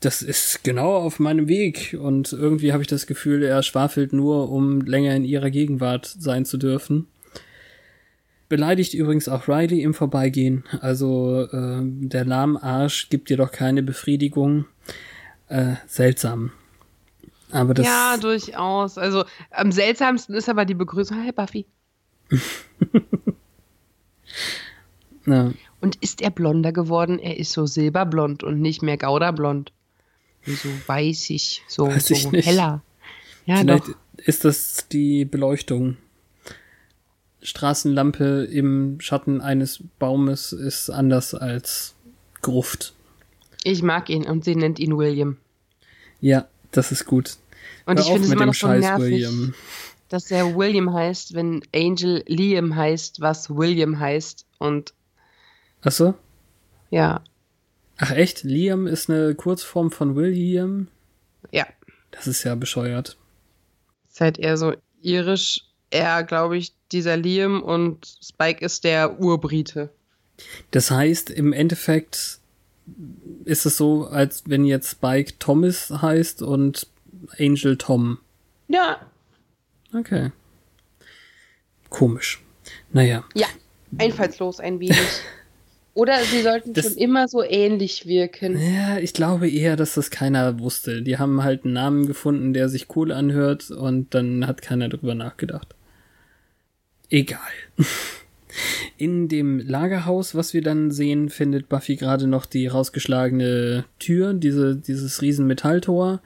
das 0.01 0.23
ist 0.23 0.63
genau 0.63 0.95
auf 0.95 1.19
meinem 1.19 1.49
Weg. 1.49 1.97
Und 2.01 2.33
irgendwie 2.33 2.73
habe 2.73 2.83
ich 2.83 2.89
das 2.89 3.07
Gefühl, 3.07 3.43
er 3.43 3.63
schwafelt 3.63 4.13
nur, 4.13 4.51
um 4.51 4.81
länger 4.83 5.15
in 5.15 5.25
ihrer 5.25 5.51
Gegenwart 5.51 6.07
sein 6.07 6.45
zu 6.45 6.57
dürfen. 6.57 7.09
Beleidigt 8.49 8.95
übrigens 8.95 9.29
auch 9.29 9.49
Riley 9.49 9.83
im 9.83 9.95
Vorbeigehen. 9.95 10.65
Also 10.81 11.49
äh, 11.53 11.81
der 11.83 12.25
Lahmarsch 12.25 13.11
gibt 13.11 13.29
dir 13.29 13.37
doch 13.37 13.53
keine 13.53 13.83
Befriedigung. 13.83 14.65
Äh, 15.49 15.75
seltsam. 15.87 16.53
Aber 17.51 17.75
das. 17.75 17.85
Ja, 17.87 18.17
durchaus. 18.19 18.99
Also 18.99 19.25
am 19.51 19.73
seltsamsten 19.73 20.35
ist 20.35 20.49
aber 20.49 20.65
die 20.65 20.75
Begrüßung. 20.75 21.23
Hi 21.25 21.33
Buffy. 21.33 21.67
ja. 25.27 25.53
Und 25.81 25.97
ist 25.97 26.23
er 26.23 26.31
blonder 26.31 26.73
geworden? 26.73 27.19
Er 27.19 27.39
ist 27.39 27.53
so 27.53 27.67
silberblond 27.67 28.45
und 28.45 28.61
nicht 28.61 28.83
mehr 28.83 28.97
gauderblond. 28.97 29.73
So 30.47 30.69
weißig, 30.87 31.63
so, 31.69 31.87
Weiß 31.89 32.11
ich 32.11 32.23
so 32.23 32.33
heller. 32.33 32.83
Ja, 33.47 33.57
Vielleicht 33.57 33.89
doch. 33.89 33.95
ist 34.17 34.45
das 34.45 34.87
die 34.91 35.25
Beleuchtung. 35.25 35.97
Straßenlampe 37.43 38.49
im 38.51 39.01
Schatten 39.01 39.41
eines 39.41 39.81
Baumes 39.99 40.53
ist 40.53 40.91
anders 40.91 41.35
als 41.35 41.95
Gruft. 42.43 42.95
Ich 43.65 43.83
mag 43.83 44.09
ihn 44.11 44.27
und 44.27 44.45
sie 44.45 44.57
nennt 44.57 44.79
ihn 44.79 44.97
William. 44.97 45.37
Ja, 46.21 46.49
das 46.73 46.93
ist 46.93 47.05
gut. 47.07 47.37
Und 47.87 47.99
Hör 47.99 48.05
ich 48.05 48.13
finde 48.13 48.27
es 48.27 48.33
immer 48.33 48.47
noch 48.47 48.55
so 48.55 48.67
Scheiß, 48.67 48.81
nervig, 48.81 49.05
William. 49.05 49.55
dass 50.09 50.31
er 50.31 50.57
William 50.57 50.93
heißt, 50.93 51.35
wenn 51.35 51.63
Angel 51.75 52.23
Liam 52.27 52.75
heißt, 52.75 53.21
was 53.21 53.51
William 53.51 53.99
heißt. 53.99 54.47
Und 54.59 54.95
Achso? 55.83 56.15
ja, 56.91 57.21
Ach 57.99 58.13
echt? 58.13 58.45
Liam 58.45 58.87
ist 58.87 59.11
eine 59.11 59.35
Kurzform 59.35 59.91
von 59.91 60.17
William? 60.17 60.89
ja. 61.53 61.67
Das 62.11 62.27
ist 62.27 62.43
ja 62.43 62.55
bescheuert. 62.55 63.19
Ist 64.11 64.21
halt 64.21 64.39
eher 64.39 64.57
so 64.57 64.73
irisch. 65.03 65.61
Er, 65.91 66.25
glaube 66.25 66.57
ich, 66.57 66.73
dieser 66.91 67.17
Liam 67.17 67.63
und 67.63 68.19
Spike 68.23 68.65
ist 68.65 68.85
der 68.85 69.21
Urbrite. 69.21 69.91
Das 70.71 70.91
heißt, 70.91 71.31
im 71.31 71.53
Endeffekt 71.53 72.41
ist 73.45 73.67
es 73.67 73.77
so, 73.77 74.07
als 74.07 74.45
wenn 74.47 74.65
jetzt 74.65 74.91
Spike 74.91 75.35
Thomas 75.39 75.91
heißt 75.91 76.43
und 76.43 76.87
Angel 77.39 77.77
Tom. 77.77 78.19
Ja. 78.69 79.01
Okay. 79.95 80.33
Komisch. 81.91 82.43
Naja. 82.93 83.25
Ja, 83.35 83.49
einfallslos 83.99 84.61
ein 84.61 84.81
wenig. 84.81 84.99
Oder 85.99 86.19
sie 86.23 86.43
sollten 86.43 86.75
Das- 86.75 86.85
schon 86.85 86.97
immer 86.97 87.27
so 87.27 87.43
ähnlich 87.43 88.07
wirken. 88.07 88.57
Ja, 88.57 88.99
ich 88.99 89.13
glaube 89.15 89.51
eher, 89.51 89.75
dass 89.75 89.95
das 89.95 90.11
keiner 90.13 90.61
wusste. 90.61 91.03
Die 91.03 91.19
haben 91.19 91.43
halt 91.43 91.65
einen 91.65 91.75
Namen 91.75 92.07
gefunden, 92.07 92.53
der 92.53 92.69
sich 92.69 92.87
cool 92.95 93.11
anhört 93.11 93.73
und 93.73 94.15
dann 94.15 94.47
hat 94.47 94.63
keiner 94.63 94.89
drüber 94.89 95.17
nachgedacht. 95.17 95.75
Egal. 97.11 97.41
In 98.97 99.27
dem 99.29 99.59
Lagerhaus, 99.59 100.37
was 100.37 100.55
wir 100.55 100.63
dann 100.63 100.93
sehen, 100.93 101.31
findet 101.31 101.69
Buffy 101.69 101.97
gerade 101.97 102.29
noch 102.29 102.47
die 102.47 102.69
rausgeschlagene 102.69 103.85
Tür, 103.99 104.35
diese, 104.35 104.77
dieses 104.77 105.21
riesen 105.21 105.49
Metalltor, 105.49 106.21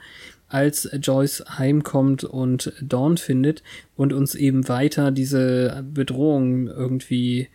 als 0.49 0.87
Joyce 1.01 1.45
heimkommt 1.59 2.25
und 2.25 2.75
Dawn 2.83 3.17
findet 3.17 3.63
und 3.97 4.13
uns 4.13 4.35
eben 4.35 4.69
weiter 4.69 5.11
diese 5.13 5.83
Bedrohung 5.95 6.67
irgendwie 6.69 7.49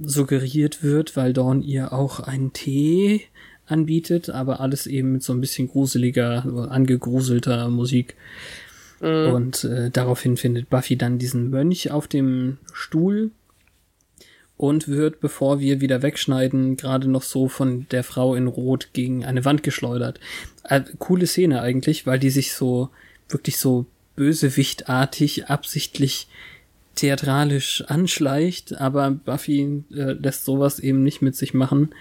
suggeriert 0.00 0.82
wird, 0.82 1.16
weil 1.16 1.32
Dawn 1.32 1.62
ihr 1.62 1.92
auch 1.92 2.20
einen 2.20 2.52
Tee 2.52 3.22
anbietet, 3.66 4.30
aber 4.30 4.60
alles 4.60 4.86
eben 4.86 5.12
mit 5.12 5.22
so 5.22 5.32
ein 5.32 5.40
bisschen 5.40 5.68
gruseliger, 5.68 6.68
angegruselter 6.70 7.68
Musik. 7.68 8.16
Und 9.00 9.64
äh, 9.64 9.90
daraufhin 9.90 10.36
findet 10.36 10.70
Buffy 10.70 10.96
dann 10.96 11.18
diesen 11.18 11.50
Mönch 11.50 11.90
auf 11.90 12.06
dem 12.06 12.58
Stuhl 12.72 13.32
und 14.56 14.86
wird, 14.86 15.18
bevor 15.18 15.58
wir 15.58 15.80
wieder 15.80 16.02
wegschneiden, 16.02 16.76
gerade 16.76 17.10
noch 17.10 17.24
so 17.24 17.48
von 17.48 17.88
der 17.90 18.04
Frau 18.04 18.36
in 18.36 18.46
Rot 18.46 18.90
gegen 18.92 19.24
eine 19.24 19.44
Wand 19.44 19.64
geschleudert. 19.64 20.20
Äh, 20.62 20.82
coole 21.00 21.26
Szene 21.26 21.62
eigentlich, 21.62 22.06
weil 22.06 22.20
die 22.20 22.30
sich 22.30 22.52
so 22.52 22.90
wirklich 23.28 23.56
so 23.56 23.86
bösewichtartig, 24.14 25.46
absichtlich 25.46 26.28
theatralisch 26.94 27.84
anschleicht, 27.86 28.78
aber 28.80 29.10
Buffy 29.10 29.84
äh, 29.92 30.12
lässt 30.12 30.44
sowas 30.44 30.78
eben 30.78 31.02
nicht 31.02 31.22
mit 31.22 31.36
sich 31.36 31.54
machen. 31.54 31.94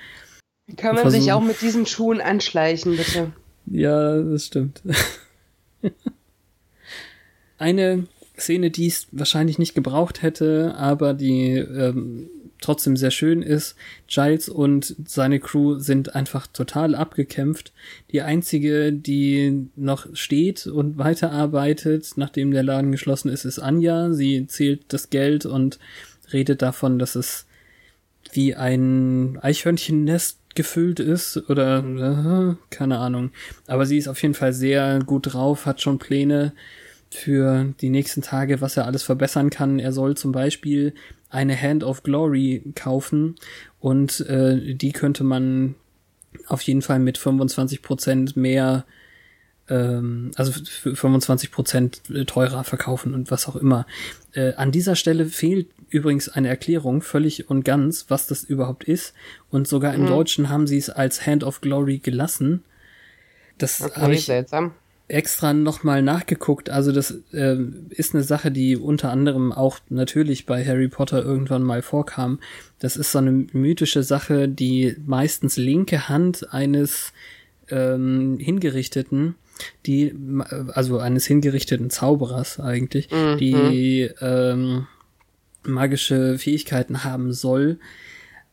Kann 0.78 0.96
man 0.96 1.10
sich 1.10 1.32
auch 1.32 1.42
mit 1.42 1.62
diesen 1.62 1.86
Schuhen 1.86 2.22
anschleichen, 2.22 2.96
bitte? 2.96 3.32
Ja, 3.66 4.22
das 4.22 4.48
stimmt. 4.48 4.82
Eine 7.58 8.08
Szene, 8.38 8.72
die 8.72 8.88
es 8.88 9.08
wahrscheinlich 9.12 9.60
nicht 9.60 9.76
gebraucht 9.76 10.22
hätte, 10.22 10.76
aber 10.76 11.14
die 11.14 11.58
ähm, 11.58 12.30
trotzdem 12.62 12.95
sehr 12.95 13.12
schön 13.12 13.41
ist. 13.41 13.76
Giles 14.07 14.47
und 14.47 14.95
seine 15.05 15.39
Crew 15.39 15.80
sind 15.80 16.16
einfach 16.16 16.47
total 16.47 16.95
abgekämpft. 16.95 17.74
Die 18.12 18.22
einzige, 18.22 18.93
die 18.93 19.68
noch 19.76 20.07
steht 20.14 20.68
und 20.68 20.97
weiterarbeitet, 20.97 22.14
nachdem 22.16 22.51
der 22.51 22.64
Laden 22.64 22.91
geschlossen 22.91 23.30
ist, 23.30 23.43
ist 23.43 23.59
Anja. 23.59 24.14
Sie 24.14 24.47
zählt 24.47 24.86
das 24.89 25.09
Geld 25.09 25.45
und 25.45 25.80
redet 26.32 26.62
davon, 26.62 26.99
dass 26.99 27.16
es 27.16 27.45
wie 28.32 28.55
ein 28.55 29.38
Eichhörnchennest 29.41 30.38
gefüllt 30.55 30.99
ist 30.99 31.49
oder 31.49 31.80
äh, 31.80 32.55
keine 32.70 32.99
Ahnung. 32.99 33.32
Aber 33.68 33.86
sie 33.86 33.97
ist 33.97 34.07
auf 34.07 34.22
jeden 34.22 34.34
Fall 34.34 34.53
sehr 34.53 34.99
gut 34.99 35.34
drauf, 35.34 35.66
hat 35.66 35.82
schon 35.82 35.99
Pläne 35.99 36.53
für 37.09 37.74
die 37.82 37.89
nächsten 37.89 38.22
Tage, 38.22 38.62
was 38.62 38.78
er 38.78 38.86
alles 38.86 39.03
verbessern 39.03 39.49
kann. 39.49 39.80
Er 39.80 39.91
soll 39.91 40.16
zum 40.16 40.32
Beispiel 40.32 40.93
eine 41.32 41.60
Hand 41.60 41.84
of 41.84 42.04
Glory 42.04 42.62
kaufen 42.76 43.36
und 43.80 44.20
äh, 44.22 44.76
die 44.76 44.92
könnte 44.92 45.24
man 45.24 45.76
auf 46.48 46.62
jeden 46.62 46.82
Fall 46.82 47.00
mit 47.00 47.18
25% 47.18 48.38
mehr, 48.40 48.86
ähm, 49.70 50.32
also 50.36 50.52
für 50.52 50.92
25% 50.92 52.26
teurer 52.26 52.64
verkaufen 52.64 53.14
und 53.14 53.32
was 53.32 53.48
auch 53.48 53.56
immer. 53.56 53.86
Äh, 54.34 54.54
an 54.54 54.72
dieser 54.72 54.96
Stelle 54.96 55.26
fehlt 55.26 55.68
übrigens 55.90 56.30
eine 56.30 56.50
Erklärung 56.50 57.02
völlig 57.02 57.50
und 57.50 57.64
ganz, 57.64 58.06
was 58.10 58.28
das 58.28 58.44
überhaupt 58.44 58.84
ist. 58.84 59.14
Und 59.50 59.68
sogar 59.68 59.94
im 59.94 60.06
Deutschen 60.08 60.50
haben 60.50 60.68
sie 60.68 60.78
es 60.78 60.90
als 60.90 61.26
Hand 61.26 61.44
of 61.44 61.62
Glory 61.62 61.98
gelassen. 62.00 62.64
Das 63.58 63.82
Okay, 63.82 64.02
habe 64.02 64.14
ich 64.14 64.26
seltsam. 64.26 64.74
Extra 65.12 65.53
nochmal 65.53 66.01
nachgeguckt. 66.01 66.70
Also 66.70 66.91
das 66.91 67.12
äh, 67.34 67.57
ist 67.89 68.16
eine 68.16 68.24
Sache, 68.24 68.51
die 68.51 68.78
unter 68.78 69.12
anderem 69.12 69.51
auch 69.51 69.80
natürlich 69.89 70.45
bei 70.45 70.66
Harry 70.66 70.88
Potter 70.88 71.24
irgendwann 71.24 71.64
mal 71.64 71.82
vorkam. 71.82 72.39
Das 72.80 72.95
ist 72.95 73.12
so 73.12 73.20
eine 73.20 73.32
mythische 73.32 74.03
Sache, 74.03 74.47
die 74.47 74.95
meistens 75.05 75.57
linke 75.57 76.09
Hand 76.09 76.53
eines 76.53 77.14
ähm, 77.70 78.38
Hingerichteten, 78.39 79.36
die, 79.86 80.16
also 80.74 80.97
eines 80.99 81.26
hingerichteten 81.26 81.89
Zauberers 81.89 82.59
eigentlich, 82.59 83.09
die 83.39 84.09
ähm, 84.22 84.88
magische 85.64 86.38
Fähigkeiten 86.39 87.03
haben 87.03 87.32
soll, 87.34 87.80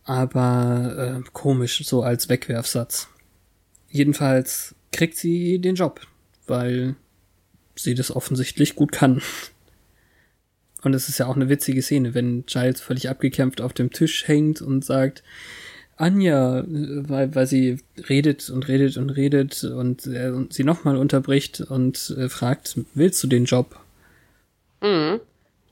aber 0.05 1.23
äh, 1.25 1.29
komisch, 1.33 1.85
so 1.87 2.03
als 2.03 2.29
Wegwerfsatz. 2.29 3.09
Jedenfalls 3.89 4.75
kriegt 4.93 5.17
sie 5.17 5.59
den 5.61 5.75
Job, 5.75 6.01
weil 6.49 6.97
sie 7.75 7.95
das 7.95 8.15
offensichtlich 8.15 8.75
gut 8.75 8.93
kann. 8.93 9.23
Und 10.83 10.95
es 10.95 11.09
ist 11.09 11.19
ja 11.19 11.27
auch 11.27 11.37
eine 11.37 11.49
witzige 11.49 11.83
Szene, 11.83 12.15
wenn 12.15 12.47
Giles 12.47 12.81
völlig 12.81 13.09
abgekämpft 13.09 13.61
auf 13.61 13.73
dem 13.73 13.91
Tisch 13.91 14.29
hängt 14.29 14.63
und 14.63 14.85
sagt, 14.85 15.23
Anja, 15.97 16.61
äh, 16.61 16.65
weil, 17.09 17.35
weil 17.35 17.47
sie 17.47 17.79
redet 18.09 18.49
und 18.51 18.69
redet 18.69 18.97
und 18.97 19.11
redet 19.11 19.65
und 19.65 20.07
und 20.07 20.53
sie 20.53 20.65
nochmal 20.65 20.97
unterbricht 20.97 21.61
und 21.61 22.15
äh, 22.17 22.29
fragt, 22.29 22.79
willst 22.95 23.23
du 23.23 23.27
den 23.27 23.45
Job? 23.45 23.79
Mhm. 24.81 25.21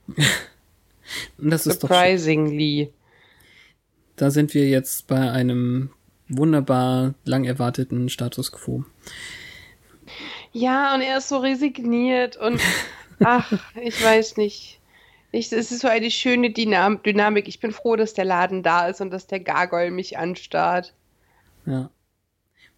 Und 1.39 1.51
das 1.51 1.67
ist 1.67 1.85
doch. 1.85 1.89
Surprisingly. 1.89 2.91
Da 4.17 4.31
sind 4.31 4.55
wir 4.55 4.69
jetzt 4.69 5.07
bei 5.07 5.31
einem 5.31 5.91
wunderbar 6.29 7.15
lang 7.25 7.45
erwarteten 7.45 8.09
Status 8.09 8.51
quo. 8.51 8.85
Ja, 10.57 10.95
und 10.95 11.03
er 11.03 11.19
ist 11.19 11.29
so 11.29 11.37
resigniert 11.37 12.39
und 12.39 12.63
ach, 13.21 13.53
ich 13.79 14.03
weiß 14.03 14.39
nicht. 14.39 14.81
Ich, 15.31 15.53
es 15.53 15.71
ist 15.71 15.81
so 15.81 15.89
eine 15.89 16.11
schöne 16.11 16.51
Dynam 16.51 17.03
Dynamik. 17.03 17.47
Ich 17.47 17.61
bin 17.61 17.73
froh, 17.73 17.95
dass 17.95 18.15
der 18.15 18.25
Laden 18.25 18.63
da 18.63 18.89
ist 18.89 19.03
und 19.03 19.11
dass 19.11 19.27
der 19.27 19.41
Gargoyle 19.41 19.91
mich 19.91 20.17
anstarrt. 20.17 20.95
Ja. 21.67 21.91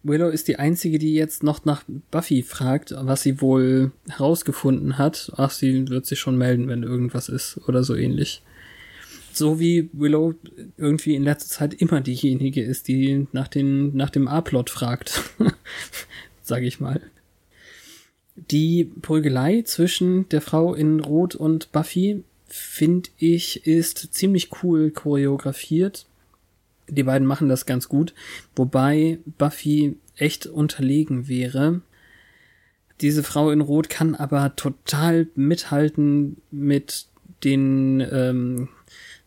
Willow 0.03 0.27
ist 0.27 0.49
die 0.49 0.57
einzige, 0.57 0.99
die 0.99 1.13
jetzt 1.13 1.41
noch 1.41 1.63
nach 1.63 1.83
Buffy 2.11 2.43
fragt, 2.43 2.93
was 2.97 3.21
sie 3.21 3.39
wohl 3.39 3.93
herausgefunden 4.09 4.97
hat. 4.97 5.31
Ach, 5.37 5.51
sie 5.51 5.87
wird 5.87 6.05
sich 6.05 6.19
schon 6.19 6.37
melden, 6.37 6.67
wenn 6.67 6.83
irgendwas 6.83 7.29
ist 7.29 7.61
oder 7.65 7.85
so 7.85 7.95
ähnlich. 7.95 8.41
So 9.31 9.61
wie 9.61 9.89
Willow 9.93 10.35
irgendwie 10.75 11.15
in 11.15 11.23
letzter 11.23 11.47
Zeit 11.47 11.73
immer 11.75 12.01
diejenige 12.01 12.61
ist, 12.61 12.89
die 12.89 13.27
nach, 13.31 13.47
den, 13.47 13.95
nach 13.95 14.09
dem 14.09 14.27
A-Plot 14.27 14.69
fragt. 14.69 15.21
Sag 16.41 16.63
ich 16.63 16.81
mal. 16.81 17.01
Die 18.51 18.85
Prügelei 19.01 19.63
zwischen 19.63 20.27
der 20.29 20.41
Frau 20.41 20.73
in 20.73 20.99
Rot 20.99 21.35
und 21.35 21.71
Buffy, 21.71 22.23
finde 22.47 23.09
ich, 23.17 23.67
ist 23.67 24.13
ziemlich 24.13 24.49
cool 24.63 24.91
choreografiert. 24.91 26.05
Die 26.87 27.03
beiden 27.03 27.27
machen 27.27 27.49
das 27.49 27.65
ganz 27.65 27.87
gut, 27.87 28.13
wobei 28.55 29.19
Buffy 29.37 29.97
echt 30.15 30.47
unterlegen 30.47 31.27
wäre. 31.27 31.81
Diese 33.01 33.23
Frau 33.23 33.51
in 33.51 33.61
Rot 33.61 33.89
kann 33.89 34.15
aber 34.15 34.55
total 34.55 35.27
mithalten 35.35 36.37
mit 36.51 37.05
den, 37.43 38.01
ähm, 38.11 38.69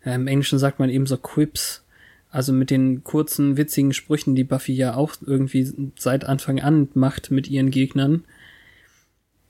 im 0.05 0.27
Englischen 0.27 0.59
sagt 0.59 0.79
man 0.79 0.91
eben 0.91 1.07
so 1.07 1.17
Quips, 1.17 1.85
also 2.31 2.53
mit 2.53 2.71
den 2.71 3.05
kurzen, 3.05 3.57
witzigen 3.57 3.93
Sprüchen, 3.93 4.35
die 4.35 4.45
Buffy 4.45 4.73
ja 4.73 4.95
auch 4.95 5.15
irgendwie 5.25 5.71
seit 5.99 6.25
Anfang 6.25 6.61
an 6.61 6.89
macht 6.95 7.31
mit 7.31 7.49
ihren 7.49 7.71
Gegnern. 7.71 8.25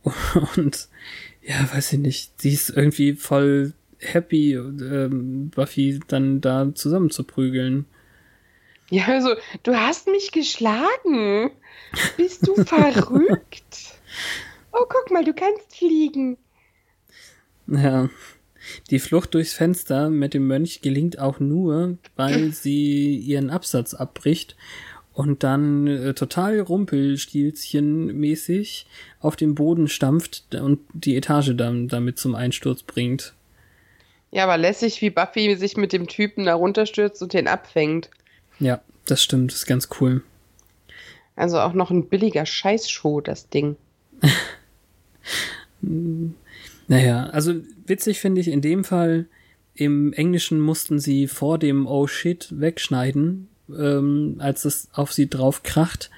Und 0.56 0.88
ja, 1.42 1.68
weiß 1.72 1.94
ich 1.94 1.98
nicht, 1.98 2.40
sie 2.40 2.52
ist 2.52 2.70
irgendwie 2.70 3.14
voll 3.14 3.72
happy, 3.98 4.54
ähm, 4.54 5.50
Buffy 5.50 6.00
dann 6.08 6.40
da 6.40 6.74
zusammenzuprügeln. 6.74 7.86
Ja, 8.90 9.06
also, 9.06 9.34
du 9.62 9.74
hast 9.74 10.06
mich 10.08 10.32
geschlagen. 10.32 11.50
Bist 12.16 12.46
du 12.46 12.54
verrückt? 12.64 13.94
Oh, 14.72 14.84
guck 14.88 15.10
mal, 15.10 15.24
du 15.24 15.32
kannst 15.32 15.76
fliegen. 15.76 16.36
Ja. 17.66 18.10
Die 18.90 19.00
Flucht 19.00 19.34
durchs 19.34 19.54
Fenster 19.54 20.08
mit 20.08 20.34
dem 20.34 20.46
Mönch 20.46 20.82
gelingt 20.82 21.18
auch 21.18 21.40
nur, 21.40 21.98
weil 22.16 22.52
sie 22.52 23.16
ihren 23.16 23.50
Absatz 23.50 23.94
abbricht 23.94 24.56
und 25.14 25.42
dann 25.42 25.86
äh, 25.86 26.12
total 26.14 26.60
rumpelstilzchenmäßig 26.60 28.86
auf 29.20 29.36
den 29.36 29.54
Boden 29.54 29.88
stampft 29.88 30.54
und 30.54 30.80
die 30.92 31.16
Etage 31.16 31.52
dann 31.54 31.88
damit 31.88 32.18
zum 32.18 32.34
Einsturz 32.34 32.82
bringt. 32.82 33.34
Ja, 34.30 34.44
aber 34.44 34.56
lässig, 34.56 35.02
wie 35.02 35.10
Buffy 35.10 35.56
sich 35.56 35.76
mit 35.76 35.92
dem 35.92 36.06
Typen 36.06 36.46
da 36.46 36.54
runterstürzt 36.54 37.22
und 37.22 37.34
den 37.34 37.48
abfängt. 37.48 38.08
Ja, 38.58 38.80
das 39.04 39.22
stimmt, 39.22 39.52
das 39.52 39.58
ist 39.58 39.66
ganz 39.66 39.90
cool. 40.00 40.22
Also 41.36 41.60
auch 41.60 41.74
noch 41.74 41.90
ein 41.90 42.08
billiger 42.08 42.46
Scheißshow, 42.46 43.20
das 43.20 43.50
Ding. 43.50 43.76
naja, 46.88 47.26
also 47.26 47.52
witzig 47.86 48.20
finde 48.20 48.40
ich 48.40 48.48
in 48.48 48.62
dem 48.62 48.84
Fall, 48.84 49.26
im 49.74 50.12
Englischen 50.12 50.60
mussten 50.60 50.98
sie 50.98 51.26
vor 51.26 51.58
dem 51.58 51.86
Oh 51.86 52.06
shit 52.06 52.48
wegschneiden, 52.58 53.48
ähm, 53.78 54.36
als 54.38 54.64
es 54.64 54.88
auf 54.92 55.12
sie 55.12 55.28
drauf 55.28 55.62
kracht. 55.62 56.10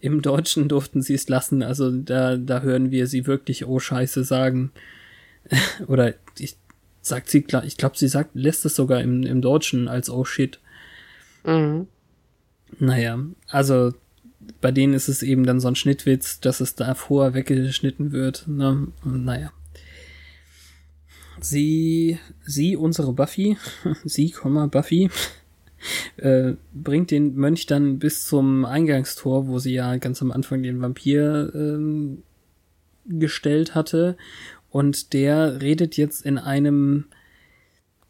Im 0.00 0.22
Deutschen 0.22 0.68
durften 0.68 1.02
sie 1.02 1.14
es 1.14 1.28
lassen, 1.28 1.62
also 1.62 1.90
da, 1.90 2.36
da 2.36 2.60
hören 2.62 2.90
wir 2.90 3.06
sie 3.06 3.26
wirklich 3.26 3.66
Oh 3.66 3.78
Scheiße 3.78 4.24
sagen. 4.24 4.72
Oder 5.86 6.14
ich 6.38 6.56
sagt 7.02 7.30
sie, 7.30 7.44
ich 7.64 7.76
glaube, 7.76 7.98
sie 7.98 8.08
sagt, 8.08 8.30
lässt 8.34 8.64
es 8.64 8.76
sogar 8.76 9.00
im, 9.00 9.24
im 9.24 9.42
Deutschen 9.42 9.88
als 9.88 10.08
Oh 10.08 10.24
shit. 10.24 10.60
Mhm. 11.44 11.88
Naja, 12.78 13.18
also 13.48 13.92
bei 14.60 14.72
denen 14.72 14.94
ist 14.94 15.08
es 15.08 15.22
eben 15.22 15.44
dann 15.44 15.60
so 15.60 15.68
ein 15.68 15.76
Schnittwitz, 15.76 16.40
dass 16.40 16.60
es 16.60 16.74
davor 16.74 17.34
weggeschnitten 17.34 18.12
wird. 18.12 18.46
Ne? 18.48 18.88
Naja. 19.04 19.52
Sie, 21.40 22.18
sie, 22.44 22.76
unsere 22.76 23.12
Buffy, 23.12 23.56
sie, 24.04 24.34
Buffy, 24.70 25.10
äh, 26.16 26.52
bringt 26.74 27.10
den 27.10 27.34
Mönch 27.34 27.66
dann 27.66 27.98
bis 27.98 28.26
zum 28.26 28.64
Eingangstor, 28.64 29.46
wo 29.48 29.58
sie 29.58 29.74
ja 29.74 29.96
ganz 29.96 30.22
am 30.22 30.30
Anfang 30.30 30.62
den 30.62 30.80
Vampir 30.80 31.52
ähm, 31.54 32.22
gestellt 33.06 33.74
hatte. 33.74 34.16
Und 34.70 35.12
der 35.12 35.60
redet 35.60 35.96
jetzt 35.96 36.24
in 36.24 36.38
einem 36.38 37.04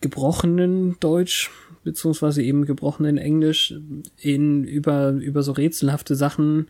gebrochenen 0.00 0.96
Deutsch, 1.00 1.50
beziehungsweise 1.84 2.42
eben 2.42 2.66
gebrochenen 2.66 3.18
Englisch, 3.18 3.74
in, 4.20 4.64
über, 4.64 5.10
über 5.10 5.42
so 5.42 5.52
rätselhafte 5.52 6.14
Sachen. 6.14 6.68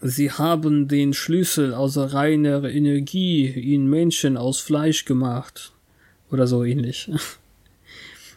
Sie 0.00 0.30
haben 0.30 0.88
den 0.88 1.12
Schlüssel 1.12 1.74
aus 1.74 1.96
reiner 1.98 2.64
Energie 2.64 3.46
in 3.46 3.88
Menschen 3.88 4.36
aus 4.36 4.60
Fleisch 4.60 5.04
gemacht. 5.04 5.72
Oder 6.30 6.46
so 6.46 6.64
ähnlich. 6.64 7.10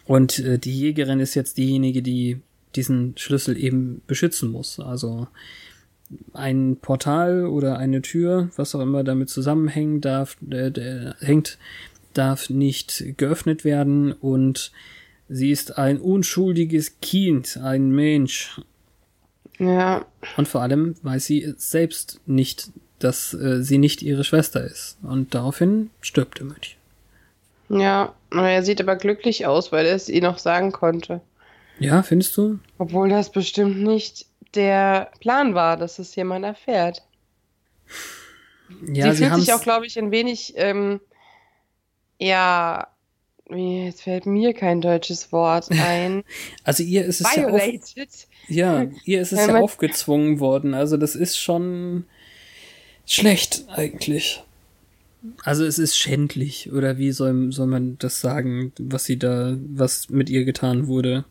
Und 0.06 0.40
äh, 0.40 0.58
die 0.60 0.78
Jägerin 0.78 1.20
ist 1.20 1.36
jetzt 1.36 1.58
diejenige, 1.58 2.02
die 2.02 2.42
diesen 2.76 3.16
Schlüssel 3.18 3.58
eben 3.58 4.02
beschützen 4.08 4.52
muss. 4.52 4.80
Also 4.80 5.28
ein 6.34 6.78
Portal 6.82 7.46
oder 7.46 7.78
eine 7.78 8.02
Tür, 8.02 8.50
was 8.56 8.76
auch 8.76 8.82
immer 8.82 9.04
damit 9.04 9.30
zusammenhängen 9.30 10.02
darf, 10.02 10.38
äh, 10.50 11.12
hängt, 11.20 11.58
darf 12.14 12.50
nicht 12.50 13.18
geöffnet 13.18 13.64
werden 13.64 14.12
und 14.12 14.72
sie 15.30 15.52
ist 15.52 15.78
ein 15.78 16.00
unschuldiges 16.00 17.00
Kind, 17.02 17.58
ein 17.58 17.90
Mensch. 17.90 18.62
Ja. 19.58 20.06
Und 20.38 20.48
vor 20.48 20.62
allem 20.62 20.96
weiß 21.02 21.26
sie 21.26 21.54
selbst 21.58 22.20
nicht, 22.26 22.70
dass 23.00 23.34
äh, 23.34 23.64
sie 23.64 23.78
nicht 23.78 24.02
ihre 24.02 24.24
Schwester 24.24 24.64
ist. 24.64 24.98
Und 25.02 25.34
daraufhin 25.34 25.90
stirbt 26.02 26.40
der 26.40 26.46
Mönch. 26.46 26.78
Ja, 27.70 28.14
er 28.32 28.64
sieht 28.64 28.82
aber 28.82 28.96
glücklich 28.96 29.46
aus, 29.46 29.72
weil 29.72 29.86
er 29.86 29.96
es 29.96 30.10
ihr 30.10 30.22
noch 30.22 30.38
sagen 30.38 30.72
konnte. 30.72 31.22
Ja, 31.80 32.04
findest 32.04 32.36
du? 32.38 32.60
Obwohl 32.78 33.10
das 33.10 33.32
bestimmt 33.32 33.82
nicht 33.82 34.28
der 34.56 35.12
Plan 35.20 35.56
war, 35.56 35.78
dass 35.78 36.00
es 36.00 36.16
jemand 36.16 36.46
erfährt. 36.46 37.04
Ja, 38.88 39.12
sie, 39.12 39.18
sie 39.18 39.30
fühlt 39.30 39.40
sich 39.42 39.54
auch, 39.54 39.62
glaube 39.62 39.86
ich, 39.86 39.98
ein 39.98 40.12
wenig, 40.12 40.54
ähm, 40.58 41.00
ja, 42.20 42.88
jetzt 43.50 44.04
fällt 44.04 44.26
mir 44.26 44.54
kein 44.54 44.82
deutsches 44.82 45.32
Wort 45.32 45.70
ein. 45.72 46.24
Also 46.64 46.84
ihr 46.84 47.06
ist 47.06 47.22
es 47.22 47.28
Violated. 47.28 47.82
ja, 48.48 48.78
auf, 48.78 48.84
ja, 48.84 48.90
ihr 49.06 49.22
ist 49.22 49.34
es 49.34 49.48
ja 49.48 49.60
aufgezwungen 49.60 50.40
worden. 50.40 50.74
Also 50.74 50.98
das 50.98 51.16
ist 51.16 51.38
schon 51.38 52.06
schlecht 53.06 53.66
eigentlich. 53.70 54.44
Also 55.44 55.66
es 55.66 55.80
ist 55.80 55.98
schändlich, 55.98 56.72
oder 56.72 56.98
wie 56.98 57.12
soll, 57.12 57.52
soll 57.52 57.68
man 57.68 57.98
das 57.98 58.20
sagen, 58.20 58.74
was 58.80 59.06
sie 59.06 59.18
da, 59.18 59.56
was 59.68 60.10
mit 60.10 60.30
ihr 60.30 60.44
getan 60.44 60.88
wurde? 60.88 61.26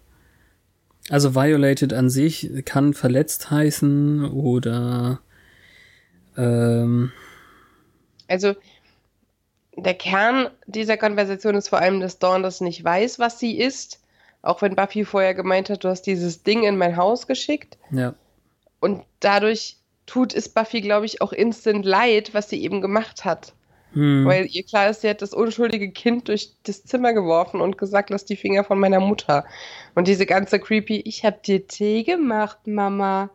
Also 1.11 1.35
violated 1.35 1.93
an 1.93 2.09
sich 2.09 2.51
kann 2.65 2.95
verletzt 2.95 3.51
heißen 3.51 4.25
oder 4.25 5.21
ähm, 6.37 7.13
also 8.29 8.55
der 9.77 9.95
Kern 9.95 10.49
dieser 10.67 10.97
Konversation 10.97 11.55
ist 11.55 11.69
vor 11.69 11.81
allem, 11.81 12.01
dass 12.01 12.19
Dawn 12.19 12.43
das 12.43 12.61
nicht 12.61 12.83
weiß, 12.85 13.19
was 13.19 13.39
sie 13.39 13.59
ist. 13.59 14.01
Auch 14.43 14.63
wenn 14.63 14.75
Buffy 14.75 15.05
vorher 15.05 15.35
gemeint 15.35 15.71
hat, 15.71 15.85
du 15.85 15.89
hast 15.89 16.03
dieses 16.03 16.43
Ding 16.43 16.65
in 16.65 16.77
mein 16.77 16.97
Haus 16.97 17.27
geschickt. 17.27 17.79
Ja. 17.91 18.15
Und 18.81 19.05
dadurch 19.21 19.77
tut 20.07 20.35
es 20.35 20.49
Buffy, 20.49 20.81
glaube 20.81 21.07
ich, 21.07 21.21
auch 21.21 21.33
instant 21.33 21.85
leid, 21.85 22.35
was 22.35 22.51
sie 22.51 22.63
eben 22.63 22.81
gemacht 22.81 23.25
hat. 23.25 23.55
Hm. 23.95 24.25
Weil 24.25 24.47
ihr 24.51 24.65
klar 24.65 24.89
ist, 24.89 25.03
sie 25.03 25.09
hat 25.09 25.23
das 25.23 25.35
unschuldige 25.35 25.91
Kind 25.91 26.29
durch 26.29 26.53
das 26.63 26.85
Zimmer 26.85 27.13
geworfen 27.13 27.61
und 27.61 27.79
gesagt, 27.79 28.11
lass 28.11 28.25
die 28.25 28.37
Finger 28.37 28.65
von 28.65 28.79
meiner 28.79 29.01
Mutter. 29.01 29.45
Und 29.95 30.09
diese 30.09 30.27
ganze 30.27 30.59
creepy, 30.59 31.01
ich 31.01 31.25
hab 31.25 31.43
dir 31.43 31.67
Tee 31.67 32.03
gemacht, 32.03 32.67
Mama. 32.67 33.31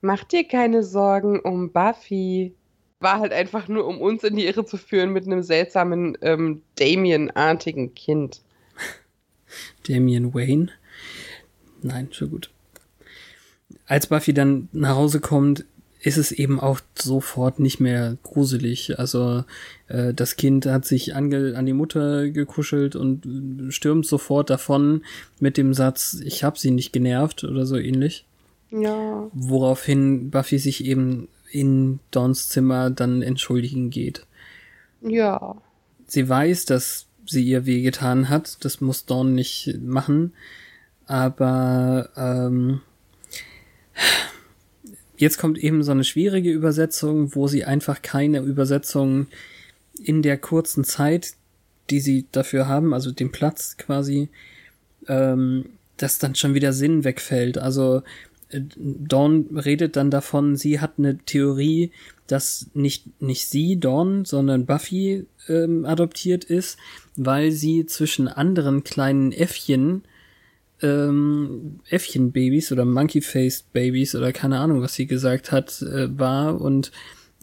Mach 0.00 0.24
dir 0.24 0.44
keine 0.44 0.82
Sorgen 0.82 1.40
um 1.40 1.72
Buffy. 1.72 2.54
War 3.00 3.20
halt 3.20 3.32
einfach 3.32 3.68
nur, 3.68 3.86
um 3.86 4.00
uns 4.00 4.24
in 4.24 4.36
die 4.36 4.46
Irre 4.46 4.64
zu 4.64 4.76
führen 4.76 5.12
mit 5.12 5.26
einem 5.26 5.42
seltsamen 5.42 6.16
ähm, 6.22 6.62
Damien-artigen 6.76 7.94
Kind. 7.94 8.40
Damien 9.88 10.34
Wayne? 10.34 10.68
Nein, 11.82 12.08
schon 12.12 12.30
gut. 12.30 12.50
Als 13.86 14.08
Buffy 14.08 14.34
dann 14.34 14.68
nach 14.72 14.96
Hause 14.96 15.20
kommt, 15.20 15.64
ist 16.08 16.16
es 16.16 16.32
eben 16.32 16.58
auch 16.58 16.80
sofort 16.96 17.60
nicht 17.60 17.80
mehr 17.80 18.16
gruselig. 18.22 18.98
Also 18.98 19.44
äh, 19.88 20.14
das 20.14 20.36
Kind 20.36 20.64
hat 20.64 20.86
sich 20.86 21.14
ange 21.14 21.54
an 21.54 21.66
die 21.66 21.74
Mutter 21.74 22.30
gekuschelt 22.30 22.96
und 22.96 23.68
stürmt 23.68 24.06
sofort 24.06 24.48
davon 24.48 25.02
mit 25.38 25.58
dem 25.58 25.74
Satz, 25.74 26.20
ich 26.24 26.44
hab 26.44 26.56
sie 26.58 26.70
nicht 26.70 26.92
genervt 26.92 27.44
oder 27.44 27.66
so 27.66 27.76
ähnlich. 27.76 28.24
Ja. 28.70 29.30
Woraufhin 29.34 30.30
Buffy 30.30 30.58
sich 30.58 30.84
eben 30.84 31.28
in 31.50 32.00
Dawns 32.10 32.48
Zimmer 32.48 32.90
dann 32.90 33.20
entschuldigen 33.20 33.90
geht. 33.90 34.26
Ja. 35.02 35.56
Sie 36.06 36.26
weiß, 36.26 36.64
dass 36.64 37.06
sie 37.26 37.44
ihr 37.44 37.66
wehgetan 37.66 38.30
hat. 38.30 38.64
Das 38.64 38.80
muss 38.80 39.04
Dawn 39.04 39.34
nicht 39.34 39.78
machen. 39.82 40.32
Aber 41.06 42.08
ähm, 42.16 42.80
jetzt 45.18 45.38
kommt 45.38 45.58
eben 45.58 45.82
so 45.82 45.92
eine 45.92 46.04
schwierige 46.04 46.50
Übersetzung, 46.50 47.34
wo 47.34 47.46
sie 47.48 47.64
einfach 47.64 48.02
keine 48.02 48.40
Übersetzung 48.40 49.26
in 50.02 50.22
der 50.22 50.38
kurzen 50.38 50.84
Zeit, 50.84 51.34
die 51.90 52.00
sie 52.00 52.26
dafür 52.32 52.68
haben, 52.68 52.94
also 52.94 53.10
den 53.10 53.32
Platz 53.32 53.76
quasi, 53.76 54.28
ähm, 55.08 55.66
dass 55.96 56.18
dann 56.18 56.34
schon 56.34 56.54
wieder 56.54 56.72
Sinn 56.72 57.04
wegfällt. 57.04 57.58
Also 57.58 58.02
äh, 58.50 58.60
Dawn 58.76 59.46
redet 59.56 59.96
dann 59.96 60.10
davon, 60.10 60.56
sie 60.56 60.80
hat 60.80 60.94
eine 60.98 61.18
Theorie, 61.18 61.90
dass 62.28 62.66
nicht, 62.74 63.20
nicht 63.20 63.48
sie, 63.48 63.80
Dawn, 63.80 64.24
sondern 64.24 64.66
Buffy 64.66 65.26
ähm, 65.48 65.84
adoptiert 65.84 66.44
ist, 66.44 66.78
weil 67.16 67.50
sie 67.50 67.86
zwischen 67.86 68.28
anderen 68.28 68.84
kleinen 68.84 69.32
Äffchen 69.32 70.02
ähm, 70.82 71.80
Äffchenbabys 71.88 72.72
oder 72.72 72.84
Monkey-Faced 72.84 73.72
Babys 73.72 74.14
oder 74.14 74.32
keine 74.32 74.58
Ahnung, 74.58 74.80
was 74.80 74.94
sie 74.94 75.06
gesagt 75.06 75.52
hat, 75.52 75.82
äh, 75.82 76.16
war 76.18 76.60
und 76.60 76.92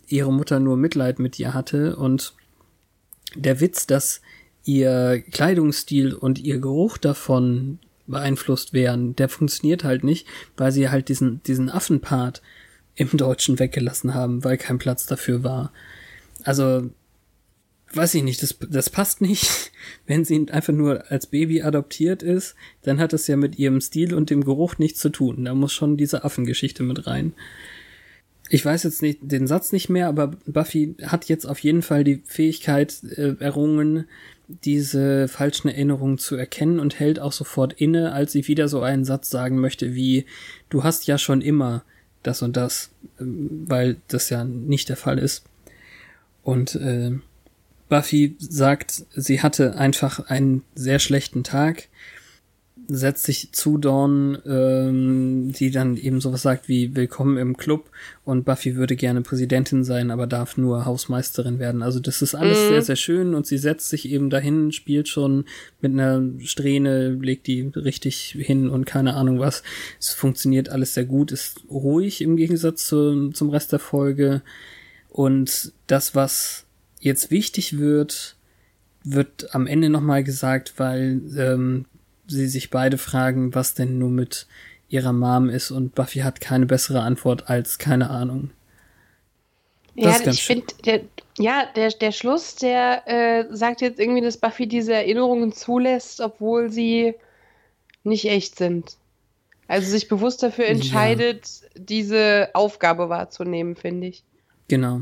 ihre 0.07 0.31
Mutter 0.31 0.59
nur 0.59 0.77
Mitleid 0.77 1.19
mit 1.19 1.39
ihr 1.39 1.53
hatte 1.53 1.95
und 1.95 2.33
der 3.35 3.59
Witz, 3.59 3.87
dass 3.87 4.21
ihr 4.63 5.23
Kleidungsstil 5.31 6.13
und 6.13 6.39
ihr 6.39 6.59
Geruch 6.59 6.97
davon 6.97 7.79
beeinflusst 8.07 8.73
werden, 8.73 9.15
der 9.15 9.29
funktioniert 9.29 9.83
halt 9.83 10.03
nicht, 10.03 10.27
weil 10.57 10.71
sie 10.71 10.89
halt 10.89 11.09
diesen, 11.09 11.41
diesen 11.43 11.69
Affenpart 11.69 12.41
im 12.95 13.09
Deutschen 13.17 13.59
weggelassen 13.59 14.13
haben, 14.13 14.43
weil 14.43 14.57
kein 14.57 14.77
Platz 14.77 15.05
dafür 15.05 15.43
war. 15.43 15.71
Also, 16.43 16.89
weiß 17.95 18.15
ich 18.15 18.23
nicht, 18.23 18.41
das, 18.43 18.57
das 18.69 18.89
passt 18.89 19.21
nicht. 19.21 19.71
Wenn 20.07 20.25
sie 20.25 20.47
einfach 20.51 20.73
nur 20.73 21.11
als 21.11 21.27
Baby 21.27 21.61
adoptiert 21.61 22.23
ist, 22.23 22.55
dann 22.83 22.99
hat 22.99 23.13
es 23.13 23.27
ja 23.27 23.37
mit 23.37 23.57
ihrem 23.57 23.81
Stil 23.81 24.13
und 24.13 24.29
dem 24.29 24.43
Geruch 24.43 24.77
nichts 24.77 24.99
zu 24.99 25.09
tun. 25.09 25.45
Da 25.45 25.53
muss 25.53 25.73
schon 25.73 25.97
diese 25.97 26.23
Affengeschichte 26.23 26.83
mit 26.83 27.07
rein. 27.07 27.33
Ich 28.49 28.63
weiß 28.63 28.83
jetzt 28.83 29.01
nicht 29.01 29.19
den 29.21 29.47
Satz 29.47 29.71
nicht 29.71 29.89
mehr, 29.89 30.07
aber 30.07 30.27
Buffy 30.45 30.95
hat 31.03 31.25
jetzt 31.25 31.45
auf 31.45 31.59
jeden 31.59 31.81
Fall 31.81 32.03
die 32.03 32.21
Fähigkeit 32.25 33.01
äh, 33.15 33.35
errungen, 33.39 34.05
diese 34.47 35.27
falschen 35.27 35.69
Erinnerungen 35.69 36.19
zu 36.19 36.35
erkennen 36.35 36.79
und 36.79 36.99
hält 36.99 37.19
auch 37.19 37.31
sofort 37.31 37.73
inne, 37.73 38.13
als 38.13 38.31
sie 38.31 38.47
wieder 38.47 38.67
so 38.67 38.81
einen 38.81 39.03
Satz 39.03 39.31
sagen 39.31 39.57
möchte 39.59 39.95
wie 39.95 40.25
du 40.69 40.83
hast 40.83 41.07
ja 41.07 41.17
schon 41.17 41.41
immer 41.41 41.83
das 42.21 42.41
und 42.41 42.55
das, 42.55 42.91
ähm, 43.19 43.65
weil 43.67 43.97
das 44.07 44.29
ja 44.29 44.43
nicht 44.43 44.89
der 44.89 44.97
Fall 44.97 45.17
ist. 45.17 45.45
Und 46.43 46.75
äh, 46.75 47.11
Buffy 47.89 48.35
sagt, 48.39 49.05
sie 49.15 49.41
hatte 49.41 49.75
einfach 49.75 50.19
einen 50.27 50.63
sehr 50.75 50.99
schlechten 50.99 51.43
Tag 51.43 51.89
setzt 52.87 53.23
sich 53.23 53.51
zu 53.51 53.77
Dawn, 53.77 54.37
ähm, 54.45 55.51
die 55.53 55.71
dann 55.71 55.97
eben 55.97 56.21
sowas 56.21 56.41
sagt 56.41 56.67
wie 56.67 56.95
Willkommen 56.95 57.37
im 57.37 57.57
Club 57.57 57.89
und 58.23 58.45
Buffy 58.45 58.75
würde 58.75 58.95
gerne 58.95 59.21
Präsidentin 59.21 59.83
sein, 59.83 60.11
aber 60.11 60.27
darf 60.27 60.57
nur 60.57 60.85
Hausmeisterin 60.85 61.59
werden. 61.59 61.81
Also 61.81 61.99
das 61.99 62.21
ist 62.21 62.35
alles 62.35 62.57
mhm. 62.63 62.69
sehr, 62.69 62.81
sehr 62.81 62.95
schön 62.95 63.33
und 63.33 63.47
sie 63.47 63.57
setzt 63.57 63.89
sich 63.89 64.09
eben 64.09 64.29
dahin, 64.29 64.71
spielt 64.71 65.07
schon 65.07 65.45
mit 65.81 65.93
einer 65.93 66.21
Strähne, 66.39 67.09
legt 67.09 67.47
die 67.47 67.61
richtig 67.75 68.35
hin 68.37 68.69
und 68.69 68.85
keine 68.85 69.15
Ahnung 69.15 69.39
was. 69.39 69.63
Es 69.99 70.13
funktioniert 70.13 70.69
alles 70.69 70.93
sehr 70.93 71.05
gut, 71.05 71.31
ist 71.31 71.61
ruhig 71.69 72.21
im 72.21 72.37
Gegensatz 72.37 72.87
zu, 72.87 73.29
zum 73.29 73.49
Rest 73.49 73.71
der 73.71 73.79
Folge. 73.79 74.41
Und 75.09 75.71
das, 75.87 76.13
was 76.13 76.64
jetzt 77.05 77.31
wichtig 77.31 77.77
wird, 77.77 78.35
wird 79.03 79.53
am 79.53 79.67
Ende 79.67 79.89
nochmal 79.89 80.23
gesagt, 80.23 80.73
weil 80.77 81.21
ähm, 81.37 81.85
sie 82.27 82.47
sich 82.47 82.71
beide 82.71 82.97
fragen, 82.97 83.53
was 83.53 83.75
denn 83.75 83.99
nur 83.99 84.09
mit 84.09 84.47
ihrer 84.89 85.13
Mom 85.13 85.49
ist 85.49 85.71
und 85.71 85.93
Buffy 85.93 86.19
hat 86.19 86.41
keine 86.41 86.65
bessere 86.65 87.01
Antwort 87.01 87.49
als 87.49 87.77
keine 87.77 88.09
Ahnung. 88.09 88.49
Das 89.95 90.25
ja, 90.25 90.31
ich 90.31 90.43
finde, 90.43 90.65
der, 90.83 91.01
ja, 91.37 91.65
der, 91.75 91.91
der 91.91 92.11
Schluss, 92.11 92.55
der 92.55 93.03
äh, 93.07 93.45
sagt 93.55 93.81
jetzt 93.81 93.99
irgendwie, 93.99 94.21
dass 94.21 94.37
Buffy 94.37 94.67
diese 94.67 94.93
Erinnerungen 94.93 95.53
zulässt, 95.53 96.19
obwohl 96.19 96.71
sie 96.71 97.13
nicht 98.03 98.25
echt 98.25 98.57
sind. 98.57 98.97
Also 99.67 99.89
sich 99.89 100.07
bewusst 100.07 100.43
dafür 100.43 100.65
entscheidet, 100.65 101.47
ja. 101.61 101.69
diese 101.75 102.49
Aufgabe 102.53 103.09
wahrzunehmen, 103.09 103.75
finde 103.75 104.07
ich. 104.07 104.23
Genau. 104.67 105.01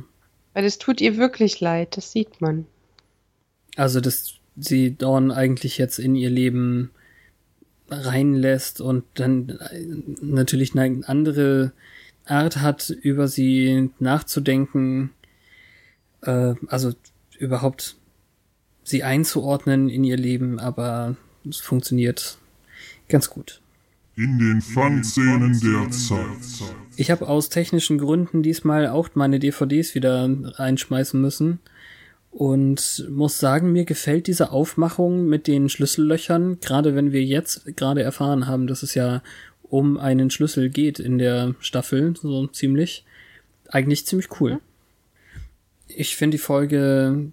Weil 0.54 0.66
es 0.66 0.78
tut 0.78 1.02
ihr 1.02 1.18
wirklich 1.18 1.60
leid, 1.60 1.98
das 1.98 2.12
sieht 2.12 2.42
man. 2.42 2.66
Also, 3.76 4.02
dass 4.02 4.36
sie 4.56 4.96
Dawn 4.96 5.32
eigentlich 5.32 5.78
jetzt 5.78 6.00
in 6.00 6.16
ihr 6.16 6.30
Leben 6.30 6.92
reinlässt 7.90 8.82
und 8.82 9.04
dann 9.16 9.60
natürlich 10.22 10.76
eine 10.78 11.08
andere 11.08 11.74
Art 12.26 12.58
hat, 12.58 12.90
über 12.90 13.28
sie 13.28 13.90
nachzudenken, 14.00 15.12
äh, 16.22 16.54
also 16.68 16.94
überhaupt 17.38 17.98
sie 18.84 19.04
einzuordnen 19.04 19.90
in 19.90 20.04
ihr 20.04 20.18
Leben, 20.18 20.60
aber 20.60 21.16
es 21.48 21.58
funktioniert 21.58 22.38
ganz 23.10 23.30
gut. 23.30 23.62
In 24.16 24.38
den 24.40 24.62
Fangszenen 24.62 25.60
der 25.60 25.90
Zeit. 25.90 26.74
Ich 26.96 27.10
habe 27.10 27.28
aus 27.28 27.50
technischen 27.50 27.98
Gründen 27.98 28.44
diesmal 28.44 28.88
auch 28.88 29.10
meine 29.16 29.40
DVDs 29.40 29.96
wieder 29.96 30.30
reinschmeißen 30.44 31.20
müssen 31.20 31.60
und 32.32 33.06
muss 33.10 33.40
sagen, 33.40 33.72
mir 33.72 33.86
gefällt 33.86 34.28
diese 34.28 34.52
Aufmachung 34.52 35.28
mit 35.28 35.48
den 35.48 35.70
Schlüssellöchern, 35.70 36.60
gerade 36.60 36.96
wenn 36.96 37.12
wir 37.12 37.24
jetzt 37.24 37.76
gerade 37.76 38.04
erfahren 38.04 38.48
haben, 38.48 38.68
dass 38.68 38.84
es 38.84 38.96
ja 38.96 39.22
um 39.64 39.98
einen 39.98 40.30
Schlüssel 40.30 40.70
geht 40.70 41.00
in 41.00 41.18
der 41.18 41.56
Staffel, 41.60 42.16
so 42.16 42.48
ziemlich, 42.48 43.06
eigentlich 43.70 44.06
ziemlich 44.06 44.40
cool. 44.40 44.60
Ich 45.88 46.16
finde 46.16 46.38
die 46.38 46.44
Folge 46.44 47.32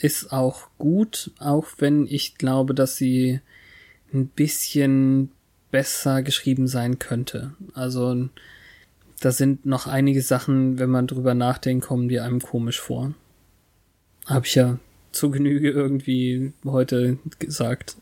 ist 0.00 0.32
auch 0.32 0.68
gut, 0.78 1.30
auch 1.38 1.66
wenn 1.78 2.06
ich 2.06 2.36
glaube, 2.36 2.74
dass 2.74 2.96
sie 2.96 3.40
ein 4.12 4.26
bisschen 4.26 5.30
besser 5.70 6.22
geschrieben 6.22 6.66
sein 6.66 6.98
könnte. 6.98 7.54
Also 7.74 8.28
da 9.24 9.30
sind 9.30 9.64
noch 9.64 9.86
einige 9.86 10.20
Sachen, 10.20 10.78
wenn 10.80 10.90
man 10.90 11.06
drüber 11.06 11.34
nachdenkt, 11.34 11.86
kommen 11.86 12.08
die 12.08 12.18
einem 12.18 12.40
komisch 12.40 12.80
vor. 12.80 13.14
Habe 14.26 14.46
ich 14.46 14.56
ja 14.56 14.78
zu 15.12 15.30
Genüge 15.30 15.70
irgendwie 15.70 16.52
heute 16.64 17.18
gesagt. 17.38 17.96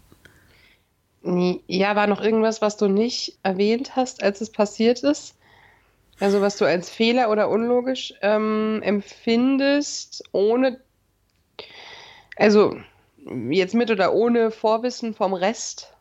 Ja, 1.23 1.97
war 1.97 2.07
noch 2.07 2.23
irgendwas, 2.23 2.63
was 2.63 2.79
du 2.79 2.89
nicht 2.89 3.39
erwähnt 3.43 3.97
hast, 3.97 4.23
als 4.23 4.41
es 4.41 4.51
passiert 4.51 5.03
ist? 5.03 5.35
Also 6.19 6.41
was 6.41 6.57
du 6.57 6.65
als 6.65 6.89
Fehler 6.89 7.31
oder 7.31 7.51
unlogisch 7.51 8.15
ähm, 8.23 8.81
empfindest, 8.83 10.25
ohne, 10.33 10.81
also 12.37 12.77
jetzt 13.51 13.75
mit 13.75 13.91
oder 13.91 14.15
ohne 14.15 14.51
Vorwissen 14.51 15.15
vom 15.15 15.35
Rest? 15.35 15.93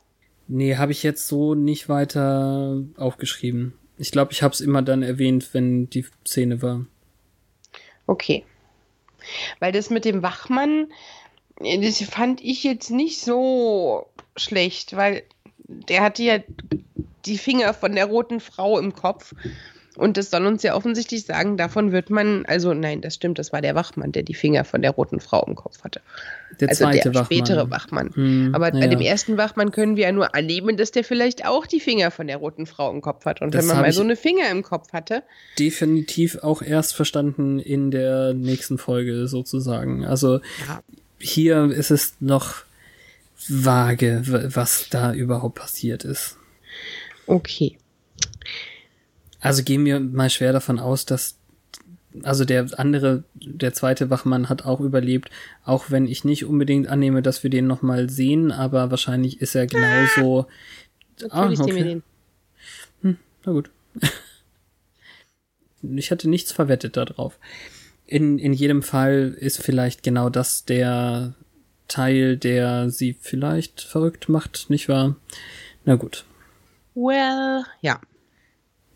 Nee, 0.48 0.78
habe 0.78 0.94
ich 0.94 1.04
jetzt 1.04 1.28
so 1.28 1.56
nicht 1.56 1.90
weiter 1.90 2.82
aufgeschrieben. 2.98 3.74
Ich 4.00 4.12
glaube, 4.12 4.32
ich 4.32 4.42
habe 4.42 4.54
es 4.54 4.62
immer 4.62 4.82
dann 4.82 5.04
erwähnt, 5.04 5.54
wenn 5.54 5.90
die 5.90 6.06
Szene 6.26 6.62
war. 6.62 6.86
Okay. 8.08 8.46
Weil 9.60 9.74
das 9.74 9.90
mit 9.90 10.06
dem 10.06 10.24
Wachmann, 10.24 10.88
das 11.60 12.02
fand 12.04 12.42
ich 12.42 12.64
jetzt 12.64 12.90
nicht 12.90 13.20
so 13.20 14.08
schlecht, 14.38 14.96
weil 14.96 15.24
der 15.68 16.02
hatte 16.02 16.24
ja 16.24 16.40
die 17.26 17.38
Finger 17.38 17.74
von 17.74 17.94
der 17.94 18.06
roten 18.06 18.40
Frau 18.40 18.80
im 18.80 18.94
Kopf. 18.94 19.36
Und 20.00 20.16
das 20.16 20.30
soll 20.30 20.46
uns 20.46 20.64
ja 20.64 20.76
offensichtlich 20.76 21.26
sagen, 21.26 21.58
davon 21.58 21.92
wird 21.92 22.10
man, 22.10 22.46
also 22.46 22.74
nein, 22.74 23.02
das 23.02 23.16
stimmt, 23.16 23.38
das 23.38 23.52
war 23.52 23.62
der 23.62 23.76
Wachmann, 23.76 24.12
der 24.14 24.24
die 24.24 24.34
Finger 24.34 24.64
von 24.64 24.82
der 24.82 24.92
roten 24.92 25.20
Frau 25.20 25.46
im 25.46 25.56
Kopf 25.56 25.84
hatte. 25.84 26.02
Der 26.60 26.70
also 26.70 26.86
zweite 26.86 27.12
der 27.12 27.26
spätere 27.26 27.70
Wachmann. 27.70 28.12
Hm, 28.14 28.52
Aber 28.56 28.72
bei 28.72 28.80
ja. 28.80 28.88
dem 28.88 29.02
ersten 29.02 29.38
Wachmann 29.38 29.72
können 29.72 29.98
wir 29.98 30.06
ja 30.06 30.12
nur 30.12 30.28
erleben, 30.28 30.78
dass 30.78 30.92
der 30.92 31.04
vielleicht 31.04 31.46
auch 31.46 31.68
die 31.68 31.82
Finger 31.82 32.12
von 32.12 32.28
der 32.28 32.38
roten 32.38 32.66
Frau 32.66 32.92
im 32.92 33.02
Kopf 33.02 33.26
hat. 33.26 33.42
Und 33.42 33.54
das 33.54 33.68
wenn 33.68 33.76
man 33.76 33.82
mal 33.82 33.92
so 33.92 34.02
eine 34.02 34.16
Finger 34.16 34.50
im 34.50 34.64
Kopf 34.64 34.94
hatte. 34.94 35.24
Definitiv 35.58 36.38
auch 36.44 36.62
erst 36.62 36.96
verstanden 36.96 37.60
in 37.60 37.92
der 37.92 38.34
nächsten 38.34 38.78
Folge 38.78 39.28
sozusagen. 39.28 40.06
Also 40.06 40.40
ja. 40.68 40.82
hier 41.20 41.66
ist 41.66 41.92
es 41.92 42.14
noch 42.22 42.64
vage, 43.50 44.22
was 44.54 44.88
da 44.90 45.14
überhaupt 45.14 45.56
passiert 45.56 46.06
ist. 46.06 46.38
Okay. 47.28 47.78
Also 49.40 49.64
gehen 49.64 49.86
wir 49.86 50.00
mal 50.00 50.30
schwer 50.30 50.54
davon 50.54 50.80
aus, 50.80 51.06
dass 51.06 51.40
also 52.24 52.44
der 52.44 52.68
andere, 52.78 53.24
der 53.36 53.74
zweite 53.74 54.10
Wachmann 54.10 54.50
hat 54.50 54.66
auch 54.66 54.80
überlebt, 54.80 55.30
auch 55.64 55.92
wenn 55.92 56.08
ich 56.08 56.24
nicht 56.24 56.46
unbedingt 56.46 56.88
annehme, 56.88 57.22
dass 57.22 57.44
wir 57.44 57.50
den 57.50 57.68
nochmal 57.68 58.10
sehen, 58.10 58.52
aber 58.52 58.92
wahrscheinlich 58.92 59.42
ist 59.42 59.56
er 59.56 59.68
genauso. 59.68 60.48
Ah, 61.30 61.46
ah, 61.48 61.52
okay. 61.52 62.02
Hm, 63.02 63.18
na 63.46 63.52
gut. 63.52 63.70
ich 65.84 66.12
hatte 66.12 66.30
nichts 66.30 66.52
verwettet 66.52 66.98
darauf. 66.98 67.38
In, 68.06 68.40
in 68.40 68.54
jedem 68.54 68.82
Fall 68.82 69.36
ist 69.38 69.62
vielleicht 69.62 70.02
genau 70.02 70.30
das 70.30 70.66
der 70.66 71.36
Teil, 71.88 72.38
der 72.38 72.90
sie 72.90 73.16
vielleicht 73.20 73.82
verrückt 73.82 74.30
macht, 74.30 74.70
nicht 74.70 74.90
wahr? 74.90 75.16
Na 75.86 75.96
gut. 75.96 76.26
Well, 76.96 77.66
ja. 77.82 78.02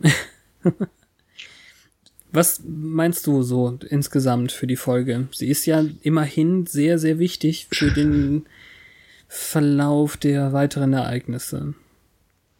Was 2.31 2.61
meinst 2.65 3.27
du 3.27 3.43
so 3.43 3.77
insgesamt 3.89 4.51
für 4.51 4.65
die 4.65 4.75
Folge? 4.75 5.27
Sie 5.31 5.49
ist 5.49 5.67
ja 5.67 5.85
immerhin 6.01 6.65
sehr, 6.65 6.97
sehr 6.97 7.19
wichtig 7.19 7.67
für 7.71 7.91
den 7.91 8.47
Verlauf 9.27 10.17
der 10.17 10.51
weiteren 10.51 10.93
Ereignisse. 10.93 11.75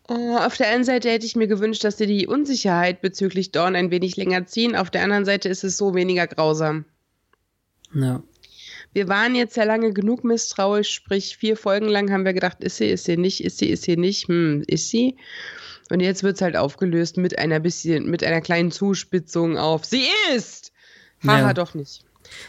Oh, 0.07 0.37
auf 0.37 0.57
der 0.57 0.67
einen 0.67 0.83
Seite 0.83 1.09
hätte 1.09 1.25
ich 1.25 1.35
mir 1.35 1.47
gewünscht, 1.47 1.83
dass 1.83 1.97
sie 1.97 2.07
die 2.07 2.27
Unsicherheit 2.27 3.01
bezüglich 3.01 3.51
Dawn 3.51 3.75
ein 3.75 3.89
wenig 3.89 4.15
länger 4.15 4.45
ziehen. 4.45 4.75
Auf 4.75 4.91
der 4.91 5.03
anderen 5.03 5.25
Seite 5.25 5.49
ist 5.49 5.63
es 5.63 5.77
so 5.77 5.95
weniger 5.95 6.27
grausam. 6.27 6.85
Ja. 7.93 8.21
Wir 8.93 9.07
waren 9.07 9.33
jetzt 9.33 9.57
ja 9.57 9.63
lange 9.63 9.91
genug 9.91 10.23
misstrauisch, 10.23 10.91
sprich 10.91 11.37
vier 11.37 11.57
Folgen 11.57 11.87
lang 11.87 12.11
haben 12.11 12.25
wir 12.25 12.33
gedacht, 12.33 12.63
ist 12.63 12.77
sie, 12.77 12.89
ist 12.89 13.05
sie 13.05 13.17
nicht, 13.17 13.43
ist 13.43 13.57
sie, 13.57 13.69
ist 13.69 13.83
sie 13.83 13.97
nicht, 13.97 14.27
hm, 14.27 14.63
ist 14.67 14.89
sie. 14.89 15.17
Und 15.89 15.99
jetzt 15.99 16.23
wird 16.23 16.36
es 16.36 16.41
halt 16.41 16.55
aufgelöst 16.55 17.17
mit 17.17 17.38
einer 17.38 17.59
bisschen, 17.59 18.09
mit 18.09 18.23
einer 18.23 18.41
kleinen 18.41 18.71
Zuspitzung 18.71 19.57
auf, 19.57 19.86
sie 19.86 20.05
ist! 20.36 20.71
Haha, 21.25 21.39
Ja. 21.39 21.53
doch 21.53 21.73
nicht. 21.73 22.03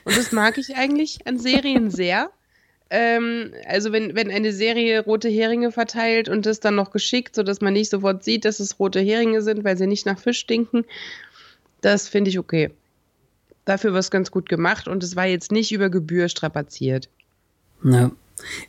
Und 0.05 0.17
das 0.17 0.33
mag 0.33 0.57
ich 0.59 0.77
eigentlich 0.77 1.27
an 1.27 1.39
Serien 1.39 1.91
sehr. 1.91 2.31
Ähm, 2.91 3.53
also 3.67 3.93
wenn, 3.93 4.15
wenn 4.15 4.31
eine 4.31 4.53
Serie 4.53 5.01
rote 5.01 5.29
Heringe 5.29 5.73
verteilt 5.73 6.29
und 6.29 6.47
das 6.47 6.61
dann 6.61 6.75
noch 6.75 6.91
geschickt, 6.91 7.35
sodass 7.35 7.61
man 7.61 7.73
nicht 7.73 7.91
sofort 7.91 8.23
sieht, 8.25 8.45
dass 8.45 8.61
es 8.61 8.79
rote 8.79 9.01
Heringe 9.01 9.43
sind, 9.43 9.65
weil 9.65 9.77
sie 9.77 9.87
nicht 9.87 10.07
nach 10.07 10.19
Fisch 10.19 10.39
stinken, 10.39 10.85
das 11.81 12.09
finde 12.09 12.31
ich 12.31 12.39
okay. 12.39 12.71
Dafür 13.65 13.93
war 13.93 14.01
es 14.01 14.11
ganz 14.11 14.31
gut 14.31 14.49
gemacht 14.49 14.87
und 14.89 15.03
es 15.03 15.17
war 15.17 15.27
jetzt 15.27 15.51
nicht 15.51 15.73
über 15.73 15.89
Gebühr 15.91 16.29
strapaziert. 16.29 17.09
Ja. 17.83 18.11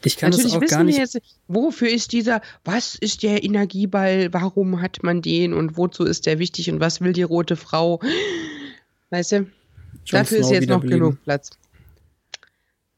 Ich 0.03 0.17
kann 0.17 0.29
Natürlich 0.29 0.53
das 0.53 0.57
auch 0.57 0.61
wissen 0.61 0.71
gar 0.71 0.79
wir 0.79 0.85
nicht. 0.85 0.97
jetzt, 0.97 1.19
wofür 1.47 1.89
ist 1.89 2.11
dieser, 2.11 2.41
was 2.63 2.95
ist 2.95 3.23
der 3.23 3.43
Energieball, 3.43 4.33
warum 4.33 4.81
hat 4.81 5.03
man 5.03 5.21
den 5.21 5.53
und 5.53 5.77
wozu 5.77 6.03
ist 6.03 6.25
der 6.25 6.39
wichtig 6.39 6.69
und 6.69 6.79
was 6.79 7.01
will 7.01 7.13
die 7.13 7.23
rote 7.23 7.55
Frau? 7.55 7.99
Weißt 9.09 9.31
du, 9.33 9.37
Jon 9.37 9.49
dafür 10.11 10.39
ist 10.39 10.47
Snow 10.47 10.55
jetzt 10.55 10.69
noch 10.69 10.81
genug 10.81 11.21
Platz. 11.23 11.51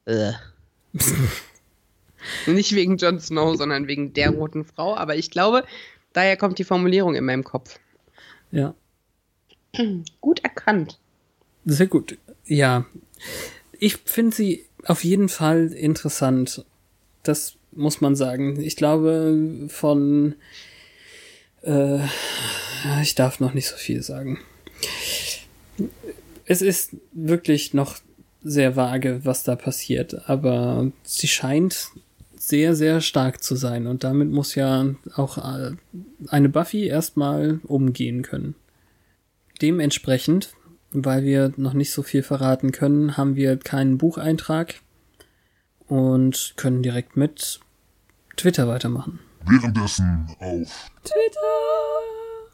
Äh. 0.05 0.33
Nicht 2.47 2.73
wegen 2.75 2.97
Jon 2.97 3.19
Snow, 3.19 3.55
sondern 3.55 3.87
wegen 3.87 4.13
der 4.13 4.31
roten 4.31 4.65
Frau, 4.65 4.95
aber 4.95 5.15
ich 5.15 5.31
glaube, 5.31 5.63
daher 6.13 6.37
kommt 6.37 6.59
die 6.59 6.63
Formulierung 6.63 7.15
in 7.15 7.25
meinem 7.25 7.43
Kopf. 7.43 7.79
Ja. 8.51 8.73
Gut 10.21 10.43
erkannt. 10.43 10.99
Sehr 11.65 11.87
gut. 11.87 12.17
Ja. 12.45 12.85
Ich 13.79 13.97
finde 13.97 14.35
sie 14.35 14.65
auf 14.87 15.03
jeden 15.03 15.29
Fall 15.29 15.67
interessant. 15.67 16.65
Das 17.23 17.55
muss 17.71 18.01
man 18.01 18.15
sagen. 18.15 18.59
Ich 18.59 18.75
glaube, 18.75 19.67
von. 19.69 20.35
Äh, 21.61 21.99
ich 23.01 23.15
darf 23.15 23.39
noch 23.39 23.53
nicht 23.53 23.67
so 23.67 23.75
viel 23.75 24.01
sagen. 24.01 24.39
Es 26.45 26.61
ist 26.61 26.95
wirklich 27.11 27.73
noch 27.73 27.97
sehr 28.43 28.75
vage, 28.75 29.21
was 29.23 29.43
da 29.43 29.55
passiert, 29.55 30.29
aber 30.29 30.91
sie 31.03 31.27
scheint 31.27 31.89
sehr, 32.37 32.75
sehr 32.75 33.01
stark 33.01 33.43
zu 33.43 33.55
sein 33.55 33.87
und 33.87 34.03
damit 34.03 34.29
muss 34.29 34.55
ja 34.55 34.95
auch 35.15 35.37
äh, 35.37 35.71
eine 36.27 36.49
Buffy 36.49 36.85
erstmal 36.85 37.59
umgehen 37.63 38.21
können. 38.21 38.55
Dementsprechend 39.61 40.53
weil 40.91 41.23
wir 41.23 41.53
noch 41.57 41.73
nicht 41.73 41.91
so 41.91 42.03
viel 42.03 42.23
verraten 42.23 42.71
können, 42.71 43.17
haben 43.17 43.35
wir 43.35 43.57
keinen 43.57 43.97
Bucheintrag 43.97 44.75
und 45.87 46.53
können 46.57 46.83
direkt 46.83 47.17
mit 47.17 47.59
Twitter 48.35 48.67
weitermachen. 48.67 49.19
Währenddessen 49.45 50.27
auf 50.39 50.91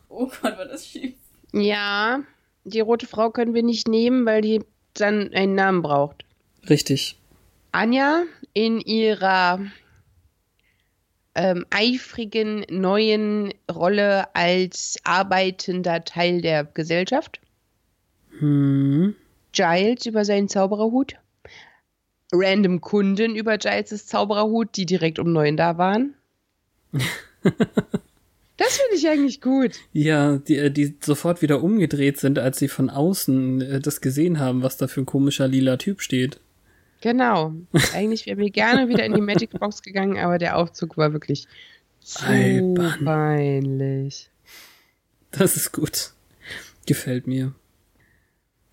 Oh 0.09 0.27
Gott, 0.41 0.57
war 0.57 0.65
das 0.65 0.85
schief. 0.85 1.15
Ja, 1.51 2.21
die 2.65 2.79
rote 2.79 3.07
Frau 3.07 3.31
können 3.31 3.53
wir 3.53 3.63
nicht 3.63 3.87
nehmen, 3.87 4.25
weil 4.25 4.41
die 4.41 4.61
dann 4.93 5.33
einen 5.33 5.55
Namen 5.55 5.81
braucht. 5.81 6.23
Richtig. 6.69 7.17
Anja 7.71 8.23
in 8.53 8.79
ihrer 8.79 9.59
ähm, 11.35 11.65
eifrigen 11.71 12.65
neuen 12.69 13.53
Rolle 13.71 14.33
als 14.35 14.97
arbeitender 15.03 16.03
Teil 16.03 16.41
der 16.41 16.63
Gesellschaft. 16.63 17.39
Hm. 18.43 19.15
Giles 19.53 20.05
über 20.05 20.25
seinen 20.25 20.49
Zaubererhut. 20.49 21.15
Random 22.33 22.81
Kunden 22.81 23.35
über 23.35 23.57
Giles' 23.57 24.05
Zaubererhut, 24.05 24.75
die 24.75 24.85
direkt 24.85 25.17
um 25.17 25.31
neun 25.31 25.55
da 25.55 25.77
waren. 25.77 26.15
das 27.41 28.77
finde 28.77 28.95
ich 28.95 29.07
eigentlich 29.07 29.39
gut. 29.39 29.79
Ja, 29.93 30.37
die, 30.39 30.57
äh, 30.57 30.71
die 30.71 30.97
sofort 30.99 31.41
wieder 31.41 31.63
umgedreht 31.63 32.19
sind, 32.19 32.37
als 32.37 32.59
sie 32.59 32.67
von 32.67 32.89
außen 32.89 33.61
äh, 33.61 33.79
das 33.79 34.01
gesehen 34.01 34.39
haben, 34.39 34.61
was 34.61 34.75
da 34.75 34.87
für 34.87 35.01
ein 35.01 35.05
komischer 35.05 35.47
lila 35.47 35.77
Typ 35.77 36.01
steht. 36.01 36.41
Genau. 36.99 37.53
Eigentlich 37.93 38.25
wäre 38.25 38.37
mir 38.37 38.49
gerne 38.49 38.89
wieder 38.89 39.05
in 39.05 39.13
die 39.13 39.21
Magic 39.21 39.51
Box 39.57 39.81
gegangen, 39.81 40.17
aber 40.17 40.37
der 40.37 40.57
Aufzug 40.57 40.97
war 40.97 41.13
wirklich 41.13 41.47
zu 42.01 42.25
Albern. 42.25 43.05
peinlich. 43.05 44.29
Das 45.31 45.55
ist 45.55 45.71
gut. 45.71 46.11
Gefällt 46.85 47.27
mir. 47.27 47.53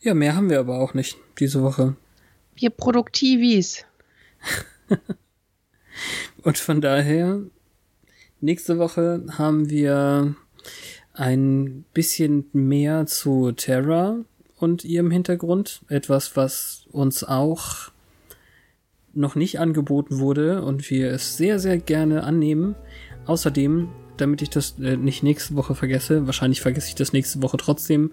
Ja, 0.02 0.14
mehr 0.14 0.34
haben 0.34 0.48
wir 0.48 0.60
aber 0.60 0.78
auch 0.78 0.94
nicht 0.94 1.18
diese 1.38 1.62
Woche. 1.62 1.94
Wir 2.54 2.70
Produktivis. 2.70 3.84
Und 6.42 6.56
von 6.56 6.80
daher, 6.80 7.42
nächste 8.40 8.78
Woche 8.78 9.24
haben 9.36 9.68
wir 9.68 10.34
ein 11.12 11.84
bisschen 11.92 12.46
mehr 12.54 13.04
zu 13.04 13.52
Terra 13.52 14.20
und 14.56 14.84
ihrem 14.84 15.10
Hintergrund. 15.10 15.82
Etwas, 15.88 16.34
was 16.34 16.86
uns 16.90 17.22
auch 17.22 17.90
noch 19.12 19.34
nicht 19.34 19.60
angeboten 19.60 20.18
wurde 20.18 20.62
und 20.62 20.88
wir 20.88 21.10
es 21.10 21.36
sehr, 21.36 21.58
sehr 21.58 21.76
gerne 21.76 22.22
annehmen. 22.24 22.74
Außerdem, 23.26 23.90
damit 24.20 24.42
ich 24.42 24.50
das 24.50 24.78
äh, 24.78 24.96
nicht 24.96 25.22
nächste 25.22 25.56
Woche 25.56 25.74
vergesse, 25.74 26.26
wahrscheinlich 26.26 26.60
vergesse 26.60 26.88
ich 26.88 26.94
das 26.94 27.12
nächste 27.12 27.42
Woche 27.42 27.56
trotzdem, 27.56 28.12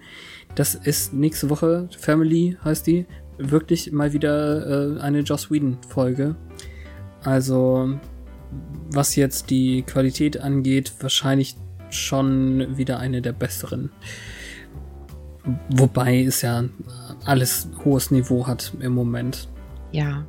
das 0.55 0.75
ist 0.75 1.13
nächste 1.13 1.49
Woche, 1.49 1.89
Family 1.97 2.57
heißt 2.63 2.87
die, 2.87 3.05
wirklich 3.37 3.91
mal 3.91 4.13
wieder 4.13 4.97
äh, 4.97 4.99
eine 4.99 5.19
Joss 5.19 5.51
Whedon-Folge. 5.51 6.35
Also, 7.23 7.99
was 8.89 9.15
jetzt 9.15 9.49
die 9.49 9.83
Qualität 9.83 10.39
angeht, 10.39 10.93
wahrscheinlich 10.99 11.55
schon 11.89 12.77
wieder 12.77 12.99
eine 12.99 13.21
der 13.21 13.33
besseren. 13.33 13.91
Wobei 15.69 16.23
es 16.23 16.41
ja 16.41 16.65
alles 17.25 17.69
hohes 17.85 18.11
Niveau 18.11 18.47
hat 18.47 18.73
im 18.79 18.93
Moment. 18.93 19.47
Ja. 19.91 20.25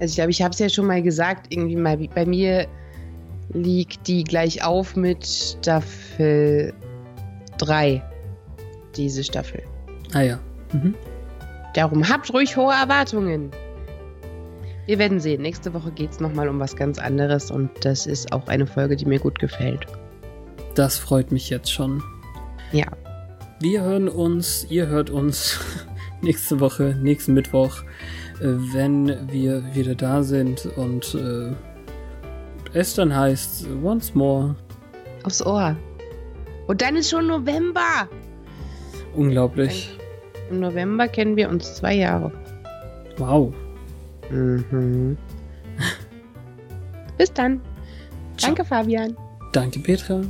Also 0.00 0.12
ich 0.12 0.14
glaube, 0.16 0.30
ich 0.30 0.42
habe 0.42 0.52
es 0.52 0.58
ja 0.58 0.68
schon 0.68 0.86
mal 0.86 1.02
gesagt, 1.02 1.46
irgendwie 1.50 1.76
mal 1.76 1.96
bei 2.14 2.26
mir 2.26 2.66
liegt 3.52 4.06
die 4.06 4.24
gleich 4.24 4.64
auf 4.64 4.96
mit 4.96 5.26
Staffel 5.26 6.72
3. 7.58 8.02
Diese 8.96 9.24
Staffel. 9.24 9.62
Ah 10.12 10.22
ja. 10.22 10.40
Mhm. 10.72 10.94
Darum 11.74 12.08
habt 12.08 12.32
ruhig 12.32 12.56
hohe 12.56 12.72
Erwartungen. 12.72 13.50
Wir 14.86 14.98
werden 14.98 15.18
sehen. 15.18 15.42
Nächste 15.42 15.72
Woche 15.72 15.90
geht 15.90 16.12
es 16.12 16.20
nochmal 16.20 16.48
um 16.48 16.60
was 16.60 16.76
ganz 16.76 16.98
anderes 16.98 17.50
und 17.50 17.70
das 17.84 18.06
ist 18.06 18.32
auch 18.32 18.46
eine 18.48 18.66
Folge, 18.66 18.96
die 18.96 19.06
mir 19.06 19.18
gut 19.18 19.38
gefällt. 19.38 19.86
Das 20.74 20.98
freut 20.98 21.32
mich 21.32 21.50
jetzt 21.50 21.72
schon. 21.72 22.02
Ja. 22.72 22.86
Wir 23.60 23.82
hören 23.82 24.08
uns, 24.08 24.66
ihr 24.68 24.88
hört 24.88 25.10
uns 25.10 25.58
nächste 26.22 26.60
Woche, 26.60 26.96
nächsten 27.00 27.32
Mittwoch, 27.34 27.82
äh, 28.40 28.46
wenn 28.72 29.30
wir 29.30 29.74
wieder 29.74 29.94
da 29.94 30.22
sind 30.22 30.66
und 30.76 31.14
äh, 31.14 31.52
es 32.74 32.94
dann 32.94 33.14
heißt 33.14 33.66
Once 33.82 34.14
More. 34.14 34.54
Aufs 35.22 35.44
Ohr. 35.44 35.76
Und 36.66 36.82
dann 36.82 36.96
ist 36.96 37.10
schon 37.10 37.26
November. 37.26 38.08
Unglaublich. 39.14 39.98
Im 40.50 40.60
November 40.60 41.08
kennen 41.08 41.36
wir 41.36 41.48
uns 41.48 41.76
zwei 41.76 41.94
Jahre. 41.94 42.32
Wow. 43.16 43.54
Mhm. 44.30 45.16
Bis 47.16 47.32
dann. 47.32 47.60
Danke, 48.40 48.64
Fabian. 48.64 49.16
Danke, 49.52 49.78
Petra. 49.78 50.22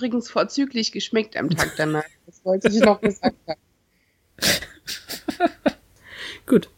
Übrigens 0.00 0.30
vorzüglich 0.30 0.92
geschmeckt 0.92 1.36
am 1.36 1.50
Tag 1.50 1.74
danach. 1.76 2.04
Das 2.24 2.42
wollte 2.42 2.68
ich 2.68 2.80
noch 2.80 3.02
gesagt 3.02 3.36
haben. 3.46 3.60
Gut. 6.46 6.70